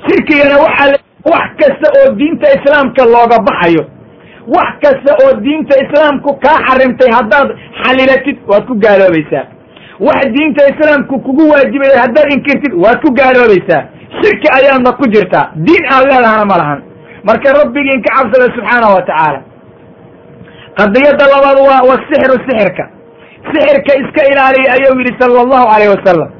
Shirkigana 0.06 0.56
waxaa 0.64 0.98
wax 1.32 1.46
kasta 1.60 1.86
oo 2.00 2.10
diinta 2.18 2.46
islaamka 2.56 3.04
looga 3.04 3.38
baxayo 3.46 3.84
wax 4.54 4.70
kasta 4.82 5.12
oo 5.24 5.32
diinta 5.44 5.74
islaamku 5.84 6.30
kaa 6.44 6.58
xarimtay 6.68 7.10
haddaad 7.18 7.48
xalilatid 7.82 8.36
waad 8.50 8.64
ku 8.68 8.74
gaaloobaysaa 8.84 9.44
wax 10.06 10.20
diinta 10.36 10.62
islaamku 10.72 11.14
kugu 11.26 11.44
waajibaya 11.52 12.00
haddaad 12.04 12.28
inkirtid 12.36 12.72
waad 12.84 12.98
ku 13.04 13.10
gaaloobaysaa 13.20 13.82
shirki 14.22 14.48
ayaadna 14.58 14.90
ku 14.98 15.04
jirtaa. 15.14 15.46
diin 15.66 15.84
aan 15.92 16.04
leedahana 16.10 16.44
ma 16.44 16.56
lahan. 16.60 16.80
marka 17.28 17.48
rabbigiin 17.60 18.02
ka 18.04 18.10
cabsada 18.16 18.46
subxaana 18.56 18.86
wa 18.94 19.02
tacaala. 19.08 19.40
qadiyadda 20.78 21.24
labaad 21.34 21.58
waa 21.68 21.80
wasixru 21.90 22.36
sixirka. 22.46 22.84
sixirka 23.52 23.92
iska 24.02 24.22
ilaaliya 24.32 24.70
ayuu 24.76 24.94
yidhi 25.00 25.14
sala 25.20 25.40
allahu 25.44 25.64
calayh 25.72 25.88
wasalam 25.94 26.30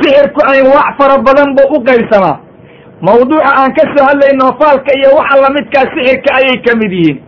sixirku 0.00 0.40
anwaac 0.52 0.88
fara 0.98 1.16
badan 1.26 1.48
buu 1.56 1.68
u 1.76 1.78
qaybsamaa. 1.88 2.36
mawduuca 3.06 3.50
aan 3.60 3.70
ka 3.78 3.82
soo 3.94 4.04
hadlayno 4.08 4.46
faalka 4.60 4.90
iyo 4.98 5.08
waxa 5.18 5.36
lamidkaa 5.44 5.86
sixirka 5.94 6.28
ayay 6.38 6.56
ka 6.66 6.72
mid 6.80 6.92
yihiin 6.98 7.18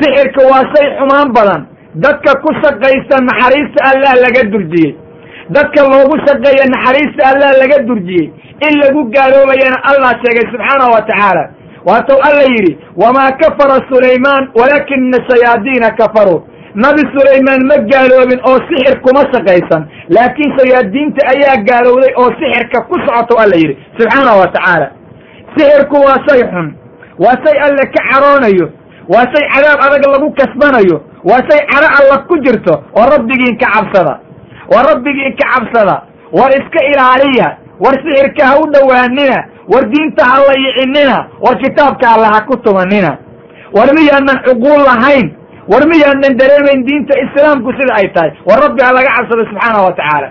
sixirka 0.00 0.40
waa 0.50 0.64
shay 0.74 0.86
xumaan 0.98 1.28
badan. 1.36 1.62
Dadka 2.04 2.30
ku 2.44 2.50
shaqaysta 2.62 3.16
naxariista 3.28 3.80
allah 3.90 4.12
laga 4.24 4.42
durjiyey 4.52 4.92
dadka 5.56 5.80
loogu 5.92 6.16
shaqeeya 6.26 6.64
naxariista 6.74 7.22
allah 7.30 7.50
laga 7.60 7.78
durjiyey 7.88 8.26
in 8.66 8.72
lagu 8.82 9.00
gaaloobayana 9.14 9.78
allah 9.90 10.10
sheegay 10.22 10.44
subxaanahu 10.52 10.92
wa 10.96 11.02
tacaala. 11.10 11.44
Waatou 11.88 12.18
alla 12.28 12.44
yidhi 12.54 12.72
wamaa 13.02 13.30
kafara 13.40 13.78
sulaymaan 13.90 14.44
walaakina 14.58 15.18
shayaadiina 15.30 15.90
kafaruu 16.00 16.40
nabi 16.84 17.02
sulaymaan 17.14 17.62
ma 17.70 17.76
gaaloobin 17.92 18.40
oo 18.50 18.58
sixir 18.68 18.96
kuma 19.04 19.22
shaqaysan. 19.32 19.82
Laakiin 20.16 20.50
shayaadiinta 20.58 21.20
ayaa 21.32 21.56
gaalowday 21.68 22.12
oo 22.20 22.28
sixirka 22.40 22.78
ku 22.90 22.96
socotou 23.06 23.38
alla 23.44 23.56
yidhi 23.62 23.74
subxaanahu 23.98 24.38
wa 24.42 24.48
tacaala. 24.56 24.88
Sixirku 25.56 25.96
waa 26.06 26.18
shay 26.28 26.42
xun. 26.52 26.68
Waa 27.24 27.36
shay 27.44 27.56
alle 27.66 27.84
ka 27.94 28.00
caroonayo 28.10 28.66
waa 29.12 29.26
shay 29.32 29.44
cadaab 29.54 29.80
adag 29.86 30.04
lagu 30.14 30.28
kasbanayo. 30.38 30.96
Waa 31.24 31.42
shay 31.48 31.60
caro 31.72 31.88
alla 31.98 32.16
ku 32.28 32.34
jirto 32.44 32.74
oo 32.98 33.06
rabbigiin 33.14 33.56
ka 33.62 33.66
cabsada. 33.74 34.14
War 34.72 34.84
rabbigiin 34.90 35.36
ka 35.40 35.46
cabsada. 35.54 35.96
War 36.32 36.50
iska 36.58 36.80
ilaaliya. 36.92 37.48
War 37.80 37.94
sixirka 38.02 38.42
ha 38.50 38.54
u 38.62 38.66
dhowaanina. 38.74 39.38
War 39.72 39.84
diinta 39.92 40.24
ha 40.30 40.38
la 40.48 40.54
yicinina. 40.64 41.16
War 41.44 41.54
kitaabka 41.62 42.06
alla 42.14 42.28
ha 42.34 42.40
ku 42.48 42.56
tumanina. 42.64 43.12
War 43.76 43.86
miyaanan 43.98 44.38
cuquul 44.46 44.82
lahayn. 44.88 45.28
War 45.70 45.82
miyaanan 45.92 46.34
dareemayn 46.40 46.82
diinta 46.88 47.14
islaamku 47.24 47.70
sida 47.78 47.94
ay 48.00 48.08
tahay. 48.14 48.32
War 48.48 48.58
rabbi 48.64 48.82
ha 48.82 48.90
laga 48.96 49.10
cabsado 49.16 49.42
subxaanahu 49.50 49.84
wa 49.88 49.92
tacaala. 50.00 50.28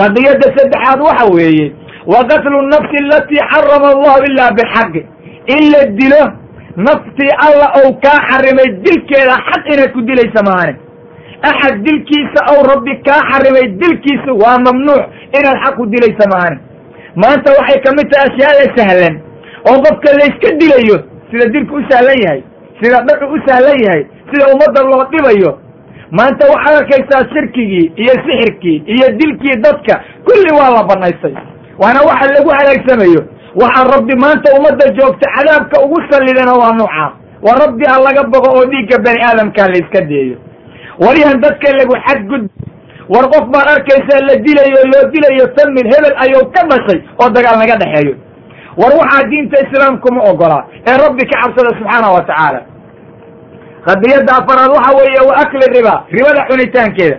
Qadiyadda 0.00 0.46
saddexaad 0.56 1.00
waxa 1.06 1.24
weeye 1.34 1.66
wa 2.06 2.20
qatlu 2.30 2.62
nafsi 2.72 2.96
alatii 3.04 3.42
xarama 3.52 3.88
allahu 3.94 4.20
ilaa 4.30 4.50
bixaqi 4.58 5.02
in 5.54 5.62
la 5.72 5.80
dilo 5.98 6.22
naftii 6.86 7.32
alla 7.46 7.66
ou 7.80 7.88
kaa 8.04 8.18
xarimay 8.30 8.68
dilkeeda 8.84 9.36
xaq 9.48 9.64
inaad 9.74 9.90
ku 9.96 10.00
dilaysa 10.08 10.40
maane 10.48 10.72
axad 11.50 11.76
dilkiisa 11.86 12.40
ou 12.52 12.60
rabbi 12.70 12.92
kaa 13.08 13.20
xarimay 13.30 13.66
dilkiisa 13.82 14.30
waa 14.42 14.56
mamnuuc 14.66 15.04
inaad 15.38 15.58
xaq 15.64 15.74
ku 15.78 15.84
dilaysa 15.94 16.24
maane 16.34 16.56
maanta 17.22 17.48
waxay 17.58 17.78
ka 17.84 17.90
mid 17.98 18.06
tahay 18.12 18.26
ashyaada 18.30 18.66
sahlan 18.76 19.14
oo 19.70 19.76
qofka 19.86 20.08
layska 20.20 20.48
dilayo 20.60 20.96
sida 21.30 21.46
dilku 21.54 21.74
u 21.80 21.82
sahlan 21.90 22.18
yahay 22.24 22.42
sida 22.80 22.98
dhacu 23.08 23.26
u 23.36 23.38
sahlan 23.46 23.78
yahay 23.86 24.02
sida 24.30 24.44
ummadda 24.52 24.80
loo 24.90 25.04
dhibayo. 25.12 25.52
Maanta 26.18 26.44
waxaad 26.52 26.74
arkaysaa 26.80 27.22
shirkigii 27.32 27.86
iyo 28.02 28.14
sixirkii 28.26 28.78
iyo 28.94 29.06
dilkii 29.20 29.56
dadka 29.66 29.94
kulli 30.26 30.50
waa 30.58 30.70
la 30.74 30.82
banaystay 30.90 31.34
waana 31.82 32.00
waxa 32.08 32.26
lagu 32.34 32.50
halaagsamayo 32.58 33.20
waxaa 33.54 33.84
rabbi 33.94 34.14
maanta 34.24 34.52
ummadda 34.58 34.86
joogta 34.98 35.26
cadaabka 35.36 35.76
ugu 35.84 35.98
sallidana 36.10 36.52
waa 36.60 36.72
nuucaas 36.78 37.12
waa 37.42 37.58
rabbi 37.64 37.84
ha 37.90 37.96
laga 38.06 38.22
bogo 38.32 38.48
oo 38.58 38.64
dhiigga 38.70 38.98
bani 39.04 39.20
aadamkaa 39.28 39.68
la 39.72 39.76
iska 39.82 40.00
deeyo. 40.10 40.36
Waryahan 41.04 41.40
dadka 41.40 41.72
lagu 41.78 41.94
xadgud 42.06 42.44
war 43.08 43.24
qof 43.32 43.44
baad 43.52 43.68
arkaysaa 43.74 44.20
la 44.28 44.34
dilayo 44.46 44.80
loo 44.92 45.04
dilayo 45.12 45.44
famil 45.56 45.86
hebel 45.92 46.14
ayuu 46.24 46.44
ka 46.54 46.62
dhashay 46.70 47.00
oo 47.22 47.28
dagaal 47.30 47.58
naga 47.58 47.76
dhexeeyo. 47.82 48.14
War 48.80 48.92
waxaa 49.00 49.28
diinta 49.30 49.56
islaamku 49.64 50.08
ma 50.14 50.20
ogolaa 50.30 50.64
ee 50.86 50.96
rabbi 51.04 51.22
ka 51.30 51.36
cabsada 51.42 51.70
subxaanahu 51.78 52.14
wa 52.18 52.22
tacaala. 52.28 52.60
Qadiyadda 53.86 54.32
afaraad 54.40 54.70
waxa 54.76 54.90
weeye 54.98 55.20
wa 55.28 55.34
akli 55.42 55.66
riba 55.76 55.94
ribada 56.16 56.40
cunitaankeeda. 56.48 57.18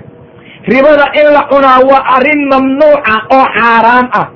Ribada 0.73 1.05
in 1.19 1.27
la 1.35 1.41
cunaa 1.51 1.79
waa 1.89 2.03
arrin 2.15 2.41
mamnuuca 2.51 3.15
oo 3.35 3.45
xaaraam 3.57 4.07
ah 4.19 4.27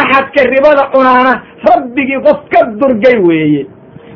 axadka 0.00 0.40
ribada 0.54 0.82
cunaana 0.92 1.32
rabbigii 1.68 2.20
qof 2.26 2.40
ka 2.52 2.60
durgay 2.80 3.16
weeye 3.28 3.66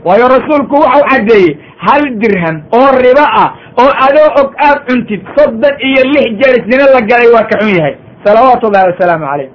waayo 0.05 0.27
rasuulku 0.37 0.75
waxau 0.85 1.05
caddeeyey 1.11 1.57
hal 1.87 2.03
dirham 2.23 2.57
oo 2.79 2.89
ribo 3.05 3.25
ah 3.43 3.49
oo 3.83 3.91
adoo 4.07 4.29
og 4.41 4.51
aad 4.67 4.79
cuntid 4.89 5.23
soddon 5.37 5.75
iyo 5.89 6.03
lix 6.15 6.29
jeer 6.41 6.57
sino 6.71 6.85
la 6.95 7.01
galay 7.11 7.29
waa 7.35 7.45
ka 7.51 7.57
xun 7.61 7.73
yahay 7.79 7.95
salawaatu 8.25 8.67
ullahi 8.69 8.91
wasalaamu 8.93 9.25
calayh 9.31 9.51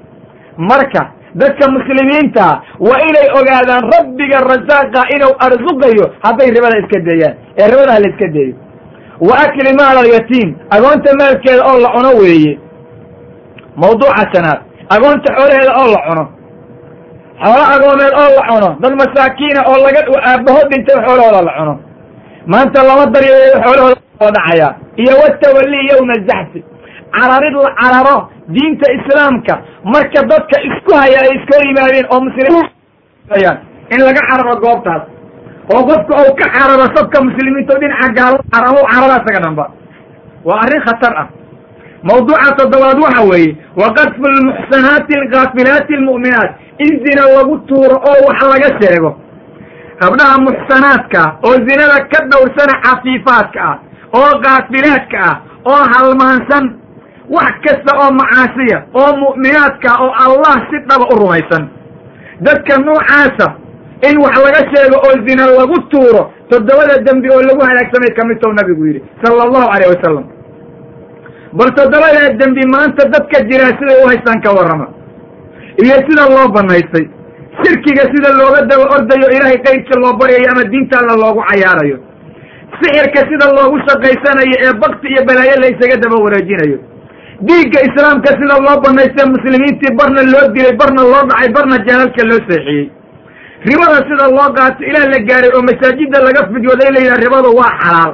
marka 0.69 1.01
dadka 1.41 1.65
muslimiintaa 1.75 2.53
waa 2.87 2.99
inay 3.09 3.27
ogaadaan 3.39 3.83
rabbiga 3.95 4.37
rasaaqa 4.51 5.01
inuu 5.15 5.33
arsuqayo 5.45 6.05
hadday 6.25 6.49
ribada 6.57 6.75
iska 6.83 6.99
deeyaan 7.09 7.35
ee 7.59 7.67
ribada 7.71 7.91
ha 7.95 7.99
la 8.03 8.09
iska 8.13 8.27
deeyo 8.37 8.55
wa 9.27 9.33
akli 9.45 9.71
maal 9.79 9.97
alyatiim 10.03 10.49
agoonta 10.75 11.11
maalkeeda 11.21 11.61
oo 11.71 11.77
la 11.85 11.89
cuno 11.95 12.11
weeye 12.21 12.53
mawduuca 13.81 14.23
shanaad 14.33 14.59
agoonta 14.95 15.29
xoolaheeda 15.37 15.71
oo 15.81 15.87
la 15.95 16.01
cuno. 16.07 16.23
Xoolo 17.43 17.63
agoomeed 17.75 18.13
oo 18.21 18.29
la 18.37 18.43
cuno. 18.49 18.69
Dad 18.81 18.93
masaakiina 19.01 19.61
oo 19.69 19.77
laga 19.85 20.01
aabbaho 20.29 20.61
dhintay 20.71 20.97
xoolahooda 21.05 21.41
la 21.47 21.53
cuno. 21.59 21.73
Maanta 22.51 22.79
lama 22.87 23.05
daryeeyo 23.13 23.57
xoolahooda 23.65 24.01
la 24.21 24.29
dhacaya. 24.35 24.69
Iyo 25.01 25.13
watawalli 25.21 25.79
yowma 25.91 26.15
zaxfi. 26.29 26.59
Cararid 27.15 27.55
la 27.65 27.71
cararo 27.81 28.17
diinta 28.53 28.87
islaamka. 28.97 29.53
Marka 29.93 30.21
dadka 30.31 30.57
isku 30.69 30.91
haya 31.01 31.19
ay 31.25 31.31
iska 31.37 31.53
hor 31.57 31.65
yimaadeen 31.69 32.07
oo 32.13 32.19
muslimiin 32.27 32.67
in 33.93 33.99
laga 34.07 34.21
cararo 34.29 34.53
goobtaas. 34.63 35.03
Oo 35.73 35.81
qofka 35.89 36.13
uu 36.23 36.31
ka 36.39 36.45
cararo 36.55 36.85
sabka 36.95 37.17
muslimiinta 37.27 37.73
dhinaca 37.81 38.07
gaalo 38.17 38.37
cararo 38.53 38.81
carara 38.91 39.15
isaga 39.21 39.39
dhanba. 39.45 39.65
Waa 40.47 40.59
arrin 40.63 40.81
khatar 40.87 41.13
ah 41.21 41.27
mawduuca 42.03 42.51
toddobaad 42.57 42.97
waxa 43.03 43.21
weeye 43.31 43.57
wa 43.81 43.87
qadfu 43.93 44.23
lmuxsanaati 44.35 45.13
alkaafilaati 45.21 45.93
almu'minaat 45.99 46.51
in 46.85 46.91
zina 47.05 47.23
lagu 47.35 47.57
tuuro 47.67 47.95
oo 48.11 48.19
wax 48.27 48.39
laga 48.51 48.69
sheego 48.81 49.11
gabdhaha 50.01 50.37
muxsanaadka 50.47 51.21
oo 51.47 51.55
zinada 51.67 51.97
ka 52.11 52.19
dhowrsana 52.31 52.75
cafiifaadka 52.85 53.59
ah 53.71 53.77
oo 54.19 54.31
kaafilaadka 54.45 55.19
ah 55.29 55.35
oo 55.71 55.81
halmaansan 55.93 56.65
wax 57.29 57.51
kasta 57.65 57.91
oo 58.03 58.11
macaasiya 58.19 58.77
oo 59.01 59.11
mu'minaadka 59.23 59.89
oo 60.03 60.11
allah 60.25 60.55
si 60.69 60.77
dhaba 60.89 61.05
u 61.13 61.15
rumaysan 61.21 61.63
dadka 62.41 62.77
noocaasa 62.85 63.47
in 64.09 64.17
wax 64.23 64.35
laga 64.45 64.61
sheego 64.73 64.97
oo 65.07 65.15
zina 65.27 65.45
lagu 65.45 65.77
tuuro 65.91 66.31
toddobada 66.49 66.97
dembi 67.03 67.29
oo 67.29 67.41
lagu 67.41 67.61
halaagsamay 67.69 68.11
ka 68.17 68.25
mid 68.25 68.39
tow 68.41 68.53
nabigu 68.53 68.85
yidhi 68.87 69.01
sala 69.23 69.43
allahu 69.43 69.67
calayh 69.73 69.89
wasalam 69.95 70.25
bal 71.57 71.69
toddobadaa 71.77 72.33
dembi 72.39 72.63
maanta 72.73 73.03
dadka 73.13 73.37
jiraa 73.49 73.73
siday 73.79 73.97
u 74.03 74.07
haystaan 74.11 74.41
ka 74.45 74.51
warrama. 74.57 74.87
Iyo 75.83 75.95
sida 76.07 76.23
loo 76.33 76.47
banaystay 76.55 77.05
shirkiga 77.63 78.03
sida 78.13 78.29
looga 78.39 78.61
daba 78.69 78.85
ordayo 78.95 79.27
ilaahay 79.35 79.57
qayrka 79.65 79.95
loo 80.03 80.13
baryayo 80.19 80.49
ama 80.53 80.63
diinta 80.71 80.95
alla 81.01 81.15
loogu 81.23 81.41
cayaarayo. 81.49 81.97
Sixirka 82.81 83.21
sida 83.29 83.45
loogu 83.57 83.77
shaqaysanayo 83.87 84.55
ee 84.65 84.73
bakti 84.83 85.07
iyo 85.13 85.21
balaayo 85.27 85.55
la 85.61 85.67
isaga 85.73 85.97
daba 86.03 86.17
wareejinayo. 86.25 86.77
Dhiigga 87.47 87.79
islaamka 87.87 88.29
sida 88.39 88.55
loo 88.65 88.77
banaystay 88.85 89.25
muslimiintii 89.35 89.95
barna 89.99 90.21
loo 90.33 90.45
dilay 90.55 90.75
barna 90.81 91.01
loo 91.11 91.23
dhacay 91.29 91.49
barna 91.57 91.75
jaalalka 91.87 92.21
loo 92.29 92.39
seexiyey. 92.49 92.85
Ribada 93.69 93.99
sida 94.09 94.25
loo 94.37 94.49
qaato 94.57 94.81
ilaah 94.89 95.05
la 95.13 95.19
gaaray 95.29 95.51
oo 95.55 95.61
masaajidda 95.69 96.17
laga 96.27 96.41
fidwooday 96.53 96.89
la 96.95 96.99
yidhaha 97.03 97.21
ribadu 97.25 97.49
waa 97.59 97.73
xalaal 97.83 98.13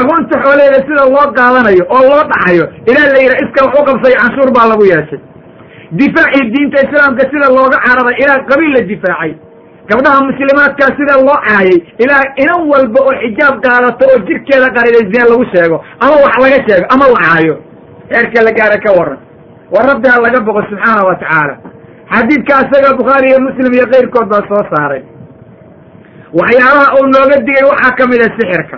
agoonta 0.00 0.34
xooleeda 0.44 0.78
sida 0.88 1.04
loo 1.14 1.26
qaadanayo 1.38 1.84
oo 1.96 2.02
loo 2.10 2.22
dhacayo 2.30 2.64
ilaah 2.90 3.08
la 3.14 3.18
yidhaha 3.24 3.42
iska 3.44 3.60
wax 3.66 3.74
u 3.80 3.84
qabsay 3.88 4.14
canshuur 4.20 4.50
baa 4.56 4.66
lagu 4.72 4.84
yeeshay. 4.92 5.20
Difaacii 6.00 6.50
diinta 6.54 6.78
islaamka 6.86 7.24
sida 7.32 7.46
looga 7.56 7.78
cararay 7.86 8.16
ilaah 8.22 8.38
qabiil 8.50 8.72
la 8.76 8.80
difaacay. 8.92 9.32
Gabdhaha 9.90 10.20
muslimaadkaa 10.30 10.90
sida 10.98 11.14
loo 11.26 11.36
caayay 11.46 11.76
ilaah 12.04 12.22
inan 12.42 12.60
walba 12.72 13.00
oo 13.08 13.14
xijaab 13.22 13.56
qaadato 13.66 14.04
oo 14.12 14.18
jirkeeda 14.28 14.68
qariday 14.76 15.04
zine 15.12 15.24
lagu 15.32 15.44
sheego 15.52 15.76
ama 16.04 16.14
wax 16.24 16.34
laga 16.44 16.58
sheego 16.66 16.84
ama 16.94 17.04
la 17.14 17.18
caayo. 17.26 17.54
Heerka 18.12 18.38
la 18.46 18.52
gaara 18.58 18.76
ka 18.84 18.90
waran 18.98 19.18
war 19.74 19.84
rabbi 19.90 20.08
ha 20.12 20.16
laga 20.26 20.38
boqo 20.48 20.60
subxaana 20.70 21.02
wa 21.08 21.14
tacaala. 21.22 21.54
Xadiidka 22.14 22.52
asaga 22.62 22.90
bukhaari 23.00 23.26
iyo 23.30 23.38
muslim 23.46 23.72
iyo 23.78 23.86
keyrkood 23.92 24.26
baa 24.32 24.42
soo 24.50 24.62
saaray. 24.72 25.02
Waxyaabaha 26.40 26.88
uu 26.98 27.06
nooga 27.14 27.36
digay 27.46 27.64
waxaa 27.70 27.96
ka 27.98 28.04
mid 28.10 28.20
a 28.26 28.28
sixirka 28.38 28.76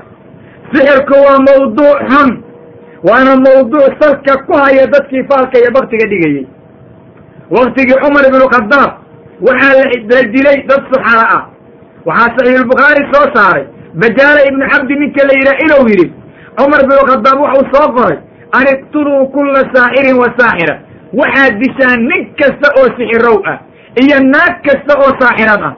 sixirku 0.72 1.14
waa 1.26 1.38
mawduuc 1.48 1.98
xun. 2.10 2.30
Waana 3.08 3.36
mawduuc 3.46 3.92
salka 4.00 4.34
ku 4.46 4.52
haya 4.62 4.86
dadkii 4.86 5.24
faalka 5.30 5.58
iyo 5.58 5.70
baktiga 5.76 6.06
dhigayey 6.10 6.46
waktigii 7.50 7.98
cumar 8.02 8.24
ibnu 8.28 8.46
khadaab 8.54 8.90
waxaa 9.40 9.84
la 10.10 10.22
dilay 10.34 10.58
dad 10.68 10.82
suxara 10.92 11.26
ah. 11.36 11.42
Waxaa 12.06 12.34
saxiixulbukhaari 12.36 13.02
soo 13.12 13.26
saaray. 13.34 13.64
Bajaala 14.00 14.40
ibnu 14.48 14.64
xabdi 14.72 14.94
ninka 15.00 15.22
la 15.28 15.32
yidhaha 15.38 15.58
inuu 15.64 15.88
yidhi. 15.90 16.06
Cumar 16.58 16.80
ibnu 16.84 16.96
khadaab 17.10 17.38
wuxuu 17.44 17.66
soo 17.74 17.88
qoray 17.96 18.18
an 18.58 18.64
iqtuluu 18.74 19.26
kulla 19.34 19.60
saaxirin 19.74 20.16
wa 20.22 20.28
saaxira. 20.38 20.74
Waxaad 21.20 21.52
dishaan 21.62 22.00
nin 22.10 22.22
kasta 22.38 22.68
oo 22.78 22.88
sixirow 22.98 23.38
ah 23.52 23.58
iyo 24.02 24.18
naag 24.32 24.54
kasta 24.66 24.92
oo 25.02 25.12
saaxirad 25.20 25.62
ah. 25.68 25.74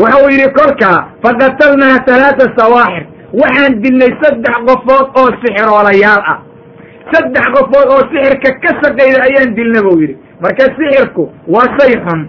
Wuxuu 0.00 0.28
yidhi 0.34 0.48
kolkaa 0.58 0.98
faqatalnaa 1.22 1.98
talaata 2.08 2.46
sawaaxir 2.58 3.04
waxaan 3.40 3.72
dilnay 3.82 4.12
saddex 4.22 4.56
qofood 4.68 5.06
oo 5.20 5.28
sixiroolayaal 5.42 6.22
ah. 6.32 6.38
Saddex 7.12 7.46
qofood 7.56 7.86
oo 7.94 8.02
sixirka 8.12 8.50
ka 8.64 8.70
shaqayda 8.82 9.18
ayaan 9.28 9.54
dilna 9.58 9.80
buu 9.86 10.00
yidhi. 10.00 10.16
Marka 10.42 10.64
sixirku 10.78 11.24
waa 11.54 11.66
shay 11.78 11.92
xun 12.06 12.20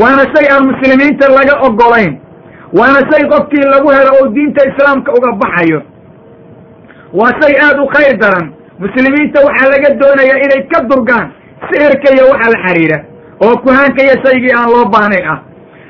waana 0.00 0.24
shay 0.34 0.46
aan 0.52 0.64
muslimiinta 0.70 1.26
laga 1.36 1.54
ogolayn 1.68 2.12
waana 2.78 3.00
shay 3.10 3.22
qofkii 3.32 3.66
lagu 3.72 3.88
helo 3.96 4.10
oo 4.20 4.28
diinta 4.36 4.62
islaamka 4.70 5.10
uga 5.18 5.30
baxayo. 5.42 5.80
Waa 7.18 7.32
shay 7.40 7.54
aada 7.64 7.82
u 7.82 7.88
khayr 7.94 8.16
daran. 8.22 8.46
Muslimiinta 8.84 9.38
waxaa 9.46 9.70
laga 9.74 9.88
doonayaa 10.00 10.38
inay 10.44 10.62
ka 10.72 10.78
durgaan 10.90 11.26
sixirka 11.68 12.08
iyo 12.14 12.24
waxa 12.32 12.48
la 12.54 12.58
xidhiidha 12.64 12.98
oo 13.44 13.54
kuhaanka 13.64 14.00
iyo 14.06 14.14
shaygii 14.24 14.52
aan 14.58 14.68
loo 14.74 14.84
baahnayn 14.94 15.26
ah. 15.34 15.38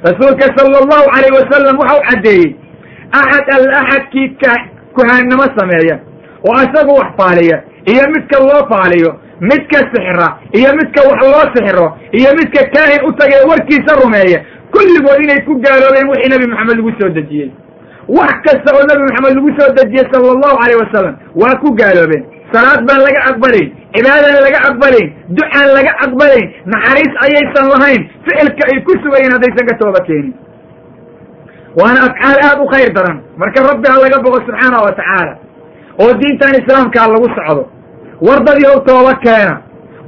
Rasuulka 0.08 0.46
sala 0.56 0.78
allahu 0.82 1.06
calayh 1.14 1.32
wasalam 1.38 1.76
waxau 1.82 2.00
caddeeyey 2.08 2.56
axad 3.12 3.46
alla 3.56 3.78
axadkii 3.82 4.28
ka 4.42 4.52
kuhaannimo 4.96 5.46
sameeya 5.58 5.96
oo 6.48 6.58
isagu 6.66 6.92
wax 7.00 7.10
faaliya 7.20 7.62
iyo 7.92 8.04
midka 8.14 8.38
loo 8.48 8.62
faaliyo 8.72 9.10
midka 9.40 9.78
sixira 9.92 10.28
iyo 10.58 10.70
midka 10.78 11.00
wax 11.08 11.20
loo 11.32 11.44
sixiro 11.54 11.86
iyo 12.18 12.30
midka 12.38 12.60
kaahin 12.74 13.00
u 13.08 13.12
tagay 13.12 13.42
warkiisa 13.50 13.92
rumeeya 14.02 14.38
kulligood 14.74 15.22
inay 15.24 15.40
ku 15.46 15.54
gaaloobeen 15.64 16.08
wixii 16.10 16.30
nebi 16.32 16.46
maxamed 16.52 16.76
lagu 16.78 16.92
soo 17.00 17.08
dejiyey 17.18 17.50
wax 18.18 18.34
kasta 18.46 18.68
oo 18.76 18.84
nebi 18.90 19.02
maxamed 19.08 19.34
lagu 19.38 19.50
soo 19.58 19.70
dejiyey 19.78 20.06
sala 20.12 20.28
allahu 20.36 20.56
calayh 20.62 20.78
wasalam 20.84 21.14
waa 21.42 21.54
ku 21.62 21.68
gaaloobeen 21.80 22.24
salaad 22.52 22.80
baan 22.88 23.00
laga 23.06 23.20
aqbalayn 23.30 23.68
cibaadaan 23.96 24.40
laga 24.46 24.58
aqbalayn 24.68 25.08
ducaan 25.38 25.68
laga 25.78 25.92
aqbalayn 26.06 26.46
naxariis 26.74 27.14
ayaysan 27.26 27.66
lahayn 27.72 28.02
ficilka 28.26 28.62
ay 28.72 28.78
ku 28.88 28.92
sugayeen 29.04 29.32
haddaysan 29.36 29.64
ka 29.70 29.74
tooba 29.82 30.00
keenin 30.08 30.34
waana 31.80 32.00
afcaal 32.08 32.38
aada 32.46 32.62
u 32.62 32.66
khayr 32.72 32.90
daran. 32.96 33.18
Marka 33.40 33.60
rabbi 33.70 33.86
ha 33.92 33.96
laga 34.04 34.18
boqo 34.24 34.38
subxaana 34.46 34.78
wa 34.86 34.92
tacaala 34.98 35.34
oo 36.02 36.12
diintan 36.20 36.54
islaamkaa 36.60 37.06
lagu 37.14 37.28
socdo 37.36 37.62
wardadii 38.26 38.68
ow 38.72 38.78
tooba 38.88 39.12
keena 39.24 39.54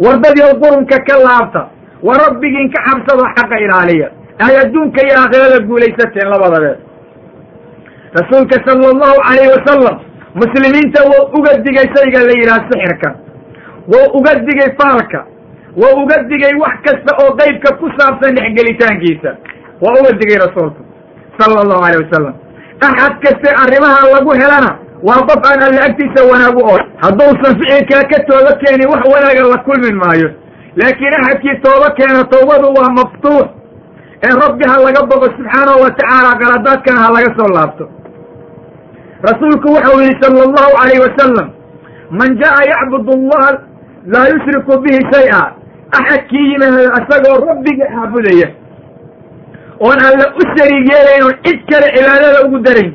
wardadii 0.04 0.44
ow 0.48 0.54
qurunka 0.62 0.96
ka 1.08 1.14
laabta 1.26 1.62
wa 2.08 2.12
rabbigiin 2.24 2.68
ka 2.74 2.80
xabsado 2.86 3.24
xaqa 3.36 3.56
ilaaliya 3.64 4.08
ay 4.46 4.54
adduunka 4.62 5.00
iyo 5.06 5.14
aakhirada 5.22 5.58
guulaysateen 5.68 6.28
labadabeed. 6.32 6.78
Rasuulka 8.18 8.56
sala 8.66 8.86
allahu 8.94 9.18
calayhi 9.26 9.50
wasalam 9.56 9.96
muslimiinta 10.42 11.00
wou 11.10 11.22
uga 11.38 11.52
digay 11.66 11.86
shayga 11.94 12.20
la 12.28 12.32
yidhaha 12.40 12.60
sixirka 12.70 13.10
wou 13.92 14.06
uga 14.18 14.32
digay 14.48 14.70
faalka 14.80 15.20
wou 15.80 15.92
uga 16.02 16.16
digay 16.30 16.54
wax 16.62 16.74
kasta 16.86 17.12
oo 17.22 17.30
qeybka 17.40 17.70
ku 17.80 17.86
saabsan 17.98 18.34
dhexgelitaankiisa. 18.38 19.30
Waa 19.82 19.94
uga 20.00 20.10
digay 20.20 20.38
rasuulku 20.46 20.82
sala 21.40 21.58
allahu 21.64 21.82
alayh 21.86 21.98
wasalam 22.04 22.34
axad 22.88 23.12
kaste 23.24 23.48
arrimaha 23.64 24.00
lagu 24.14 24.30
helana 24.40 24.70
waa 25.08 25.20
qof 25.30 25.40
aan 25.50 25.60
alle 25.68 25.80
agtiisa 25.88 26.20
wanaagu 26.30 26.60
oo 26.72 26.78
hadduusan 27.04 27.52
ficilkaa 27.60 28.02
ka 28.12 28.18
tooba 28.28 28.52
keenin 28.62 28.88
wax 28.92 29.02
wanaaga 29.14 29.42
la 29.52 29.58
kulmin 29.66 29.96
maayo. 30.02 30.28
Laakiin 30.80 31.14
axadkii 31.20 31.56
tooba 31.64 31.88
keena 31.98 32.22
towbadu 32.32 32.68
waa 32.78 32.90
maftuux 32.98 33.46
ee 34.26 34.34
rabbi 34.42 34.64
ha 34.70 34.76
laga 34.86 35.02
bogo 35.10 35.26
subxaanahu 35.36 35.80
wa 35.84 35.90
tacaala 35.98 36.30
qaladaadkana 36.42 37.00
ha 37.04 37.08
laga 37.16 37.30
soo 37.38 37.48
laabto. 37.56 37.84
Rasuulku 39.28 39.68
waxau 39.76 40.00
yihi 40.00 40.14
sala 40.22 40.40
allahu 40.48 40.70
calayh 40.78 40.98
wasalam 41.06 41.48
man 42.20 42.30
jaa 42.42 42.60
yacbud 42.72 43.06
allaha 43.16 43.50
laa 44.14 44.26
yushriku 44.32 44.72
bihi 44.84 45.00
shay-a 45.12 45.42
axadkii 45.98 46.46
yimaada 46.52 46.88
isagoo 47.00 47.36
rabbiga 47.48 47.84
caabudaya 47.94 48.48
oon 49.80 49.98
alle 50.08 50.24
u 50.40 50.42
shariig 50.56 50.90
oon 51.24 51.34
cid 51.44 51.60
kale 51.70 51.86
cibaadada 51.96 52.38
ugu 52.46 52.58
darayn 52.66 52.92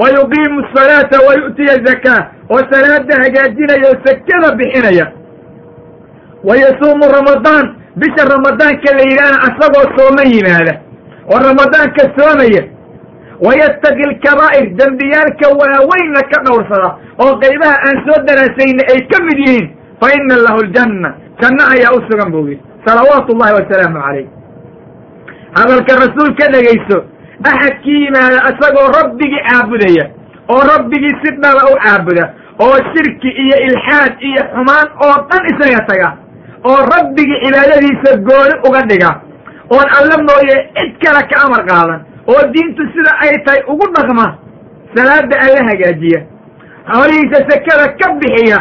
wa 0.00 0.06
yuqiimu 0.16 0.58
asalaata 0.66 1.16
wa 1.26 1.32
yu'tiya 1.40 1.74
zakaa 1.86 2.20
oo 2.50 2.60
salaada 2.72 3.14
hagaajinaya 3.22 3.86
oo 3.90 3.98
sakada 4.04 4.48
bixinaya 4.58 5.06
wa 6.48 6.54
yasuumu 6.56 7.04
ramadaan 7.18 7.66
bisha 7.96 8.22
ramadaanka 8.34 8.90
la 8.98 9.02
yidhaahna 9.10 9.38
asagoo 9.48 9.86
sooman 9.96 10.28
yimaada 10.34 10.74
oo 11.32 11.38
ramadaanka 11.48 12.02
soomaya 12.18 12.62
wayastaqi 13.46 14.04
lkabaa'ir 14.12 14.66
dembiyaalka 14.80 15.46
waaweynna 15.60 16.22
ka 16.32 16.38
dhowrsada 16.46 16.88
oo 17.22 17.32
qaybaha 17.42 17.76
aan 17.86 17.96
soo 18.06 18.18
daraasayna 18.28 18.82
ay 18.94 19.00
ka 19.12 19.18
mid 19.26 19.38
yihiin 19.46 19.66
fa 20.00 20.08
ina 20.16 20.36
lahu 20.46 20.60
ljanna 20.68 21.14
janno 21.40 21.64
ayaa 21.74 21.94
u 21.96 22.00
sugan 22.08 22.30
buu 22.32 22.46
yidhi 22.48 22.62
salawaatu 22.86 23.32
ullahi 23.34 23.54
wasalaamu 23.58 23.98
calayh 24.06 24.26
hadalka 25.56 25.92
rasuul 26.02 26.30
ka 26.38 26.46
dhegayso 26.52 26.98
axadkii 27.50 28.04
yimaada 28.04 28.38
isagoo 28.50 28.88
rabbigii 28.98 29.42
caabudaya 29.48 30.04
oo 30.52 30.60
rabbigii 30.72 31.14
si 31.22 31.30
dhaba 31.42 31.62
u 31.72 31.76
caabuda 31.84 32.24
oo 32.64 32.76
shirki 32.92 33.28
iyo 33.44 33.56
ilxaad 33.66 34.12
iyo 34.28 34.42
xumaan 34.54 34.88
oo 35.06 35.16
dhan 35.28 35.42
isaga 35.52 35.80
taga 35.90 36.08
oo 36.68 36.78
rabbigii 36.94 37.40
cibaadadiisa 37.44 38.10
gooni 38.28 38.54
uga 38.68 38.82
dhiga 38.90 39.10
oon 39.74 39.86
alla 39.98 40.16
mooye 40.28 40.56
cid 40.76 40.92
kale 41.04 41.22
ka 41.30 41.36
amar 41.46 41.62
qaadan 41.70 42.00
oo 42.32 42.42
diintu 42.52 42.82
sida 42.94 43.12
ay 43.24 43.34
tahay 43.44 43.62
ugu 43.72 43.86
dhaqma 43.96 44.26
salaada 44.94 45.36
alla 45.44 45.60
hagaajiya 45.70 46.20
holihiisa 46.94 47.38
sekada 47.50 47.86
ka 48.00 48.06
bixiya 48.20 48.58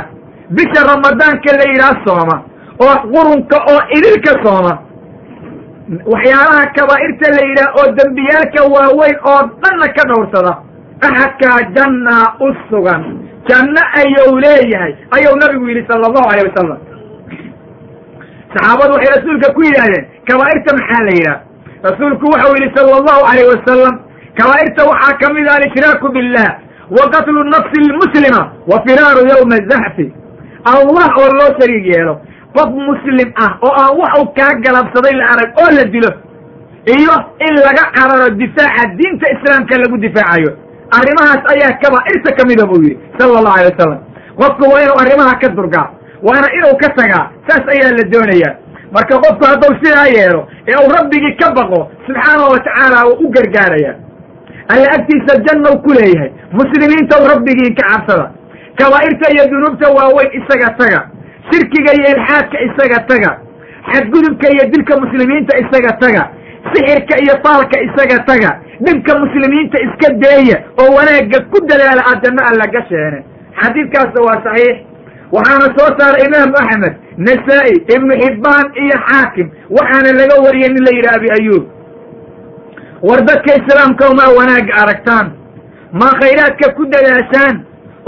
bisha 0.56 0.82
ramadaanka 0.90 1.52
la 1.60 1.66
yidhaah 1.72 1.96
sooma 2.06 2.38
oo 2.86 2.96
qurunka 3.14 3.58
oo 3.74 3.82
idilka 3.98 4.34
sooma 4.46 4.74
waxyaalaha 6.14 6.64
kabaa'irta 6.78 7.28
la 7.36 7.42
yidhaah 7.50 7.78
oo 7.82 7.88
dembiyaalka 8.00 8.62
waaweyn 8.74 9.18
oo 9.32 9.42
dhanna 9.64 9.88
ka 9.98 10.04
dhowrsada 10.10 10.54
axadkaa 11.08 11.58
jannaa 11.76 12.26
u 12.46 12.50
sugan. 12.70 13.04
Janno 13.50 13.82
ayuu 14.02 14.38
leeyahay 14.46 14.94
ayuu 15.18 15.36
nabigu 15.42 15.66
yidhi 15.70 15.86
sala 15.88 16.08
allahu 16.10 16.28
alayh 16.32 16.44
wasalam 16.50 16.80
saxaabadu 18.54 18.94
waxay 18.96 19.12
rasuulka 19.18 19.54
ku 19.56 19.62
yidhaahdeen 19.68 20.06
kabaa'irta 20.30 20.72
maxaa 20.80 21.02
la 21.08 21.14
yidhaah? 21.18 21.40
Rasuulku 21.90 22.26
waxau 22.34 22.54
yidhi 22.58 22.70
sala 22.78 22.92
allahu 23.02 23.22
alayh 23.32 23.46
wasalam 23.54 23.96
kabaa'irta 24.40 24.82
waxaa 24.92 25.18
ka 25.22 25.28
mid 25.34 25.46
ah 25.50 25.58
alshraaku 25.64 26.08
billah 26.16 26.50
wa 26.98 27.04
qatlu 27.16 27.40
nafsi 27.54 27.80
lmuslima 27.90 28.42
wa 28.72 28.78
firaaru 28.86 29.22
yowma 29.32 29.58
zaxfi 29.72 30.08
allah 30.74 31.08
oo 31.22 31.30
loo 31.40 31.50
shariig 31.60 31.86
yeelo 31.94 32.16
qof 32.58 32.70
muslim 32.90 33.30
ah 33.46 33.52
oo 33.68 33.74
aan 33.82 33.92
wax 34.02 34.14
u 34.22 34.26
kaa 34.38 34.54
galabsaday 34.66 35.14
la 35.20 35.26
arag 35.34 35.50
oo 35.64 35.70
la 35.78 35.84
dilo 35.94 36.12
iyo 36.96 37.14
in 37.48 37.54
laga 37.66 37.84
cararo 37.96 38.30
difaaca 38.42 38.84
diinta 38.98 39.26
islaamka 39.36 39.78
lagu 39.78 39.98
difaacayo. 40.06 40.52
Arrimahaas 40.98 41.44
ayaa 41.54 41.78
kabaa'irta 41.84 42.32
ka 42.38 42.44
mida 42.50 42.66
buu 42.66 42.82
yidhi 42.84 42.98
sala 43.18 43.40
allahu 43.40 43.58
alay 43.60 43.70
wasalam 43.72 44.00
qofku 44.40 44.64
waa 44.72 44.82
inuu 44.84 44.98
arrimaha 45.04 45.34
ka 45.42 45.48
durgaa 45.58 45.88
waana 46.28 46.48
inuu 46.58 46.76
ka 46.82 46.90
tagaa 47.00 47.26
saas 47.48 47.64
ayaa 47.76 47.92
la 47.98 48.04
doonayaa. 48.14 48.54
Marka 48.96 49.14
qofku 49.26 49.44
hadduu 49.50 49.74
sidaa 49.84 50.08
yeelo 50.16 50.42
ee 50.68 50.78
uu 50.84 50.90
rabbigii 50.98 51.36
ka 51.42 51.52
baqo 51.58 51.80
subxaanahu 52.08 52.52
wa 52.56 52.60
tacaala 52.66 53.06
wuu 53.08 53.20
u 53.28 53.32
gargaaraya 53.36 53.94
alla 54.74 54.88
agtiisa 54.98 55.34
jannaw 55.46 55.76
ku 55.86 55.92
leeyahay 56.00 56.32
muslimiintaw 56.60 57.22
rabbigii 57.34 57.76
ka 57.80 57.84
cabsada. 57.92 58.26
Kabaa'irta 58.80 59.26
iyo 59.36 59.44
dunuubta 59.52 59.88
waaweyn 59.98 60.32
isaga 60.42 60.70
taga 60.80 61.00
shirkiga 61.52 61.92
iyo 62.00 62.08
ilxaadka 62.16 62.58
isaga 62.68 63.00
taga 63.12 63.32
xadgudubka 63.92 64.48
iyo 64.54 64.64
dilka 64.74 64.94
muslimiinta 65.04 65.54
isaga 65.64 65.92
taga 66.04 66.24
sixirka 66.74 67.16
iyo 67.24 67.34
faalka 67.44 67.78
isaga 67.88 68.18
taga 68.30 68.52
dhibka 68.86 69.12
muslimiinta 69.24 69.78
iska 69.86 70.10
deeya 70.24 70.58
oo 70.82 70.90
wanaagga 70.98 71.40
ku 71.52 71.58
dadaala 71.70 72.04
janno 72.24 72.42
alla 72.50 72.66
gasheene 72.76 73.20
xadiidkaasna 73.62 74.20
waa 74.28 74.42
saxiix. 74.46 74.78
Waxaana 75.36 75.66
soo 75.78 75.90
saaray 76.00 76.24
imaamu 76.28 76.56
axmed 76.62 76.94
nasaa-i 77.28 77.74
ibnu 77.96 78.14
xibbaan 78.22 78.66
iyo 78.84 78.98
xaakim 79.10 79.48
waxaana 79.78 80.12
laga 80.20 80.36
wariyey 80.46 80.70
nin 80.74 80.84
la 80.88 80.92
yidhi 80.98 81.10
abi 81.18 81.28
ayuub. 81.38 81.64
War 83.08 83.22
dadka 83.30 83.52
islaamka 83.60 84.06
maa 84.20 84.32
wanaagga 84.38 84.74
aragtaan. 84.84 85.28
Maa 86.00 86.14
khayraadka 86.22 86.74
ku 86.78 86.84
dadaashaan 86.94 87.56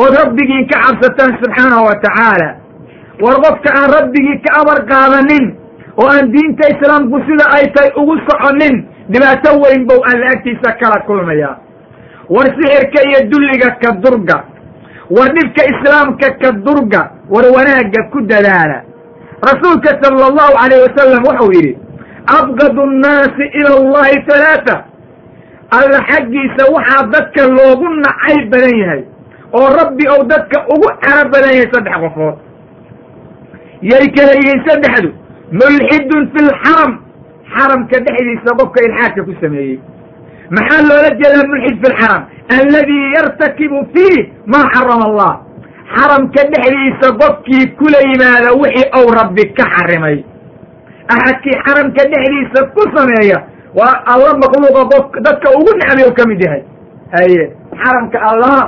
ood 0.04 0.14
rabbigiin 0.22 0.66
ka 0.72 0.78
cabsataan 0.86 1.32
subxaanahu 1.44 1.86
wa 1.89 1.96
tacaala 2.06 2.48
war 3.24 3.36
qofka 3.45 3.69
aan 3.80 3.89
rabbigii 3.97 4.38
ka 4.45 4.49
amar 4.61 4.80
qaadanin 4.91 5.45
oo 6.01 6.07
aan 6.15 6.32
diinta 6.34 6.69
islaamku 6.74 7.17
sida 7.28 7.45
ay 7.57 7.65
tahay 7.76 7.91
ugu 8.01 8.15
soconin 8.28 8.76
dhibaato 9.11 9.49
weyn 9.63 9.86
bow 9.88 9.99
alla 10.11 10.26
agtiisa 10.36 10.72
kala 10.82 10.99
kulmayaa. 11.07 11.55
War 12.30 12.47
sixirka 12.57 12.99
iyo 13.09 13.19
dulliga 13.32 13.69
ka 13.82 13.91
durga. 14.03 14.38
War 15.15 15.28
dhibka 15.36 15.61
islaamka 15.74 16.28
ka 16.41 16.51
durga. 16.65 17.01
War 17.30 17.45
wanaagga 17.55 18.01
ku 18.11 18.22
dadaala. 18.32 18.78
Rasuulka 19.49 19.99
sala 20.01 20.26
allahu 20.32 20.53
calayh 20.59 20.80
wasalam 20.86 21.22
wuxuu 21.28 21.51
yidhi 21.57 21.74
abgadu 22.38 22.86
nnaasi 22.86 23.45
ila 23.59 23.72
allahi 23.82 24.15
halaata 24.30 24.76
alla 25.78 25.99
xaggiisa 26.09 26.63
waxaa 26.76 27.07
dadka 27.13 27.41
loogu 27.57 27.88
nacay 28.05 28.38
badan 28.51 28.76
yahay 28.82 29.01
oo 29.57 29.67
rabbi 29.80 30.05
ou 30.13 30.22
dadka 30.32 30.57
ugu 30.74 30.88
caro 31.03 31.30
badan 31.34 31.51
yahay 31.57 31.67
saddex 31.74 31.95
qofood 32.03 32.36
yay 33.82 34.05
kala 34.15 34.34
yihiin 34.39 34.61
saddexdu 34.67 35.09
mulxidun 35.61 36.23
fi 36.34 36.39
lxaram 36.49 36.91
xaramka 37.55 37.97
dhexdiisa 38.05 38.51
qofka 38.59 38.79
ilxaadka 38.88 39.21
ku 39.27 39.34
sameeyey. 39.41 39.79
Maxaa 40.55 40.82
loola 40.89 41.09
jeedaa 41.21 41.47
mulxid 41.51 41.75
fi 41.84 41.88
lxaram 41.93 42.21
alladii 42.57 43.05
yartakibu 43.15 43.79
fiih 43.93 44.19
maa 44.53 44.65
xarama 44.73 45.05
allah. 45.09 45.34
Xaramka 45.95 46.41
dhexdiisa 46.53 47.07
qofkii 47.21 47.65
kula 47.79 47.99
yimaada 48.09 48.49
wixii 48.61 48.89
ou 48.99 49.05
rabbi 49.19 49.43
ka 49.57 49.63
xarimay. 49.75 50.17
Axadkii 51.15 51.57
xaramka 51.65 52.01
dhexdiisa 52.11 52.59
ku 52.75 52.82
sameeya 52.95 53.39
waa 53.79 53.95
alla 54.13 54.32
makhluuqa 54.43 54.82
qof 54.91 55.05
dadka 55.25 55.47
ugu 55.57 55.71
necbay 55.79 56.05
u 56.09 56.13
ka 56.19 56.23
mid 56.29 56.39
yahay. 56.45 56.63
Haye 57.15 57.43
xaramka 57.84 58.17
allah. 58.29 58.61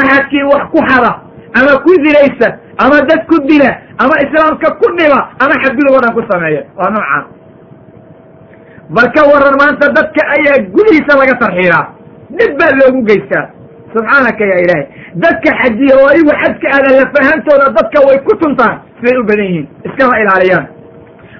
Axadkii 0.00 0.44
wax 0.52 0.64
ku 0.72 0.78
xada 0.88 1.12
ama 1.58 1.72
ku 1.84 1.92
dilaysa 2.04 2.48
ama 2.84 2.96
dad 3.08 3.20
ku 3.30 3.36
dila 3.48 3.70
ama 4.02 4.14
islaamka 4.24 4.68
ku 4.80 4.86
dhiba 4.98 5.20
ama 5.42 5.54
xadgudub 5.64 5.94
o 5.96 6.00
dhan 6.04 6.12
ku 6.18 6.22
sameeya 6.30 6.62
waa 6.78 6.90
noocaan 6.94 7.24
bal 8.96 9.08
ka 9.14 9.22
waran 9.30 9.54
maanta 9.60 9.86
dadka 9.98 10.22
ayaa 10.36 10.58
gudihiisa 10.74 11.12
laga 11.20 11.34
tarxiilaa 11.42 11.84
dhib 12.38 12.52
baa 12.58 12.72
loogu 12.80 13.00
geystaa. 13.08 13.44
Subxaanaka 13.94 14.44
ya 14.50 14.56
ilaahay. 14.64 14.86
Dadka 15.24 15.50
xajiya 15.60 15.94
oo 16.00 16.08
ayagu 16.12 16.32
xadka 16.42 16.66
aada 16.76 16.88
lafahantooda 17.00 17.66
dadka 17.78 17.98
way 18.06 18.18
ku 18.26 18.32
tuntaan 18.42 18.74
siday 19.00 19.16
u 19.20 19.24
badan 19.28 19.46
yihiin. 19.46 19.66
Iskama 19.88 20.14
ilaaliyaan. 20.22 20.66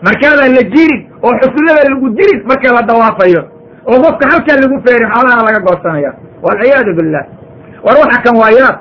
Markaabaa 0.07 0.49
la 0.57 0.63
jirin 0.75 1.01
oo 1.27 1.33
xusullada 1.43 1.83
lagu 1.91 2.07
dirin 2.19 2.41
marka 2.51 2.69
la 2.77 2.83
dawaafayo. 2.91 3.43
Oo 3.91 3.99
qofka 4.05 4.25
halkaa 4.33 4.57
lagu 4.63 4.77
feerin 4.87 5.09
xoolaha 5.15 5.41
laga 5.47 5.61
goosanaya 5.67 6.11
walciyaadu 6.47 6.93
billah. 6.99 7.25
War 7.85 7.97
waxa 8.03 8.19
kan 8.25 8.35
waa 8.43 8.51
yaab 8.61 8.77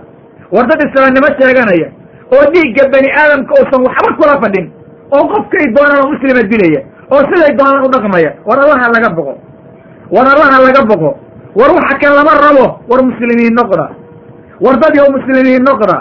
war 0.56 0.66
dad 0.70 0.80
islaamnimo 0.88 1.30
sheeganaya 1.40 1.88
oo 2.34 2.44
dhiigga 2.54 2.84
bani 2.94 3.10
aadamka 3.22 3.52
uusan 3.60 3.82
waxba 3.88 4.10
kula 4.20 4.36
fadhin 4.44 4.68
oo 5.16 5.24
qofkay 5.34 5.66
doonaan 5.76 6.00
oo 6.04 6.10
muslima 6.14 6.42
dilaya 6.52 6.82
oo 7.14 7.22
siday 7.30 7.52
doonaan 7.60 7.86
u 7.86 7.90
dhaqmaya 7.96 8.32
war 8.48 8.60
allaha 8.64 8.88
laga 8.96 9.10
boqo. 9.18 9.34
War 10.16 10.26
allaha 10.34 10.58
laga 10.68 10.82
boqo. 10.92 11.12
War 11.60 11.72
waxa 11.78 11.96
kan 12.02 12.14
lama 12.18 12.34
rabo 12.46 12.66
war 12.90 13.02
muslimiin 13.10 13.54
noqda. 13.60 13.86
War 14.64 14.76
dad 14.84 14.94
oo 15.04 15.10
muslimiin 15.18 15.64
noqda. 15.70 15.98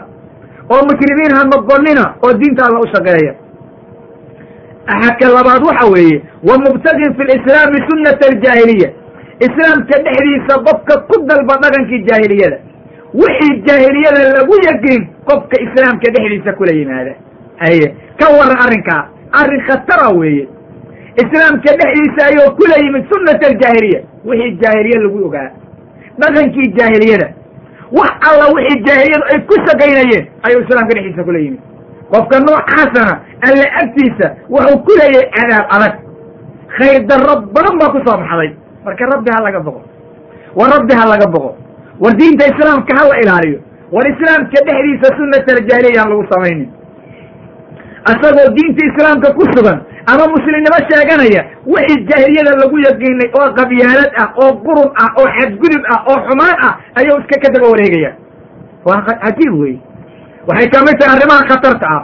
Oo 0.72 0.83
muslimiin 0.91 1.33
ha 1.37 1.43
noqonina 1.53 2.05
oo 2.25 2.33
diinta 2.41 2.62
alla 2.68 2.81
u 2.85 2.87
shaqeeya. 2.95 3.33
Axadka 4.93 5.29
labaad 5.37 5.62
waxa 5.68 5.87
weeye 5.95 6.22
wa 6.49 6.55
mubtagin 6.64 7.14
fi 7.16 7.22
lislaami 7.31 7.79
sunnata 7.89 8.25
aljaahiliya 8.33 8.89
islaamka 9.47 9.97
dhexdiisa 10.07 10.55
qofka 10.66 10.95
ku 11.09 11.16
dalba 11.29 11.55
dhaqankii 11.62 12.05
jaahiliyada. 12.09 12.59
Wixii 13.20 13.62
jaahiliyada 13.66 14.20
lagu 14.37 14.55
yaqiin 14.68 15.03
qofka 15.29 15.57
islaamka 15.66 16.11
dhexdiisa 16.14 16.53
kula 16.59 16.72
yimaada. 16.79 17.12
Haye 17.62 17.87
ka 18.20 18.27
waran 18.39 18.59
arrinkaa 18.64 19.03
arrin 19.41 19.62
khatara 19.68 20.09
weeye. 20.18 20.49
Islaamka 21.22 21.70
dhexdiisa 21.81 22.20
ayuu 22.31 22.49
kula 22.59 22.77
yimid 22.85 23.05
sunnata 23.12 23.47
aljaahiliya. 23.51 24.01
Wixii 24.25 24.57
jaahiliya 24.62 24.99
lagu 25.05 25.18
ogaa. 25.29 25.51
Dhaqankii 26.20 26.68
jaahiliyada. 26.79 27.29
Wax 27.99 28.12
alla 28.29 28.47
wixii 28.57 28.83
jaahiliyadu 28.87 29.25
ay 29.33 29.39
ku 29.49 29.55
shaqaynayeen 29.66 30.25
ayuu 30.47 30.61
islaamka 30.64 30.95
dhexdiisa 30.97 31.25
kula 31.25 31.39
yimid. 31.39 31.61
Qofka 32.12 32.37
noocaasana 32.47 33.12
alla 33.47 33.66
agtiisa 33.83 34.27
wuxuu 34.51 34.79
ku 34.87 34.93
leeyahay 35.01 35.31
cadaab 35.37 35.66
adag. 35.77 35.95
Khayr 36.77 37.01
darro 37.11 37.35
badan 37.55 37.75
baa 37.81 37.91
ku 37.95 37.99
soo 38.07 38.16
baxday. 38.22 38.51
Marka 38.85 39.05
rabbi 39.12 39.31
ha 39.35 39.41
laga 39.47 39.61
boqo. 39.66 39.81
War 40.59 40.68
rabbi 40.75 40.95
ha 41.01 41.05
laga 41.12 41.27
boqo. 41.35 41.51
War 42.03 42.12
diinta 42.18 42.45
islaamka 42.53 42.93
ha 42.99 43.05
la 43.11 43.16
ilaaliyo 43.22 43.59
war 43.95 44.07
islaamka 44.12 44.59
dhexdiisa 44.68 45.09
sunnata 45.18 45.51
aljaahiliya 45.59 46.01
aan 46.03 46.11
lagu 46.12 46.24
samaynin. 46.32 46.68
Asagoo 48.12 48.49
diinta 48.57 48.82
islaamka 48.90 49.28
ku 49.38 49.45
sugan 49.55 49.78
ama 50.12 50.24
muslimnimo 50.34 50.78
sheeganaya 50.88 51.42
wixii 51.72 52.05
jaahiliyada 52.09 52.53
lagu 52.62 52.76
yaqiinay 52.86 53.28
oo 53.38 53.49
qabyaalad 53.59 54.11
ah 54.22 54.28
oo 54.45 54.51
qurun 54.66 54.90
ah 55.05 55.11
oo 55.20 55.28
xadgudub 55.38 55.82
ah 55.95 56.01
oo 56.12 56.18
xumaan 56.28 56.57
ah 56.68 56.72
ayuu 57.01 57.16
iska 57.22 57.36
ka 57.45 57.49
daba 57.55 57.70
wareegaya. 57.72 58.11
Waa 58.84 59.01
cajiib 59.09 59.55
wey 59.62 59.74
waxay 60.49 60.68
ka 60.74 60.84
mid 60.88 60.97
tahay 61.01 61.16
arrimaha 61.16 61.49
khatarta 61.53 61.86
ah. 61.97 62.03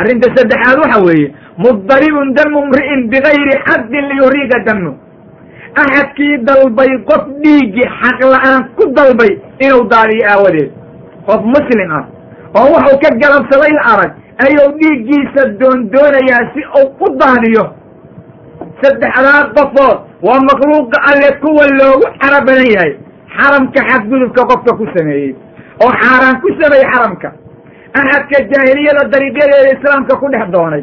Arrinta 0.00 0.28
saddexaad 0.36 0.78
waxa 0.84 0.98
weeye 1.06 1.28
muddaribun 1.58 2.30
damu 2.38 2.60
mri'in 2.70 3.00
bigayri 3.10 3.54
xaqin 3.66 4.04
liyuriiga 4.12 4.58
damu. 4.70 4.92
Axadkii 5.82 6.38
dalbay 6.46 6.92
qof 7.10 7.26
dhiiggi 7.42 7.84
xaq 8.00 8.18
la'aan 8.32 8.70
ku 8.78 8.86
dalbay 8.94 9.34
inuu 9.64 9.84
daadiyo 9.92 10.24
aawadeed. 10.32 10.70
Qof 11.26 11.42
muslim 11.54 11.90
ah 11.98 12.04
oo 12.58 12.66
wuxuu 12.74 12.98
ka 13.02 13.08
galabsaday 13.22 13.72
la 13.78 13.82
arag 13.92 14.12
ayuu 14.44 14.68
dhiiggiisa 14.80 15.42
doondoonayaa 15.60 16.42
si 16.54 16.60
uu 16.80 16.88
u 17.04 17.06
daadiyo 17.22 17.64
saddexdaa 18.82 19.42
qofood 19.56 19.98
waa 20.26 20.40
makhluuqa 20.48 20.98
alle 21.10 21.28
kuwa 21.42 21.64
loogu 21.80 22.06
xara 22.20 22.40
badan 22.46 22.70
yahay. 22.74 22.92
Xaramka 23.36 23.80
xadgudubka 23.90 24.42
qofka 24.50 24.72
ku 24.78 24.84
sameeyey 24.96 25.34
oo 25.84 25.92
xaaraan 26.02 26.36
ku 26.42 26.48
sameeyey 26.60 26.86
xaramka. 26.92 27.28
Axadka 28.00 28.38
jaahiliyada 28.52 29.02
dariiqyadeeda 29.12 29.70
islaamka 29.76 30.16
ku 30.20 30.26
dhex 30.32 30.46
doonay. 30.54 30.82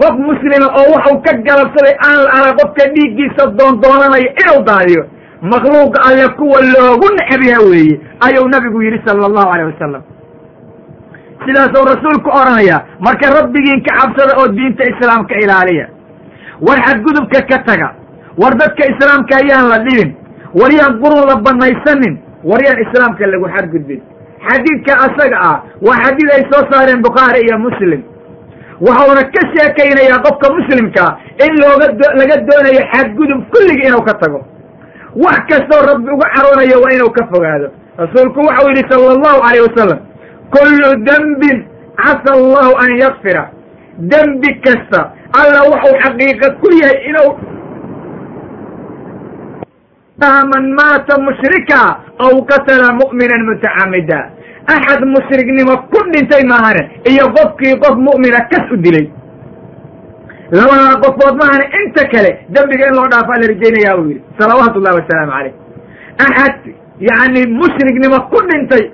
Qof 0.00 0.14
muslima 0.28 0.66
oo 0.80 0.86
waxuu 0.94 1.18
ka 1.26 1.32
galabsaday 1.48 1.94
aan 2.06 2.18
la 2.24 2.30
arag 2.38 2.54
qofka 2.60 2.84
dhiiggiisa 2.94 3.42
doondoonanaya 3.58 4.30
inuu 4.42 4.60
daadiyo 4.70 5.02
makhluuqa 5.42 5.98
alle 6.08 6.28
kuwa 6.38 6.60
loogu 6.74 7.08
necbiha 7.18 7.58
weeye 7.70 8.00
ayuu 8.26 8.48
nabigu 8.48 8.82
yidhi 8.82 9.00
sala 9.06 9.26
allahu 9.26 9.48
alayh 9.54 9.66
wasalam 9.72 10.02
sidaasuu 11.46 11.84
rasuulku 11.92 12.28
odhanaya 12.30 12.78
marka 13.00 13.30
rabbigiin 13.38 13.82
ka 13.86 13.92
cabsada 13.98 14.32
oo 14.40 14.48
diinta 14.48 14.84
islaamka 14.92 15.34
ilaaliya 15.44 15.86
war 16.68 16.78
xadgudubka 16.86 17.40
ka 17.50 17.58
taga 17.68 17.88
war 18.42 18.52
dadka 18.62 18.82
islaamka 18.92 19.36
ayaan 19.42 19.68
la 19.72 19.78
dhibin 19.86 20.10
war 20.60 20.70
yaan 20.78 20.98
qurun 21.02 21.22
la 21.30 21.36
banaysanin 21.46 22.18
war 22.44 22.60
yaan 22.66 22.78
islaamka 22.86 23.26
lagu 23.26 23.46
xadgudbin. 23.56 24.00
Xadiidka 24.48 24.92
asaga 25.06 25.36
ah 25.50 25.56
waa 25.86 25.98
xadiid 26.04 26.28
ay 26.34 26.42
soo 26.50 26.62
saareen 26.70 27.00
bukhaari 27.02 27.40
iyo 27.46 27.58
muslim. 27.58 28.02
Waxauna 28.86 29.22
ka 29.34 29.40
sheekaynayaa 29.54 30.18
qofka 30.26 30.46
muslimkaa 30.58 31.10
in 31.46 31.52
looga 31.62 31.86
laga 32.20 32.36
doonayo 32.48 32.82
xadgudub 32.92 33.40
kulligii 33.52 33.88
inuu 33.90 34.02
ka 34.08 34.14
tago 34.22 34.40
wax 35.16 35.38
kastoo 35.50 35.82
rabbi 35.90 36.08
uga 36.12 36.26
caroonayo 36.34 36.76
waa 36.82 36.92
inuu 36.96 37.10
ka 37.10 37.26
fogaado. 37.32 37.68
Rasuulku 37.98 38.40
waxau 38.40 38.68
yidhi 38.70 38.84
sala 38.90 39.10
allahu 39.16 39.40
alayh 39.48 39.62
wasalam 39.68 39.98
kullu 40.54 40.88
dembin 41.04 41.56
casa 41.96 42.30
allahu 42.38 42.72
an 42.82 42.90
yakfira 43.02 43.44
dembi 43.98 44.50
kasta 44.64 45.12
alla 45.40 45.60
waxuu 45.70 45.94
xaqiiqa 46.04 46.46
ku 46.60 46.68
yahay 46.80 46.98
inuu 47.10 47.32
man 50.52 50.64
maata 50.78 51.14
mushrika 51.20 51.80
aw 52.18 52.32
qatala 52.50 52.92
mu'minan 53.00 53.42
mutacamida. 53.46 54.30
Axad 54.68 55.00
mushriknimo 55.06 55.76
ku 55.90 56.00
dhintay 56.12 56.44
maahane 56.44 57.00
iyo 57.10 57.24
qofkii 57.36 57.78
qof 57.80 57.96
mu'mina 57.96 58.40
kas 58.50 58.66
u 58.72 58.76
dilay 58.76 59.08
labadaa 60.50 61.00
qofood 61.04 61.34
maahane 61.40 61.66
inta 61.80 62.02
kale 62.12 62.30
dembiga 62.54 62.88
in 62.88 62.94
loo 62.98 63.08
dhaafaa 63.12 63.40
la 63.42 63.46
rajaynayaa 63.52 63.96
buu 63.96 64.08
yidhi. 64.10 64.22
Salawaatu 64.38 64.78
ullahi 64.80 64.96
wasalaamu 65.00 65.32
caleyh 65.32 65.54
axad 66.26 66.54
yacni 67.08 67.40
mushriknimo 67.58 68.18
ku 68.32 68.38
dhintay 68.48 68.84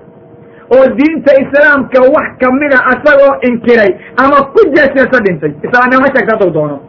oo 0.74 0.86
diinta 0.98 1.32
islaamka 1.42 2.00
wax 2.14 2.28
kamida 2.40 2.78
asagoo 2.92 3.34
inkiray 3.48 3.90
ama 4.22 4.36
ku 4.52 4.60
jeeseeso 4.74 5.18
dhintay. 5.26 5.52
Islaamnimo 5.66 6.06
sheegta 6.06 6.32
hadduu 6.34 6.50
doono. 6.50 6.80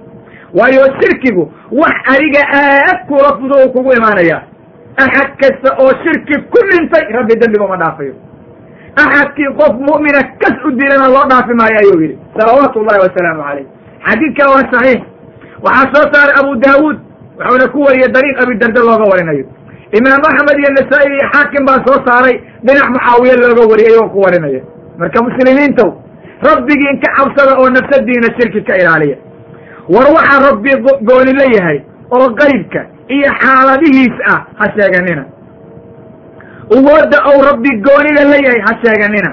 Waayo 0.53 0.86
shirkigu 0.99 1.51
wax 1.72 1.95
adiga 2.13 2.41
aad 2.61 2.97
kula 3.07 3.30
fudo 3.38 3.55
uu 3.66 3.72
kugu 3.74 3.93
imaanaya 3.93 4.41
axad 4.97 5.30
kasta 5.41 5.70
oo 5.84 5.91
shirki 6.03 6.36
ku 6.51 6.59
dhintay 6.70 7.05
rabbi 7.18 7.36
dembiga 7.41 7.66
uma 7.66 7.78
dhaafayo. 7.78 8.13
Axadkii 9.03 9.53
qof 9.59 9.74
mu'mina 9.89 10.22
kas 10.41 10.57
u 10.66 10.72
dilana 10.72 11.07
loo 11.16 11.26
dhaafi 11.30 11.53
maayo 11.53 11.78
ayuu 11.84 12.01
yidhi. 12.01 12.18
Salawaatu 12.38 12.80
ullahi 12.80 12.99
wasalaamu 13.05 13.43
xadiidka 14.07 14.43
waa 14.53 14.63
saxiix. 14.73 15.01
Waxaa 15.65 15.91
soo 15.93 16.05
saaray 16.13 16.35
abu 16.41 16.51
daawuud 16.65 16.97
wuxuuna 17.37 17.65
ku 17.73 17.79
wariyey 17.87 18.09
dariiq 18.15 18.37
abidarda 18.43 18.79
looga 18.87 19.05
warinayo. 19.11 19.45
Imaam 19.97 20.21
axmed 20.29 20.57
iyo 20.61 20.69
nasaa-i 20.77 21.07
iyo 21.15 21.25
xaakim 21.33 21.63
baa 21.67 21.79
soo 21.87 21.97
saaray 22.07 22.35
dhinac 22.65 22.87
mucaawiye 22.95 23.35
looga 23.41 23.63
wariyay 23.71 23.91
ayagoo 23.93 24.09
ku 24.13 24.19
warinaya 24.25 24.61
marka 24.99 25.17
muslimiintow 25.27 25.89
rabbigiin 26.49 26.97
ka 27.03 27.09
cabsada 27.17 27.53
oo 27.61 27.69
nafsadiina 27.75 28.27
shirki 28.37 28.61
ka 28.67 28.73
ilaaliya. 28.81 29.17
War 29.93 30.07
waxaa 30.17 30.39
rabbi 30.49 30.71
gooni 31.09 31.33
la 31.39 31.45
yahay 31.55 31.77
oo 32.15 32.27
qaybka 32.41 32.81
iyo 33.15 33.29
xaaladihiis 33.41 34.15
ah 34.33 34.39
ha 34.59 34.65
sheeganina. 34.75 35.23
Uwoodda 36.75 37.17
ou 37.29 37.41
rabbi 37.49 37.69
goonida 37.85 38.23
la 38.31 38.37
yahay 38.45 38.61
ha 38.67 38.73
sheeganina 38.83 39.31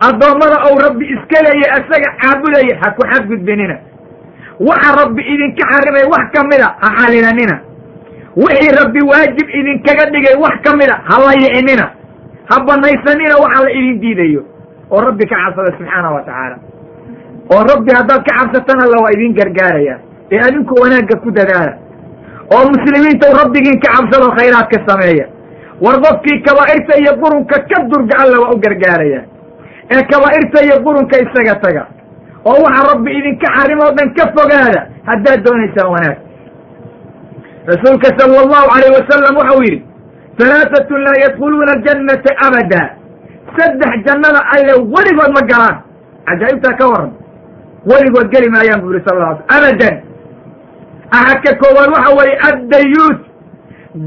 addoommada 0.00 0.56
ou 0.68 0.74
rabbi 0.78 1.04
iska 1.14 1.38
leeyahay 1.46 1.80
isaga 1.82 2.10
caabudaya 2.22 2.74
ha 2.82 2.90
ku 2.96 3.02
xadgudbinina. 3.12 3.76
Waxa 4.60 4.90
rabbi 5.00 5.22
idinka 5.22 5.62
xarimay 5.70 6.04
wax 6.12 6.24
ka 6.34 6.42
mida 6.50 6.68
ha 6.82 6.88
xalilanina 6.98 7.56
wixii 8.36 8.72
rabbi 8.80 9.00
waajib 9.10 9.48
idinkaga 9.60 10.04
dhigay 10.14 10.36
wax 10.44 10.56
ka 10.64 10.76
mida 10.76 10.94
ha 11.08 11.14
layicinina 11.26 11.86
ha 12.50 12.56
banaysanina 12.66 13.34
waxa 13.44 13.62
la 13.64 13.70
idin 13.70 14.00
diidayo. 14.00 14.42
Oo 14.90 15.00
rabbi 15.00 15.24
ka 15.26 15.36
cabsada 15.42 15.70
subxaana 15.78 16.10
wa 16.14 16.20
tacaala. 16.22 16.56
Oo 17.52 17.62
rabbi 17.70 17.90
haddaad 17.98 18.22
ka 18.26 18.32
cabsatan 18.38 18.78
alla 18.84 18.96
waa 19.04 19.12
idin 19.16 19.32
gargaaraya. 19.34 19.98
Ee 20.32 20.40
adinku 20.46 20.74
wanaagga 20.82 21.16
ku 21.22 21.30
dadaala. 21.30 21.74
Oo 22.52 22.64
muslimiinta 22.74 23.32
rabbigiin 23.40 23.80
ka 23.80 23.88
cabsado 23.96 24.30
khayraadka 24.36 24.78
sameeya. 24.88 25.26
War 25.80 25.96
qofkii 26.04 26.42
kabaa'irta 26.46 26.94
iyo 27.02 27.12
qurunka 27.22 27.56
ka 27.70 27.78
durga 27.90 28.14
alla 28.22 28.36
waa 28.42 28.52
u 28.54 28.58
gargaaraya 28.64 29.20
ee 29.90 30.02
kabaa'irta 30.12 30.58
iyo 30.66 30.76
qurunka 30.86 31.16
isaga 31.24 31.54
taga. 31.64 31.84
oo 32.44 32.58
waxa 32.64 32.82
rabbi 32.92 33.10
idinka 33.18 33.48
xarimo 33.56 33.86
dhan 33.96 34.08
ka 34.16 34.24
fogaada 34.36 34.80
haddaad 35.08 35.40
doonaysaan 35.46 35.88
wanaag. 35.94 36.16
Rasuulka 37.72 38.08
sala 38.18 38.36
allahu 38.44 38.68
alayh 38.76 38.90
wasalam 38.98 39.34
waxau 39.40 39.60
yidhi 39.66 39.80
halaatatun 40.40 40.98
laa 41.06 41.16
yadkhuluuna 41.24 41.72
aljannata 41.76 42.30
abada. 42.46 42.82
Saddex 43.56 43.94
jannada 44.06 44.40
alle 44.54 44.74
weligood 44.94 45.32
ma 45.36 45.42
galaan. 45.52 45.76
Cajaa'ibtaa 46.28 46.74
ka 46.80 46.84
waran 46.92 47.12
weligood 47.90 48.28
geli 48.34 48.48
maayaan 48.54 48.80
bu 48.84 48.92
yihi 48.92 49.04
sal 49.08 49.16
la 49.22 49.28
sl 49.36 49.42
abadan. 49.56 49.94
Axadka 51.18 51.50
koowaad 51.62 51.90
waxa 51.96 52.10
weeye 52.18 52.36
addayuus 52.48 53.18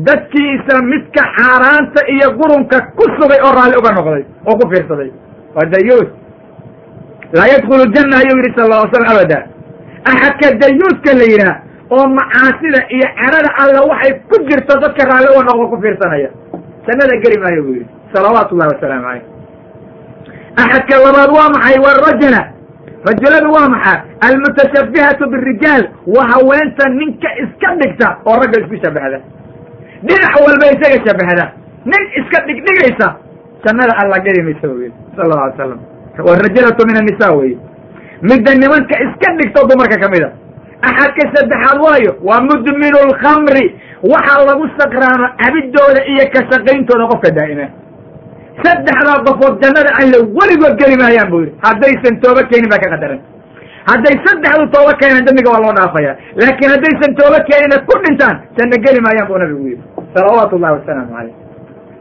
dadkiisa 0.07 0.75
midka 0.91 1.23
xaaraanta 1.37 1.99
iyo 2.13 2.27
qurunka 2.39 2.77
ku 2.97 3.05
sugay 3.17 3.39
oo 3.45 3.53
raalli 3.57 3.75
uga 3.81 3.91
noqday 3.97 4.23
oo 4.49 4.55
ku 4.59 4.65
fiirsaday 4.71 5.09
waa 5.57 5.65
dayuus 5.75 6.09
laa 7.37 7.47
yadkhulu 7.53 7.85
janna 7.95 8.15
ayuu 8.23 8.37
yidhi 8.39 8.53
sal 8.57 8.67
lla 8.71 8.87
slam 8.93 9.05
abada 9.13 9.39
axadka 10.11 10.47
dayuuska 10.63 11.11
la 11.21 11.25
yidhaah 11.33 11.57
oo 11.95 12.05
macaasida 12.19 12.79
iyo 12.95 13.07
cerada 13.19 13.49
alla 13.63 13.79
waxay 13.91 14.11
ku 14.29 14.35
jirto 14.49 14.73
dadka 14.83 15.01
raalli 15.09 15.27
uga 15.33 15.43
noqdo 15.49 15.65
ku 15.71 15.75
fiirsanaya 15.83 16.29
jannada 16.87 17.15
geli 17.23 17.37
maayo 17.43 17.61
buu 17.67 17.75
yidhi 17.79 17.89
salawaatu 18.13 18.51
ullahi 18.55 18.71
wasalaamu 18.75 19.05
caleyh 19.07 19.25
axadka 20.63 20.95
labaad 21.05 21.29
waa 21.37 21.49
maxay 21.55 21.77
waa 21.85 21.95
rajula 22.07 22.41
rajuladu 23.09 23.47
waa 23.55 23.67
maxaa 23.75 23.97
almutashabihatu 24.27 25.23
birijaal 25.33 25.83
waa 26.15 26.27
haweenta 26.33 26.85
ninka 26.99 27.29
iska 27.43 27.69
dhigta 27.81 28.07
oo 28.25 28.35
ragga 28.41 28.57
isku 28.63 28.75
shabahda 28.85 29.19
dhinac 30.07 30.33
walba 30.45 30.65
isaga 30.75 30.97
shabahda 31.07 31.45
nin 31.91 32.03
iska 32.19 32.37
dhigdhigaysa 32.47 33.07
jannada 33.67 33.93
alla 34.01 34.17
geli 34.27 34.41
maysa 34.47 34.67
yidhi 34.73 34.93
sala 35.17 35.33
alla 35.35 35.43
alay 35.45 35.55
slam 35.59 35.79
warajulatu 36.27 36.81
min 36.89 36.95
annisa 37.01 37.27
weye 37.39 37.57
midda 38.29 38.51
nimanka 38.63 38.95
iska 39.05 39.29
dhigto 39.39 39.67
dumarka 39.69 39.97
ka 40.03 40.09
mida. 40.13 40.29
Axadka 40.89 41.23
saddexaad 41.35 41.77
waayo 41.85 42.11
waa 42.27 42.41
mudminu 42.49 42.99
lkhamri 43.11 43.65
waxaa 44.13 44.45
lagu 44.49 44.65
sakraano 44.79 45.25
cabidooda 45.41 46.01
iyo 46.11 46.25
ka 46.33 46.39
shaqayntooda 46.51 47.05
qofka 47.11 47.29
daa'ima. 47.37 47.67
Saddexdaa 48.63 49.17
qofood 49.27 49.55
jannada 49.63 49.91
alle 50.01 50.17
weligood 50.37 50.75
geli 50.81 50.95
maayaan 51.01 51.29
buu 51.31 51.41
yidhi. 51.43 51.53
Haddaysan 51.65 52.15
tooba 52.23 52.41
keenin 52.49 52.69
baa 52.73 52.81
ka 52.83 52.89
qadaran 52.93 53.19
hadday 53.89 54.15
saddexdu 54.25 54.65
tooba 54.75 54.91
keenaan 55.01 55.25
dembiga 55.27 55.49
waa 55.53 55.61
loo 55.65 55.73
dhaafaya. 55.79 56.13
Laakiin 56.41 56.71
haddaysan 56.75 57.11
tooba 57.19 57.39
keenina 57.49 57.77
ku 57.89 57.93
dhintaan 58.03 58.35
janno 58.57 58.77
geli 58.85 58.99
maayaan 59.07 59.27
buu 59.29 59.37
nabigu 59.43 59.65
yidhi. 59.71 59.83
Salawaatu 60.15 60.53
ullahi 60.57 60.73
wasalaamu 60.77 61.11
caleyh 61.17 61.35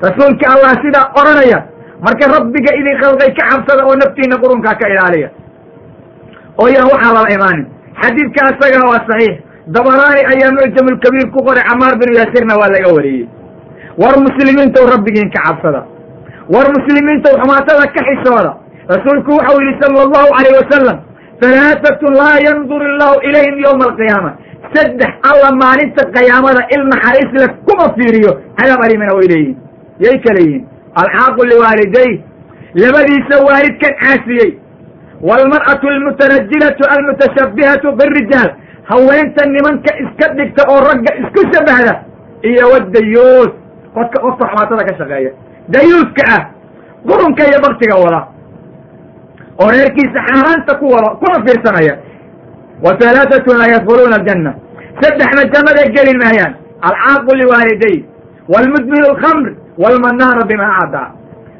rasuulka 0.05 0.45
allah 0.55 0.73
sidaa 0.85 1.07
odhanaya 1.21 1.59
marka 2.07 2.25
rabbiga 2.37 2.71
idin 2.81 2.97
khalqay 3.03 3.31
ka 3.39 3.43
cabsada 3.51 3.83
oo 3.89 3.95
naftiina 4.03 4.37
qurunkaa 4.43 4.75
ka 4.81 4.87
ilaaliya. 4.93 5.29
Oo 6.61 6.69
yaan 6.75 6.89
waxaa 6.93 7.13
lala 7.17 7.31
imaanin. 7.37 7.67
Xadiidka 8.03 8.41
asagana 8.51 8.87
waa 8.93 9.03
saxiix. 9.09 9.37
Dabaraani 9.75 10.23
ayaa 10.33 10.51
mucjamulkabiir 10.59 11.27
ku 11.35 11.41
qoray 11.47 11.65
camaar 11.69 11.95
binu 12.01 12.13
yaasirna 12.19 12.55
waa 12.61 12.71
laga 12.75 12.89
wariyey. 12.97 13.27
War 14.03 14.15
muslimiintow 14.27 14.85
rabbigiin 14.95 15.31
ka 15.35 15.41
cabsada. 15.47 15.81
War 16.55 16.67
muslimiintow 16.77 17.33
xumaatada 17.41 17.87
ka 17.97 18.01
xishooda 18.09 18.53
rasuulku 18.93 19.31
waxau 19.39 19.57
yidhi 19.63 19.75
sala 19.83 19.99
allahu 20.07 20.31
alayh 20.39 20.53
wasalam 20.61 20.99
halaatatun 21.43 22.13
laa 22.21 22.37
yandur 22.47 22.81
illahu 22.91 23.17
ilayhim 23.29 23.57
yowma 23.67 23.85
alqiyaama 23.91 24.31
saddex 24.75 25.11
alla 25.31 25.49
maalinta 25.63 26.03
qiyaamada 26.17 26.61
il 26.75 26.83
naxariis 26.93 27.31
le 27.41 27.47
kuma 27.67 27.87
fiiriyo. 27.97 28.33
Cadaab 28.59 28.81
alimana 28.87 29.13
way 29.19 29.27
leeyihiin 29.33 29.57
yay 30.05 30.17
kala 30.25 30.41
yihiin 30.47 30.65
alxaaqu 31.01 31.43
liwaaliday 31.53 32.11
labadiisa 32.83 33.37
waalidkan 33.49 33.93
caasiyey. 34.03 34.51
Waalmar'atu 35.29 35.87
almutanajilatu 35.89 36.83
almutashabbihatu 36.95 37.93
birijaal 37.99 38.51
haweenta 38.91 39.47
nimanka 39.55 39.91
iska 40.03 40.27
dhigta 40.37 40.63
oo 40.73 40.81
ragga 40.89 41.11
isku 41.23 41.41
shabahda 41.53 41.95
iyo 42.43 42.65
wadayuus 42.73 43.51
qodka 43.95 44.17
qofka 44.25 44.45
xumaatada 44.51 44.85
ka 44.89 44.93
shaqeeya. 44.99 45.31
Dayuuska 45.69 46.23
ah 46.37 46.43
qurunka 47.09 47.43
iyo 47.49 47.59
baktiga 47.67 47.97
wada. 48.05 48.21
Oo 49.61 49.71
reerkiisa 49.73 50.21
xaaraanta 50.29 50.73
ku 50.81 50.85
wada 50.95 51.09
kuna 51.21 51.37
fiirsanaya. 51.47 51.95
Wa 52.85 52.91
halaatatun 53.01 53.57
laa 53.59 53.71
yadkhuluuna 53.75 54.17
aljanna. 54.21 54.53
Saddexna 55.01 55.43
jannada 55.53 55.83
geli 55.97 56.13
maayaan. 56.23 56.53
Alcaaqu 56.89 57.31
liwaaliday 57.41 57.97
waalmudminu 58.53 59.07
alkhamr 59.13 59.47
waalmanaana 59.83 60.45
bima 60.51 60.68
acdaa 60.83 61.09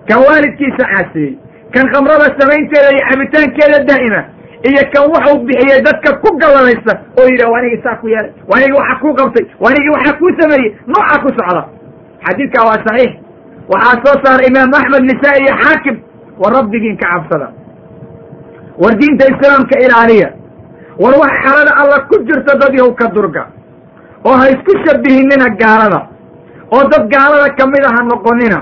kan 0.09 0.19
waalidkiisa 0.27 0.85
caasiyey 0.93 1.33
kan 1.75 1.87
khamrada 1.93 2.27
samaynteeda 2.41 2.89
iyo 2.97 3.05
cabitaankeeda 3.11 3.79
daa'ima 3.91 4.21
iyo 4.69 4.83
kan 4.95 5.05
waxuu 5.15 5.39
bixiyey 5.49 5.81
dadka 5.89 6.11
ku 6.23 6.29
gallalaysta 6.43 6.93
oo 7.21 7.27
yidhah 7.33 7.51
wanigi 7.55 7.79
saa 7.85 7.97
ku 8.01 8.09
yeelay 8.15 8.33
wanigi 8.53 8.73
waxa 8.81 8.95
kuu 9.03 9.15
qabtay 9.21 9.45
wanigi 9.65 9.89
waxa 9.97 10.13
kuu 10.21 10.31
sameeyey 10.41 10.71
nooca 10.93 11.17
ku 11.25 11.29
socda 11.39 11.63
xadiidkaa 12.27 12.65
waa 12.71 12.79
saxiix 12.87 13.13
waxaa 13.73 13.97
soo 14.05 14.17
saaray 14.25 14.47
imaam 14.53 14.75
axmed 14.81 15.03
nisaa-i 15.11 15.41
iyo 15.45 15.55
xaakim 15.63 15.97
war 16.43 16.53
rabbigiin 16.59 16.97
ka 17.03 17.07
cabsada 17.13 17.49
war 18.83 18.95
diinta 19.01 19.25
islaamka 19.35 19.75
ilaaliya 19.87 20.29
war 21.03 21.15
wax 21.23 21.33
xalada 21.45 21.73
alla 21.83 21.99
ku 22.11 22.17
jirta 22.29 22.53
dad 22.63 22.73
yahow 22.79 22.93
ka 23.01 23.07
durga 23.17 23.43
oo 24.29 24.37
ha 24.41 24.45
isku 24.55 24.73
shabihinina 24.87 25.49
gaalada 25.63 26.01
oo 26.75 26.83
dad 26.93 27.05
gaalada 27.15 27.49
kamida 27.59 27.89
ha 27.97 28.01
noqonina 28.11 28.59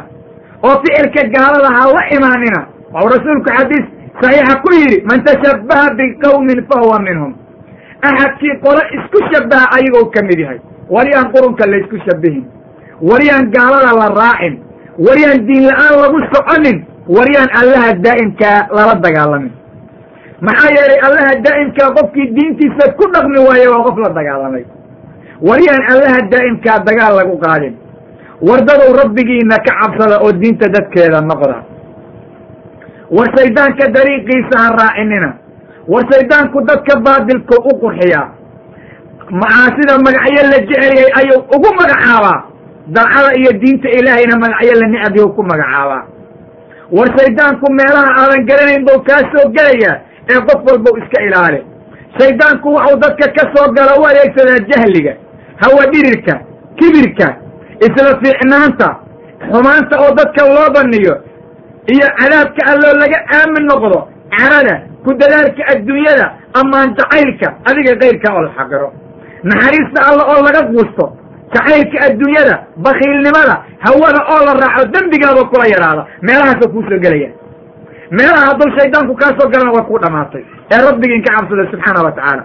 oo 0.66 0.74
ficilka 0.82 1.22
gaalada 1.34 1.68
ha 1.76 1.82
la 1.96 2.02
imaanina. 2.16 2.61
Waxuu 2.94 3.11
rasuulku 3.14 3.50
xadiis 3.59 3.86
saxiixa 4.22 4.55
ku 4.62 4.68
yidhi 4.78 4.98
man 5.09 5.24
tashabbaha 5.26 5.94
biqawmin 5.98 6.61
fa 6.70 6.76
huwa 6.82 6.98
minhum. 7.07 7.32
Axadkii 8.09 8.55
qolo 8.64 8.82
isku 8.96 9.18
shabaha 9.32 9.66
ayagoo 9.76 10.11
ka 10.14 10.22
mid 10.22 10.38
yahay. 10.38 10.61
Waryaan 10.90 11.32
qurunka 11.32 11.66
la 11.66 11.76
isku 11.82 11.96
shabihin 12.07 12.44
waryaan 13.02 13.50
gaalada 13.55 13.92
la 14.00 14.09
raacin. 14.20 14.55
Waryaan 15.07 15.40
diin 15.46 15.64
la'aan 15.70 15.94
lagu 16.02 16.18
soconin. 16.32 16.78
Waryaan 17.16 17.50
allaha 17.61 17.90
daa'imkaa 18.05 18.59
lala 18.76 18.94
dagaalamin. 19.05 19.52
Maxaa 20.46 20.70
yeelay 20.76 21.00
allaha 21.07 21.32
daa'imkaa 21.46 21.88
qofkii 21.98 22.28
diintiisa 22.36 22.92
ku 22.98 23.05
dhaqmi 23.14 23.38
waaye 23.48 23.66
waa 23.72 23.82
qof 23.88 23.96
la 24.05 24.11
dagaalamay. 24.18 24.64
Waryaan 25.48 25.82
allaha 25.92 26.18
daa'imkaa 26.32 26.78
dagaal 26.88 27.14
lagu 27.20 27.34
qaadin 27.44 27.74
wardadow 28.49 28.90
rabbigiina 29.01 29.57
ka 29.66 29.72
cabsada 29.80 30.16
oo 30.24 30.32
diinta 30.32 30.66
dadkeeda 30.74 31.20
noqda. 31.30 31.57
War 33.16 33.28
shaydaanka 33.36 33.84
dariiqiisa 33.97 34.57
ha 34.62 34.68
raacinina 34.80 35.30
war 35.92 36.05
shaydaanku 36.12 36.59
dadka 36.70 36.95
baadilku 37.07 37.55
u 37.70 37.72
qurxiyaa 37.82 38.26
macaasida 39.40 39.95
magacyo 40.07 40.42
la 40.53 40.59
jecelyahay 40.68 41.11
ayuu 41.20 41.40
ugu 41.57 41.70
magacaabaa 41.80 42.38
dalcada 42.97 43.30
iyo 43.40 43.53
diinta 43.62 43.88
ilaahayna 43.99 44.36
magacyo 44.45 44.74
la 44.80 44.86
nicbihu 44.95 45.28
ku 45.36 45.42
magacaabaa 45.42 46.03
war 46.97 47.09
shaydaanku 47.18 47.66
meelaha 47.78 48.11
aadan 48.22 48.47
garanayn 48.49 48.84
buu 48.88 49.01
kaa 49.09 49.22
soo 49.32 49.47
gelayaa 49.57 49.97
ee 50.32 50.40
qof 50.49 50.61
walbow 50.68 50.95
iska 51.03 51.18
ilaali. 51.28 51.61
Shaydaanku 52.18 52.68
waxuu 52.74 52.97
dadka 53.05 53.26
ka 53.36 53.45
soo 53.55 53.72
gala 53.76 53.92
u 54.01 54.05
adeegsadaa 54.11 54.61
jahliga 54.70 55.12
hawa 55.62 55.82
dhirirka 55.92 56.34
kibirka 56.78 57.26
isla 57.87 58.11
fiicnaanta 58.22 58.89
xumaanta 59.51 59.95
oo 60.05 60.11
dadka 60.18 60.43
loo 60.57 60.68
baniyo 60.77 61.14
iyo 61.95 62.07
cadaabka 62.20 62.62
alloo 62.72 62.95
laga 63.03 63.18
aamin 63.39 63.64
noqdo 63.72 63.99
carada 64.37 64.75
ku 65.05 65.11
dadaalka 65.20 65.62
adduunyada 65.72 66.27
amaan 66.61 66.95
jacaylka 66.99 67.49
adiga 67.68 67.93
kayrka 68.03 68.29
oo 68.35 68.43
la 68.47 68.51
xaqiro. 68.59 68.89
Naxariista 69.51 70.01
alla 70.09 70.22
oo 70.33 70.41
laga 70.47 70.61
guusto 70.72 71.05
jacaylka 71.55 71.97
adduunyada 72.07 72.55
bakiilnimada 72.87 73.55
hawada 73.85 74.20
oo 74.33 74.41
la 74.47 74.53
raaco 74.62 74.85
dembigaaba 74.95 75.43
kula 75.51 75.66
yadhaada 75.75 76.03
meelahaasoo 76.27 76.68
kuu 76.72 76.83
soo 76.89 76.99
gelaya. 77.05 77.31
Meelaha 78.16 78.47
hadduu 78.49 78.70
shaydaanku 78.79 79.14
kaa 79.20 79.33
soo 79.39 79.49
galana 79.53 79.72
waa 79.77 79.85
kuu 79.89 79.99
dhamaatay 80.05 80.43
ee 80.72 80.81
rabbigiin 80.89 81.22
ka 81.27 81.31
cabsada 81.37 81.64
subxaana 81.72 82.01
wa 82.07 82.12
tacaala. 82.18 82.45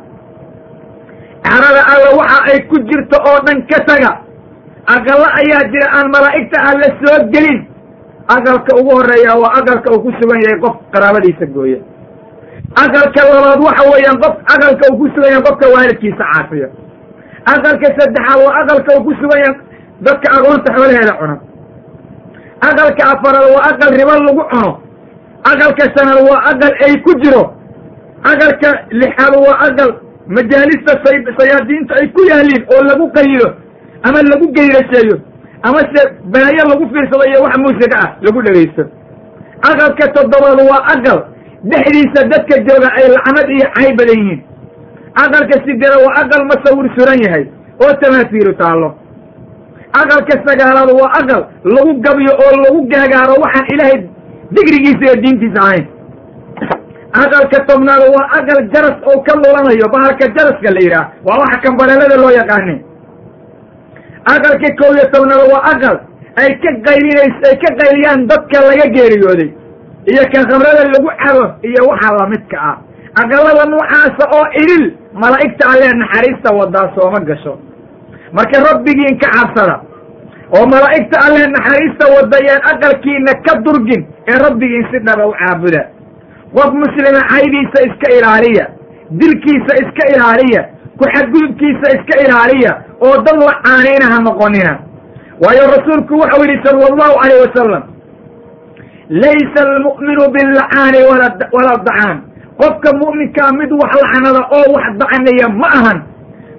Carada 1.47 1.81
alla 1.93 2.09
waxa 2.19 2.39
ay 2.51 2.59
ku 2.69 2.75
jirto 2.89 3.17
oo 3.29 3.39
dhan 3.45 3.59
ka 3.71 3.79
taga 3.89 4.11
aqallo 4.87 5.25
ayaa 5.41 5.63
jira 5.71 5.87
aan 5.97 6.07
malaa'igta 6.15 6.57
alle 6.69 6.87
soo 7.01 7.17
gelin. 7.33 7.59
Aqalka 8.35 8.75
ugu 8.79 8.91
horreeya 8.97 9.33
waa 9.41 9.53
aqalka 9.59 9.91
uu 9.93 10.01
ku 10.03 10.11
sugan 10.21 10.41
yahay 10.45 10.59
qof 10.63 10.75
qaraabadiisa 10.93 11.45
gooya. 11.55 11.79
Aqalka 12.83 13.21
labaad 13.33 13.59
waxa 13.67 13.83
weeyaan 13.91 14.17
qof 14.23 14.35
aqalka 14.53 14.83
uu 14.91 14.97
ku 15.01 15.05
sugan 15.15 15.29
yahay 15.33 15.43
qofka 15.47 15.65
waalidkiisa 15.73 16.23
caafiya. 16.33 16.67
Aqalka 17.53 17.87
saddexaad 17.99 18.39
waa 18.45 18.53
aqalka 18.61 18.89
uu 18.97 19.03
ku 19.07 19.11
sugan 19.21 19.39
yahay 19.43 19.55
dadka 20.05 20.27
agoonta 20.37 20.69
xoolaheeda 20.75 21.13
cuna 21.19 21.35
aqalka 22.69 23.03
afaraad 23.13 23.47
waa 23.55 23.63
aqal 23.71 23.89
ribo 23.99 24.13
lagu 24.27 24.43
cuno. 24.51 24.71
Aqalka 25.51 25.83
shanaad 25.95 26.19
waa 26.29 26.41
aqal 26.51 26.73
ay 26.85 26.93
ku 27.05 27.11
jiro. 27.23 27.43
Aqalka 28.31 28.69
lixaad 29.01 29.33
waa 29.45 29.57
aqal 29.67 29.89
majaalista 30.37 30.93
say 31.03 31.17
sayaadiinta 31.39 31.93
ay 32.01 32.07
ku 32.15 32.21
yaaliin 32.29 32.63
oo 32.73 32.81
lagu 32.89 33.05
qayilo 33.17 33.49
ama 34.07 34.19
lagu 34.31 34.45
geyrasheeyo 34.57 35.17
ama 35.67 35.79
se 35.93 36.01
balaayo 36.33 36.63
lagu 36.71 36.83
fiirsado 36.93 37.23
iyo 37.29 37.39
wax 37.45 37.53
muusiga 37.63 37.97
ah 38.05 38.09
lagu 38.25 38.39
dhegaysto 38.45 38.83
aqalka 39.69 40.05
toddobaad 40.17 40.59
waa 40.71 40.83
aqal 40.93 41.19
dhexdiisa 41.71 42.19
dadka 42.33 42.55
jooga 42.67 42.89
ay 42.99 43.05
lacnad 43.15 43.47
iyo 43.57 43.67
cay 43.75 43.89
badan 43.99 44.19
yihiin. 44.21 44.41
Aqalka 45.23 45.55
sideeda 45.65 45.97
waa 46.05 46.15
aqal 46.21 46.43
masawir 46.51 46.87
suran 46.97 47.19
yahay 47.25 47.43
oo 47.83 47.91
tamaasiilu 48.01 48.53
taallo. 48.61 48.89
Aqalka 50.01 50.33
sagaalaad 50.47 50.89
waa 51.01 51.11
aqal 51.19 51.41
lagu 51.75 51.91
gabiyo 52.05 52.33
oo 52.45 52.53
lagu 52.63 52.79
gaagaaro 52.93 53.35
waxaan 53.43 53.67
ilaahay 53.73 53.99
digrigiisa 54.55 55.03
iyo 55.07 55.15
diintiisa 55.23 55.59
ahayn. 55.67 55.85
Aqalka 57.23 57.59
tobnaad 57.69 58.03
waa 58.15 58.27
aqal 58.39 58.59
jaras 58.73 58.97
oo 59.11 59.19
ka 59.27 59.33
lulanayo 59.41 59.87
bahalka 59.95 60.25
jaraska 60.37 60.69
la 60.75 60.81
yidhaah 60.85 61.07
waa 61.27 61.39
waxa 61.43 61.57
kambalelada 61.65 62.15
loo 62.23 62.31
yaqaane 62.39 62.75
aqalka 64.33 64.69
kow 64.79 64.91
iyo 64.95 65.05
tobnaad 65.13 65.43
waa 65.53 65.63
aqal. 65.73 65.97
Ay 66.41 66.49
ka 66.63 66.69
qaylinays 66.87 67.35
ay 67.49 67.55
ka 67.63 67.69
qayliyaan 67.81 68.27
dadka 68.31 68.57
laga 68.67 68.85
geeriyooday. 68.95 69.49
Iyo 70.11 70.23
kan 70.33 70.43
khamrada 70.49 70.83
lagu 70.93 71.09
cabo 71.23 71.43
iyo 71.69 71.81
waxa 71.89 72.09
lamidka 72.19 72.57
ah. 72.69 72.77
Aqalada 73.21 73.63
noocaasa 73.71 74.23
oo 74.37 74.45
idil 74.61 74.83
malaa'igta 75.21 75.63
allee 75.73 75.93
naxariista 76.01 76.49
wadaa 76.59 76.87
sooma 76.95 77.19
gasho. 77.29 77.53
Marka 78.37 78.57
rabbigiin 78.67 79.17
ka 79.21 79.27
cabsada 79.35 79.75
oo 80.55 80.65
malaa'igta 80.73 81.17
allee 81.27 81.47
naxariista 81.55 82.05
wadayaan 82.15 82.61
aqalkiina 82.71 83.33
ka 83.45 83.53
durgin 83.65 84.01
ee 84.27 84.37
rabbigiin 84.45 84.85
si 84.91 84.99
dhaba 85.07 85.27
u 85.27 85.33
caabuda. 85.41 85.81
Qof 86.55 86.71
muslima 86.83 87.21
caydiisa 87.31 87.79
iska 87.87 88.07
ilaaliya 88.17 88.65
dilkiisa 89.19 89.73
iska 89.83 90.03
ilaaliya 90.13 90.61
ku-xadgudubkiisa 90.99 91.87
iska 91.97 92.15
ilaaliya 92.25 92.71
oo 93.05 93.15
dad 93.25 93.37
la 93.47 93.53
caanayna 93.65 94.05
ha 94.13 94.17
noqonina. 94.27 94.73
Waayo 95.43 95.63
rasuulku 95.75 96.13
wuxuu 96.21 96.43
yidhi 96.45 96.63
sala 96.65 96.85
allahu 96.91 97.13
calayh 97.21 97.39
wasalam 97.45 97.83
laysa 99.09 99.59
almu'minu 99.67 100.23
billacaani 100.33 100.99
wala 101.55 101.73
dacaan. 101.87 102.17
Qofka 102.59 102.89
mu'minkaa 103.01 103.51
mid 103.59 103.71
wax 103.81 103.91
lacnada 104.03 104.41
oo 104.57 104.73
wax 104.75 104.85
dacniya 105.01 105.47
ma 105.61 105.67
ahan. 105.79 105.97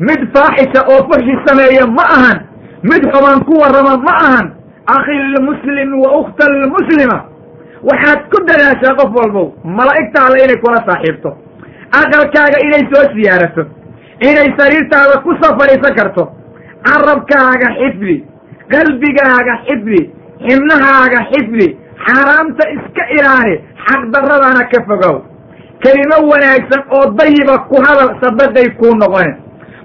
Mid 0.00 0.20
faaxisha 0.34 0.80
oo 0.92 1.00
fashi 1.10 1.34
sameeya 1.46 1.86
ma 1.86 2.04
ahan. 2.16 2.38
Mid 2.82 3.02
xumaan 3.12 3.44
ku 3.44 3.54
warrama 3.60 3.96
ma 4.06 4.14
ahan. 4.26 4.46
Akhi 4.96 5.12
lmuslimi 5.36 5.96
wa 6.04 6.10
ukhta 6.20 6.48
lmuslima. 6.48 7.18
Waxaad 7.84 8.20
ku 8.32 8.38
dadaashaa 8.48 8.96
qof 9.00 9.10
walbow 9.18 9.52
malaa'igta 9.64 10.24
alle 10.26 10.38
inay 10.44 10.56
kula 10.64 10.80
saaxiibto. 10.88 11.30
Aqalkaaga 12.00 12.58
inay 12.66 12.82
soo 12.92 13.04
siyaarato 13.14 13.62
inay 14.28 14.48
sariirtaada 14.58 15.22
ku 15.24 15.30
soo 15.42 15.52
fadhiisan 15.58 15.94
karto. 15.98 16.22
Carabkaaga 16.86 17.68
xifdi 17.80 18.16
qalbigaaga 18.72 19.54
xifdi 19.66 20.00
xibnahaaga 20.48 21.20
xifdi 21.32 21.66
xaaraamta 22.06 22.64
iska 22.76 23.04
ilaali 23.16 23.54
xaqdarradana 23.86 24.62
ka 24.72 24.78
fogow. 24.88 25.16
Kelimo 25.82 26.16
wanaagsan 26.30 26.82
oo 26.96 27.04
dayiba 27.18 27.54
ku 27.68 27.76
hadal 27.86 28.10
sadaqay 28.22 28.68
kuu 28.80 28.94
noqone. 29.02 29.32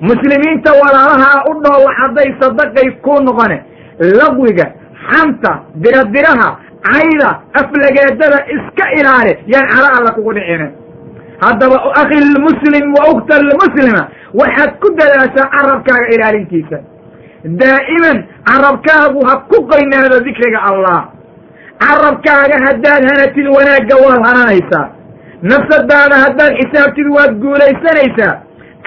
Muslimiinta 0.10 0.72
walaalahaa 0.82 1.44
u 1.50 1.54
dhoolla 1.64 1.92
hadday 2.00 2.30
sadaqay 2.42 2.88
kuu 3.06 3.20
noqone. 3.28 3.58
Laqwiga 4.20 4.66
xanta 5.10 5.52
diradiraha 5.84 6.48
cayda 6.88 7.30
aflageedada 7.60 8.40
iska 8.56 8.86
ilaali 9.00 9.32
yaan 9.54 9.68
cala 9.74 9.90
alla 9.98 10.12
kugu 10.16 10.34
dhicine 10.38 10.68
haddaba 11.44 11.78
akhi 12.02 12.18
lmuslim 12.34 12.86
wa 12.98 13.04
ukhta 13.14 13.36
lmuslima 13.48 14.02
waxaad 14.42 14.72
ku 14.82 14.88
dadaashaa 15.00 15.50
carabkaaga 15.56 16.08
ilaalintiisa. 16.16 16.78
Daa'iman 17.62 18.18
carabkaagu 18.50 19.20
ha 19.28 19.34
ku 19.50 19.58
qoynaado 19.72 20.20
dikriga 20.28 20.60
allah. 20.72 21.00
Carabkaaga 21.84 22.58
haddaad 22.68 23.04
hanatid 23.10 23.48
wanaagga 23.58 23.96
waad 24.06 24.22
hananaysaa 24.28 24.86
nafsadaada 25.52 26.16
haddaad 26.26 26.52
xisaabtid 26.62 27.08
waad 27.18 27.32
guulaysanaysaa. 27.44 28.34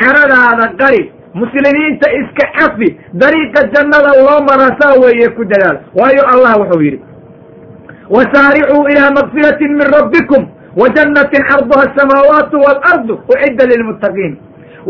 Caradaada 0.00 0.66
qari 0.80 1.02
muslimiinta 1.34 2.06
iska 2.20 2.44
cafi 2.58 2.88
dariiqa 3.22 3.60
jannada 3.74 4.10
loo 4.26 4.40
marasaa 4.50 4.94
weeye 5.02 5.28
ku 5.36 5.44
dadaal. 5.44 5.76
Waayo 5.98 6.22
allah 6.32 6.52
wuxuu 6.60 6.82
yidhi 6.86 7.00
wasaaricuu 8.10 8.82
ilaa 8.92 9.10
makfiratin 9.18 9.72
min 9.78 9.86
rabbikum 9.96 10.42
jannatin 10.96 11.42
carduha 11.50 11.82
asamaawaatu 11.88 12.56
waalardu 12.66 13.14
ucidda 13.32 13.64
lilmuttaqiin 13.72 14.34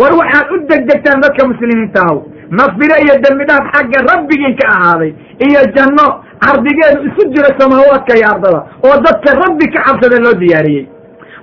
war 0.00 0.12
waxaad 0.20 0.46
u 0.54 0.56
degdegtaan 0.70 1.20
dadka 1.24 1.46
muslimiinta 1.52 2.00
ahow 2.06 2.18
makfiro 2.60 2.96
iyo 3.04 3.14
dembi 3.24 3.44
dhaaf 3.50 3.64
xagga 3.74 3.98
rabbigiin 4.10 4.54
ka 4.60 4.66
ahaaday 4.76 5.12
iyo 5.48 5.60
janno 5.76 6.06
cardigeedu 6.44 7.00
isu 7.08 7.22
jiro 7.34 7.50
samaawaadka 7.60 8.12
iyo 8.18 8.26
ardada 8.34 8.60
oo 8.86 8.96
dadka 9.06 9.30
rabbi 9.42 9.66
ka 9.74 9.80
cabsada 9.86 10.18
loo 10.24 10.34
diyaariyey 10.42 10.86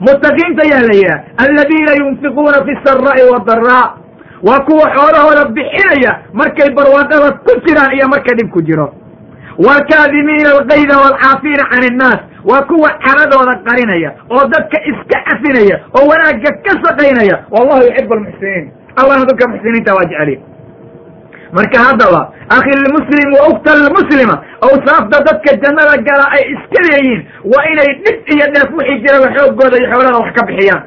muttaqiinta 0.07 0.61
ayaa 0.67 0.83
la 0.89 0.95
yidhaha 1.01 1.23
aladiina 1.43 1.91
yunfiquuna 2.01 2.57
fi 2.67 2.73
saraa'i 2.85 3.23
wadaraa 3.33 3.85
waa 4.47 4.59
kuwa 4.67 4.85
xoolahooda 4.95 5.43
bixinaya 5.57 6.11
markay 6.33 6.69
barwaaqada 6.77 7.31
ku 7.45 7.53
jiraan 7.65 7.91
iyo 7.97 8.07
markay 8.13 8.35
dhib 8.39 8.49
ku 8.55 8.61
jiro 8.61 8.87
waalkaadimiina 9.65 10.49
alkayda 10.51 10.97
waalcaafiina 10.97 11.63
can 11.71 11.83
innaas 11.91 12.19
waa 12.49 12.61
kuwa 12.61 12.89
caradooda 13.05 13.55
qarinaya 13.67 14.11
oo 14.31 14.47
dadka 14.47 14.77
iska 14.91 15.17
cafinaya 15.27 15.79
oo 15.97 16.07
wanaagga 16.07 16.51
ka 16.65 16.71
shaqaynaya 16.83 17.35
wallahu 17.51 17.81
yuxibu 17.87 18.13
almuxsiniin 18.13 18.71
allahna 18.95 19.25
dadka 19.25 19.47
muxsiniinta 19.51 19.93
waa 19.95 20.05
jeceliy 20.11 20.39
marka 21.57 21.79
haddaba 21.87 22.21
akhi 22.57 22.71
lmuslim 22.83 23.27
wa 23.37 23.47
ukhta 23.51 23.75
lmuslima 23.75 24.35
awsaafta 24.67 25.17
dadka 25.27 25.55
jannada 25.63 25.97
gala 26.07 26.25
ay 26.37 26.43
iska 26.55 26.79
leeyihiin 26.87 27.21
waa 27.53 27.63
inay 27.71 27.89
dhib 28.03 28.17
iyo 28.35 28.45
dheef 28.53 28.69
wixii 28.77 28.99
jiraba 29.03 29.27
xooggooda 29.37 29.77
iyo 29.77 29.87
xoolada 29.91 30.17
wax 30.17 30.33
ka 30.39 30.45
bixiyaan 30.45 30.83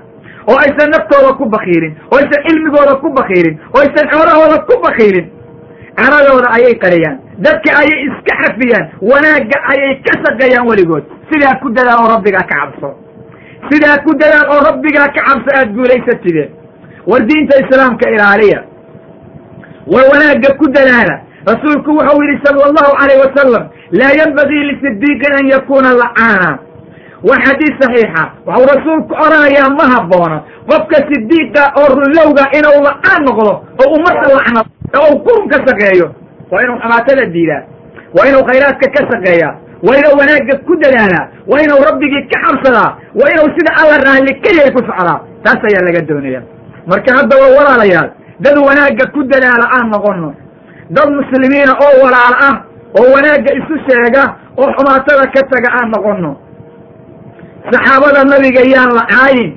oo 0.51 0.57
aysan 0.65 0.91
naftooda 0.95 1.33
ku 1.39 1.45
bakiilin 1.55 1.93
oo 2.13 2.17
aysan 2.19 2.43
cilmigooda 2.49 2.95
ku 3.03 3.09
bakiilin 3.19 3.59
oo 3.75 3.81
aysan 3.81 4.07
xoolahooda 4.13 4.59
ku 4.69 4.75
bakiilin 4.87 5.27
caradooda 6.01 6.49
ayay 6.59 6.75
qariyaan 6.85 7.19
dadka 7.47 7.71
ayay 7.81 7.99
iska 8.09 8.33
xafiyaan 8.43 8.87
wanaagga 9.11 9.59
ayay 9.73 9.95
ka 10.07 10.13
shaqeeyaan 10.25 10.67
weligood. 10.71 11.05
Sidaa 11.31 11.55
ku 11.63 11.69
dadaal 11.77 11.99
oo 12.05 12.09
rabbigaa 12.15 12.45
ka 12.51 12.55
cabso. 12.61 12.89
Sidaa 13.71 13.99
ku 14.05 14.11
dadaal 14.21 14.47
oo 14.55 14.61
rabbigaa 14.69 15.09
ka 15.17 15.21
cabso 15.29 15.51
aad 15.59 15.69
guulaysatide 15.77 16.45
war 17.07 17.21
diinta 17.29 17.55
islaamka 17.65 18.11
ilaaliya. 18.11 18.61
War 19.93 20.05
wanaagga 20.13 20.51
ku 20.61 20.67
dadaala. 20.77 21.17
Rasuulku 21.49 21.91
wuxuu 21.97 22.23
yidhi 22.23 22.41
sala 22.45 22.65
allahu 22.69 22.93
calayh 23.01 23.19
wasalam 23.25 23.65
laa 23.99 24.13
yenbagii 24.21 24.65
lisidiiqin 24.71 25.33
an 25.39 25.47
yakuuna 25.55 25.91
lacaana 26.01 26.51
waa 27.29 27.39
xadiis 27.47 27.75
saxiixa. 27.81 28.23
Waxau 28.47 28.67
rasuulku 28.75 29.13
odhanayaa 29.25 29.71
ma 29.79 29.85
habboona 29.95 30.39
qofka 30.69 30.99
sidiiqa 31.09 31.63
oo 31.81 31.87
runlowga 31.95 32.45
inuu 32.59 32.79
lacaan 32.89 33.21
noqdo 33.29 33.53
oo 33.83 33.89
ummadda 33.97 34.27
lacnado 34.37 34.69
oo 34.99 35.09
uu 35.15 35.23
qurun 35.27 35.49
ka 35.53 35.59
shaqeeyo 35.69 36.07
waa 36.51 36.63
inuu 36.65 36.79
xamaatada 36.83 37.25
diidaa. 37.35 37.63
Waa 38.17 38.27
inuu 38.31 38.45
khayraadka 38.49 38.87
ka 38.95 39.01
shaqeeyaa 39.11 39.55
waa 39.87 39.97
inuu 40.01 40.15
wanaagga 40.21 40.55
ku 40.67 40.73
dadaalaa. 40.83 41.27
Waa 41.51 41.61
inuu 41.65 41.81
rabbigii 41.89 42.23
ka 42.33 42.39
cabsadaa 42.45 42.91
waa 43.21 43.31
inuu 43.35 43.49
sida 43.57 43.71
alla 43.81 43.97
raalli 44.07 44.33
keliya 44.45 44.71
ku 44.77 44.81
socdaa. 44.89 45.19
Taas 45.45 45.61
ayaa 45.69 45.85
laga 45.89 46.01
doonaya 46.09 46.41
marka 46.91 47.11
haddaba 47.19 47.47
walaalayaal. 47.57 48.09
Dad 48.45 48.57
wanaagga 48.69 49.05
ku 49.15 49.21
dadaala 49.31 49.67
aan 49.77 49.87
noqono 49.95 50.31
dad 50.97 51.09
muslimiina 51.19 51.73
oo 51.85 51.95
walaal 52.05 52.35
ah 52.49 52.57
oo 52.99 53.07
wanaagga 53.15 53.51
isu 53.61 53.75
sheega 53.87 54.23
oo 54.61 54.69
xumaatada 54.77 55.25
ka 55.35 55.41
taga 55.53 55.69
aan 55.79 55.89
noqono 55.95 56.31
saxaabada 57.73 58.25
nabiga 58.25 58.63
yaan 58.75 58.91
la 58.99 59.05
caayin. 59.13 59.51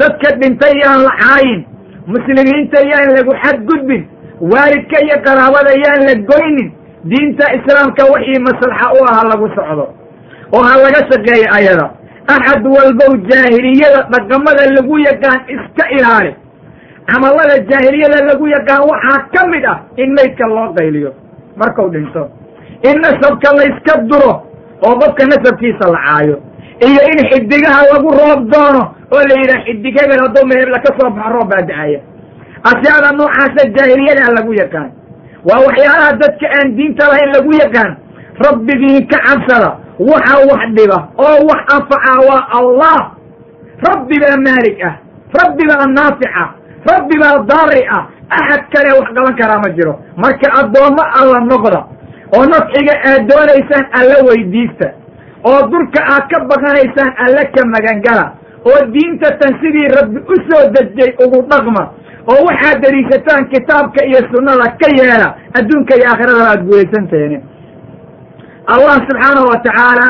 Dadka 0.00 0.28
dhintay 0.40 0.74
yaan 0.82 1.00
la 1.06 1.12
caayin. 1.22 1.60
Muslimiinta 2.06 2.78
yaan 2.90 3.08
lagu 3.16 3.32
xadgudbin 3.42 4.02
waalidka 4.52 4.96
iyo 5.06 5.16
qaraabada 5.26 5.72
yaan 5.84 6.00
la 6.08 6.14
goynin 6.30 6.68
diinta 7.10 7.44
islaamka 7.56 8.02
wixii 8.12 8.40
maslaxa 8.48 8.86
u 8.98 9.00
aha 9.10 9.22
lagu 9.32 9.46
socdo. 9.56 9.84
Oo 10.54 10.62
ha 10.68 10.74
laga 10.84 11.00
shaqeeyo 11.10 11.48
ayada. 11.58 11.86
Axad 12.34 12.64
walbow 12.76 13.12
jaahiliyada 13.30 14.00
dhaqamada 14.12 14.64
lagu 14.76 14.94
yaqaan 15.08 15.40
iska 15.54 15.84
ilaali 15.96 16.32
camallada 17.08 17.56
jaahiliyada 17.70 18.18
lagu 18.30 18.44
yaqaan 18.56 18.82
waxaa 18.90 19.18
ka 19.34 19.42
mid 19.52 19.64
ah 19.72 19.78
in 20.02 20.08
maydka 20.16 20.44
loo 20.48 20.68
qayliyo. 20.78 21.10
Markuu 21.56 21.88
dhinto. 21.94 22.22
In 22.88 22.96
nasabka 23.04 23.48
layska 23.58 23.94
duro 24.10 24.32
oo 24.86 24.94
qofka 25.00 25.24
nasabkiisa 25.32 25.84
la 25.94 26.00
caayo. 26.06 26.36
Iyo 26.86 27.00
in 27.12 27.18
xidigaha 27.30 27.80
lagu 27.92 28.08
roob 28.20 28.40
doono 28.52 28.82
oo 29.12 29.22
la 29.28 29.34
yidhaha 29.40 29.64
xidig 29.66 29.96
hadduu 30.22 30.44
meebla 30.50 30.78
ka 30.84 30.90
soo 30.98 31.10
baxo 31.10 31.30
roob 31.36 31.48
baa 31.52 31.62
da'aya 31.70 32.00
ashyaada 32.70 33.10
noocaasa 33.18 33.62
jaahiliyada 33.76 34.32
lagu 34.36 34.52
yaqaan. 34.62 34.90
Waa 35.48 35.60
waxyaalaha 35.66 36.12
dadka 36.22 36.46
aan 36.58 36.68
diinta 36.76 37.04
lahayn 37.10 37.30
lagu 37.36 37.52
yaqaan. 37.62 37.92
Rabbigii 38.46 39.06
ka 39.10 39.18
cabsada 39.26 39.70
waxa 39.98 40.36
wax 40.50 40.62
dhiba 40.76 40.98
oo 41.24 41.36
wax 41.50 41.60
anfaca 41.76 42.14
waa 42.28 42.42
allah. 42.58 43.00
Rabbi 43.88 44.16
baa 44.22 44.36
maalig 44.46 44.78
ah 44.88 44.94
rabbi 45.40 45.62
baa 45.70 45.86
naafic 45.96 46.32
ah 46.42 46.48
rabbi 46.90 47.14
baa 47.22 47.38
daari 47.50 47.82
ah. 47.96 48.04
Axad 48.36 48.62
kale 48.72 48.90
wax 48.98 49.08
qaban 49.16 49.34
karaa 49.40 49.58
ma 49.64 49.68
jiro. 49.76 49.94
Marka 50.16 50.48
addoommo 50.60 51.02
alla 51.20 51.38
noqda 51.50 51.80
oo 52.36 52.44
nafciga 52.52 52.94
aad 53.10 53.22
doonaysaan 53.30 53.84
alla 53.98 54.16
weydiista 54.28 54.86
oo 55.44 55.60
dulka 55.70 56.00
aad 56.14 56.24
ka 56.32 56.40
baqanaysaan 56.50 57.10
alle 57.24 57.42
ka 57.54 57.60
magangala 57.74 58.24
oo 58.66 58.78
diinta 58.94 59.28
tan 59.38 59.52
sidii 59.60 59.88
rabbi 59.98 60.18
u 60.32 60.34
soo 60.48 60.62
dejiyey 60.74 61.12
ugu 61.24 61.38
dhaqma 61.50 61.82
oo 62.32 62.40
waxaad 62.48 62.76
deliishataan 62.84 63.42
kitaabka 63.52 64.00
iyo 64.10 64.20
sunnada 64.32 64.66
ka 64.80 64.88
yeela 64.98 65.28
adduunka 65.58 65.92
iyo 65.98 66.06
aakhiradana 66.10 66.50
aad 66.52 66.62
guulaysanteeni 66.68 67.38
allah 68.74 68.96
subxaanahu 69.08 69.46
wa 69.52 69.58
tacaala 69.66 70.06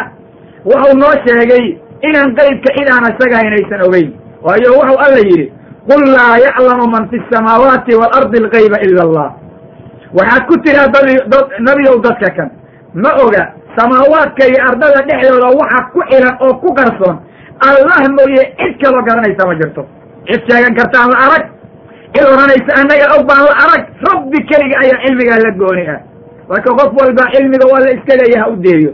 wuxuu 0.71 0.95
noo 1.03 1.15
sheegay 1.27 1.65
inaan 2.09 2.31
qeybka 2.39 2.71
idaan 2.81 3.05
isaga 3.13 3.37
haynaysan 3.41 3.81
ogeyn. 3.87 4.09
Waayo 4.45 4.69
wuxuu 4.79 4.99
alla 5.05 5.19
yidhi 5.29 5.47
qul 5.91 6.03
laa 6.17 6.35
yaclamu 6.47 6.87
man 6.95 7.05
fi 7.11 7.17
samaawaati 7.33 7.93
waalardi 8.01 8.37
algayba 8.45 8.79
ila 8.87 9.03
allah. 9.07 9.29
Waxaad 10.19 10.43
ku 10.49 10.55
tiraa 10.65 10.89
nebiyow 11.67 11.97
dadka 12.07 12.29
kan 12.37 12.49
ma 12.95 13.11
oga 13.25 13.45
samaawaadka 13.77 14.43
iyo 14.51 14.61
ardada 14.69 15.01
dhexdooda 15.09 15.49
waxa 15.61 15.81
ku 15.93 16.01
xilan 16.11 16.35
oo 16.45 16.55
ku 16.63 16.69
qarsoon. 16.79 17.17
Allah 17.69 18.01
mooye 18.17 18.43
cid 18.61 18.75
kaloo 18.83 19.03
garanaysa 19.09 19.43
ma 19.49 19.55
jirto. 19.61 19.83
Cid 20.29 20.43
sheegan 20.49 20.75
kartaan 20.79 21.11
la 21.13 21.19
arag 21.27 21.45
cid 22.15 22.25
odhanaysa 22.33 22.73
annaga 22.81 23.07
og 23.17 23.23
baan 23.29 23.43
la 23.49 23.55
arag. 23.65 23.83
Rabbi 24.09 24.39
keliga 24.51 24.77
ayaa 24.83 25.03
cilmigaa 25.05 25.39
la 25.45 25.51
gooni 25.61 25.85
ah 25.95 26.01
marka 26.49 26.71
qof 26.79 26.91
walba 27.01 27.25
cilmiga 27.35 27.67
waa 27.73 27.81
la 27.85 27.91
iska 27.97 28.15
leeya 28.21 28.39
ha 28.43 28.51
u 28.53 28.57
deeyo. 28.65 28.93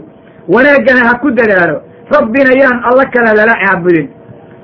Wanaaggana 0.53 1.01
ha 1.07 1.13
ku 1.21 1.29
dadaalo. 1.31 1.77
Rabbina 2.15 2.51
yaan 2.61 2.77
alla 2.89 3.03
kale 3.13 3.31
lala 3.39 3.55
caabudin. 3.63 4.07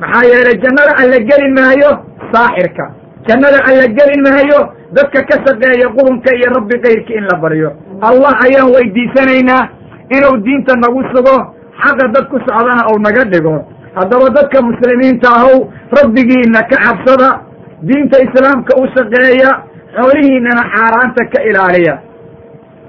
Maxaa 0.01 0.23
yeelay 0.31 0.57
jannada 0.63 0.93
alla 1.01 1.17
geli 1.29 1.47
maayo 1.57 1.91
saaxirka 2.33 2.85
jannada 3.27 3.59
alla 3.69 3.85
geli 3.97 4.17
maayo 4.25 4.59
dadka 4.95 5.19
ka 5.29 5.35
shaqeeya 5.45 5.87
qurunka 5.95 6.29
iyo 6.37 6.47
rabbi 6.57 6.75
kayrka 6.83 7.13
in 7.19 7.25
la 7.29 7.35
baryo. 7.41 7.69
Allah 8.09 8.33
ayaan 8.45 8.69
weydiisanaynaa 8.75 9.63
inuu 10.15 10.37
diinta 10.45 10.73
nagu 10.83 11.01
sugo 11.13 11.35
xaqa 11.81 12.05
dad 12.13 12.25
ku 12.31 12.37
socdana 12.45 12.83
ou 12.89 12.97
naga 12.99 13.23
dhigo. 13.31 13.55
Haddaba 13.97 14.29
dadka 14.37 14.61
muslimiinta 14.61 15.27
ahow 15.37 15.57
rabbigiina 15.97 16.61
ka 16.69 16.77
cabsada 16.83 17.29
diinta 17.87 18.17
islaamka 18.25 18.73
u 18.81 18.85
shaqeeya 18.95 19.49
xoolihiinana 19.97 20.63
xaaraanta 20.73 21.23
ka 21.33 21.39
ilaaliya. 21.49 21.95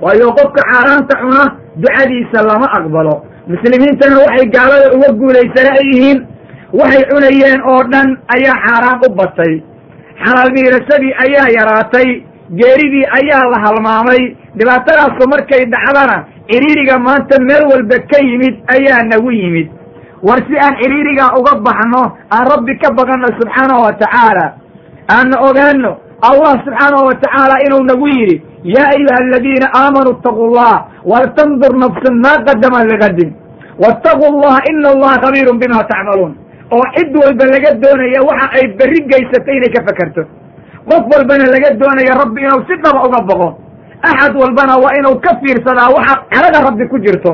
Waayo 0.03 0.29
qofka 0.39 0.63
xaaraanta 0.73 1.15
cuna 1.23 1.43
ducadiisa 1.83 2.39
lama 2.49 2.67
aqbalo. 2.79 3.15
Muslimiintana 3.53 4.17
waxay 4.25 4.47
gaalada 4.55 4.89
uga 4.97 5.09
guulaysana 5.21 5.73
yihiin 5.89 6.19
waxay 6.81 7.05
cunayeen 7.11 7.61
oo 7.73 7.83
dhan 7.93 8.09
ayaa 8.37 8.57
xaaraan 8.65 8.99
u 9.07 9.09
batay. 9.19 9.55
Xalaal 10.25 10.51
miirashadii 10.57 11.15
ayaa 11.25 11.49
yaraatay 11.59 12.09
geeridii 12.59 13.07
ayaa 13.19 13.45
la 13.53 13.59
halmaamay. 13.65 14.23
Dhibaatadaasu 14.59 15.29
markay 15.33 15.63
dhacdana 15.75 16.17
ciriiriga 16.51 16.99
maanta 16.99 17.37
meel 17.49 17.65
walba 17.73 17.99
ka 18.11 18.19
yimid 18.29 18.55
ayaa 18.77 19.03
nagu 19.11 19.31
yimid. 19.31 19.69
War 20.23 20.39
si 20.49 20.55
aan 20.59 20.75
ciriirigaa 20.81 21.35
uga 21.39 21.55
baxno 21.67 22.03
aan 22.35 22.45
rabbi 22.53 22.75
ka 22.83 22.89
baqanno 22.99 23.29
subxaanahu 23.39 23.83
wa 23.87 23.93
tacaala 24.03 24.47
aanna 25.17 25.37
ogaano 25.49 25.91
allah 26.31 26.53
subxaanahu 26.65 27.05
wa 27.09 27.15
tacaala 27.23 27.57
inuu 27.67 27.83
nagu 27.91 28.07
yidhi 28.17 28.37
yaa 28.75 28.89
ayuha 28.95 29.17
aladiina 29.23 29.67
aamanuu 29.81 30.15
itaquu 30.19 30.47
llah 30.57 30.75
waltandur 31.13 31.73
nafsun 31.83 32.15
maa 32.25 32.39
qadama 32.49 32.85
ligadin 32.91 33.31
waataquu 33.85 34.27
llaha 34.43 34.59
ina 34.71 34.89
allaha 34.95 35.17
khabiirun 35.25 35.59
bima 35.63 35.81
tacmaluun 35.93 36.33
oo 36.77 36.85
cid 36.97 37.13
walba 37.23 37.45
laga 37.55 37.71
doonaya 37.85 38.21
waxa 38.31 38.47
ay 38.59 38.65
berri 38.79 39.01
gaysatay 39.13 39.57
inay 39.59 39.71
ka 39.77 39.81
fakerto 39.89 40.23
qof 40.91 41.03
walbana 41.15 41.47
laga 41.55 41.71
doonaya 41.83 42.19
rabbi 42.23 42.41
inuu 42.47 42.63
si 42.69 42.75
dhaba 42.85 43.01
uga 43.09 43.21
boqo 43.31 43.49
axad 44.11 44.35
walbana 44.43 44.75
waa 44.85 44.93
inuu 45.01 45.17
ka 45.27 45.33
fiirsadaa 45.43 45.89
waxa 45.97 46.15
calada 46.35 46.59
rabbi 46.69 46.85
ku 46.93 46.97
jirto 47.07 47.33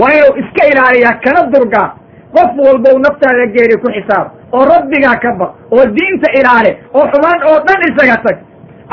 waa 0.00 0.10
inuu 0.18 0.34
iska 0.42 0.62
ilaaliyaa 0.72 1.16
kana 1.24 1.40
durgaa 1.54 1.88
qof 2.36 2.50
walbow 2.66 2.96
naftaada 3.06 3.46
geeri 3.56 3.76
ku 3.82 3.88
xisaab 3.96 4.26
oo 4.52 4.64
rabbigaa 4.72 5.16
ka 5.24 5.30
baq 5.40 5.52
oo 5.74 5.84
diinta 5.96 6.28
ilaale 6.40 6.72
oo 6.94 7.04
xumaan 7.12 7.40
oo 7.50 7.58
dhan 7.66 7.80
isaga 7.90 8.16
tag. 8.26 8.38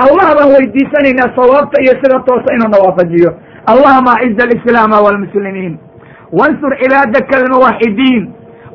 Allah 0.04 0.28
baan 0.38 0.50
weydiisanaynaa 0.56 1.36
sawaabta 1.36 1.82
iyo 1.84 1.94
sida 2.02 2.20
toosa 2.28 2.54
inuu 2.56 2.70
nawaafajiyo 2.74 3.32
allahuma 3.72 4.12
aciza 4.18 4.44
alislaama 4.48 5.02
waalmuslimiin 5.06 5.74
wansur 6.40 6.74
cibaadaka 6.82 7.38
almuwaxidiin 7.42 8.24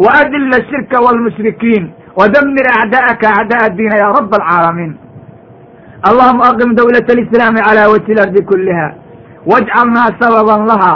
waadilla 0.05 0.57
ashirka 0.63 1.01
waalmushrikiin 1.05 1.85
wadamir 2.19 2.67
acda'aka 2.81 3.27
acda'a 3.41 3.69
diina 3.79 3.97
yaa 4.03 4.13
rabba 4.19 4.37
alcaalamiin 4.41 4.93
allahuma 6.09 6.45
aqim 6.51 6.71
dowlata 6.81 7.13
alislaami 7.17 7.61
calaa 7.69 7.89
wajhi 7.93 8.13
ilardi 8.13 8.43
kulliha 8.51 8.89
wajcalnaa 9.53 10.11
sababan 10.21 10.67
laha 10.71 10.95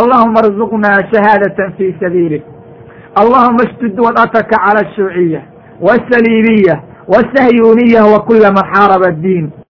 allahuma 0.00 0.38
arzuqnaa 0.44 0.98
shahaadatan 1.12 1.72
fii 1.78 1.96
sabiilik 2.00 2.44
اللهma 3.17 3.61
اشتد 3.61 3.99
وdأتك 3.99 4.59
على 4.59 4.79
الشhuuعية 4.79 5.41
والسليبية 5.81 6.83
والسhyuنية 7.07 8.01
وكل 8.15 8.41
mن 8.51 8.63
xاaرب 8.73 9.03
الدين 9.03 9.51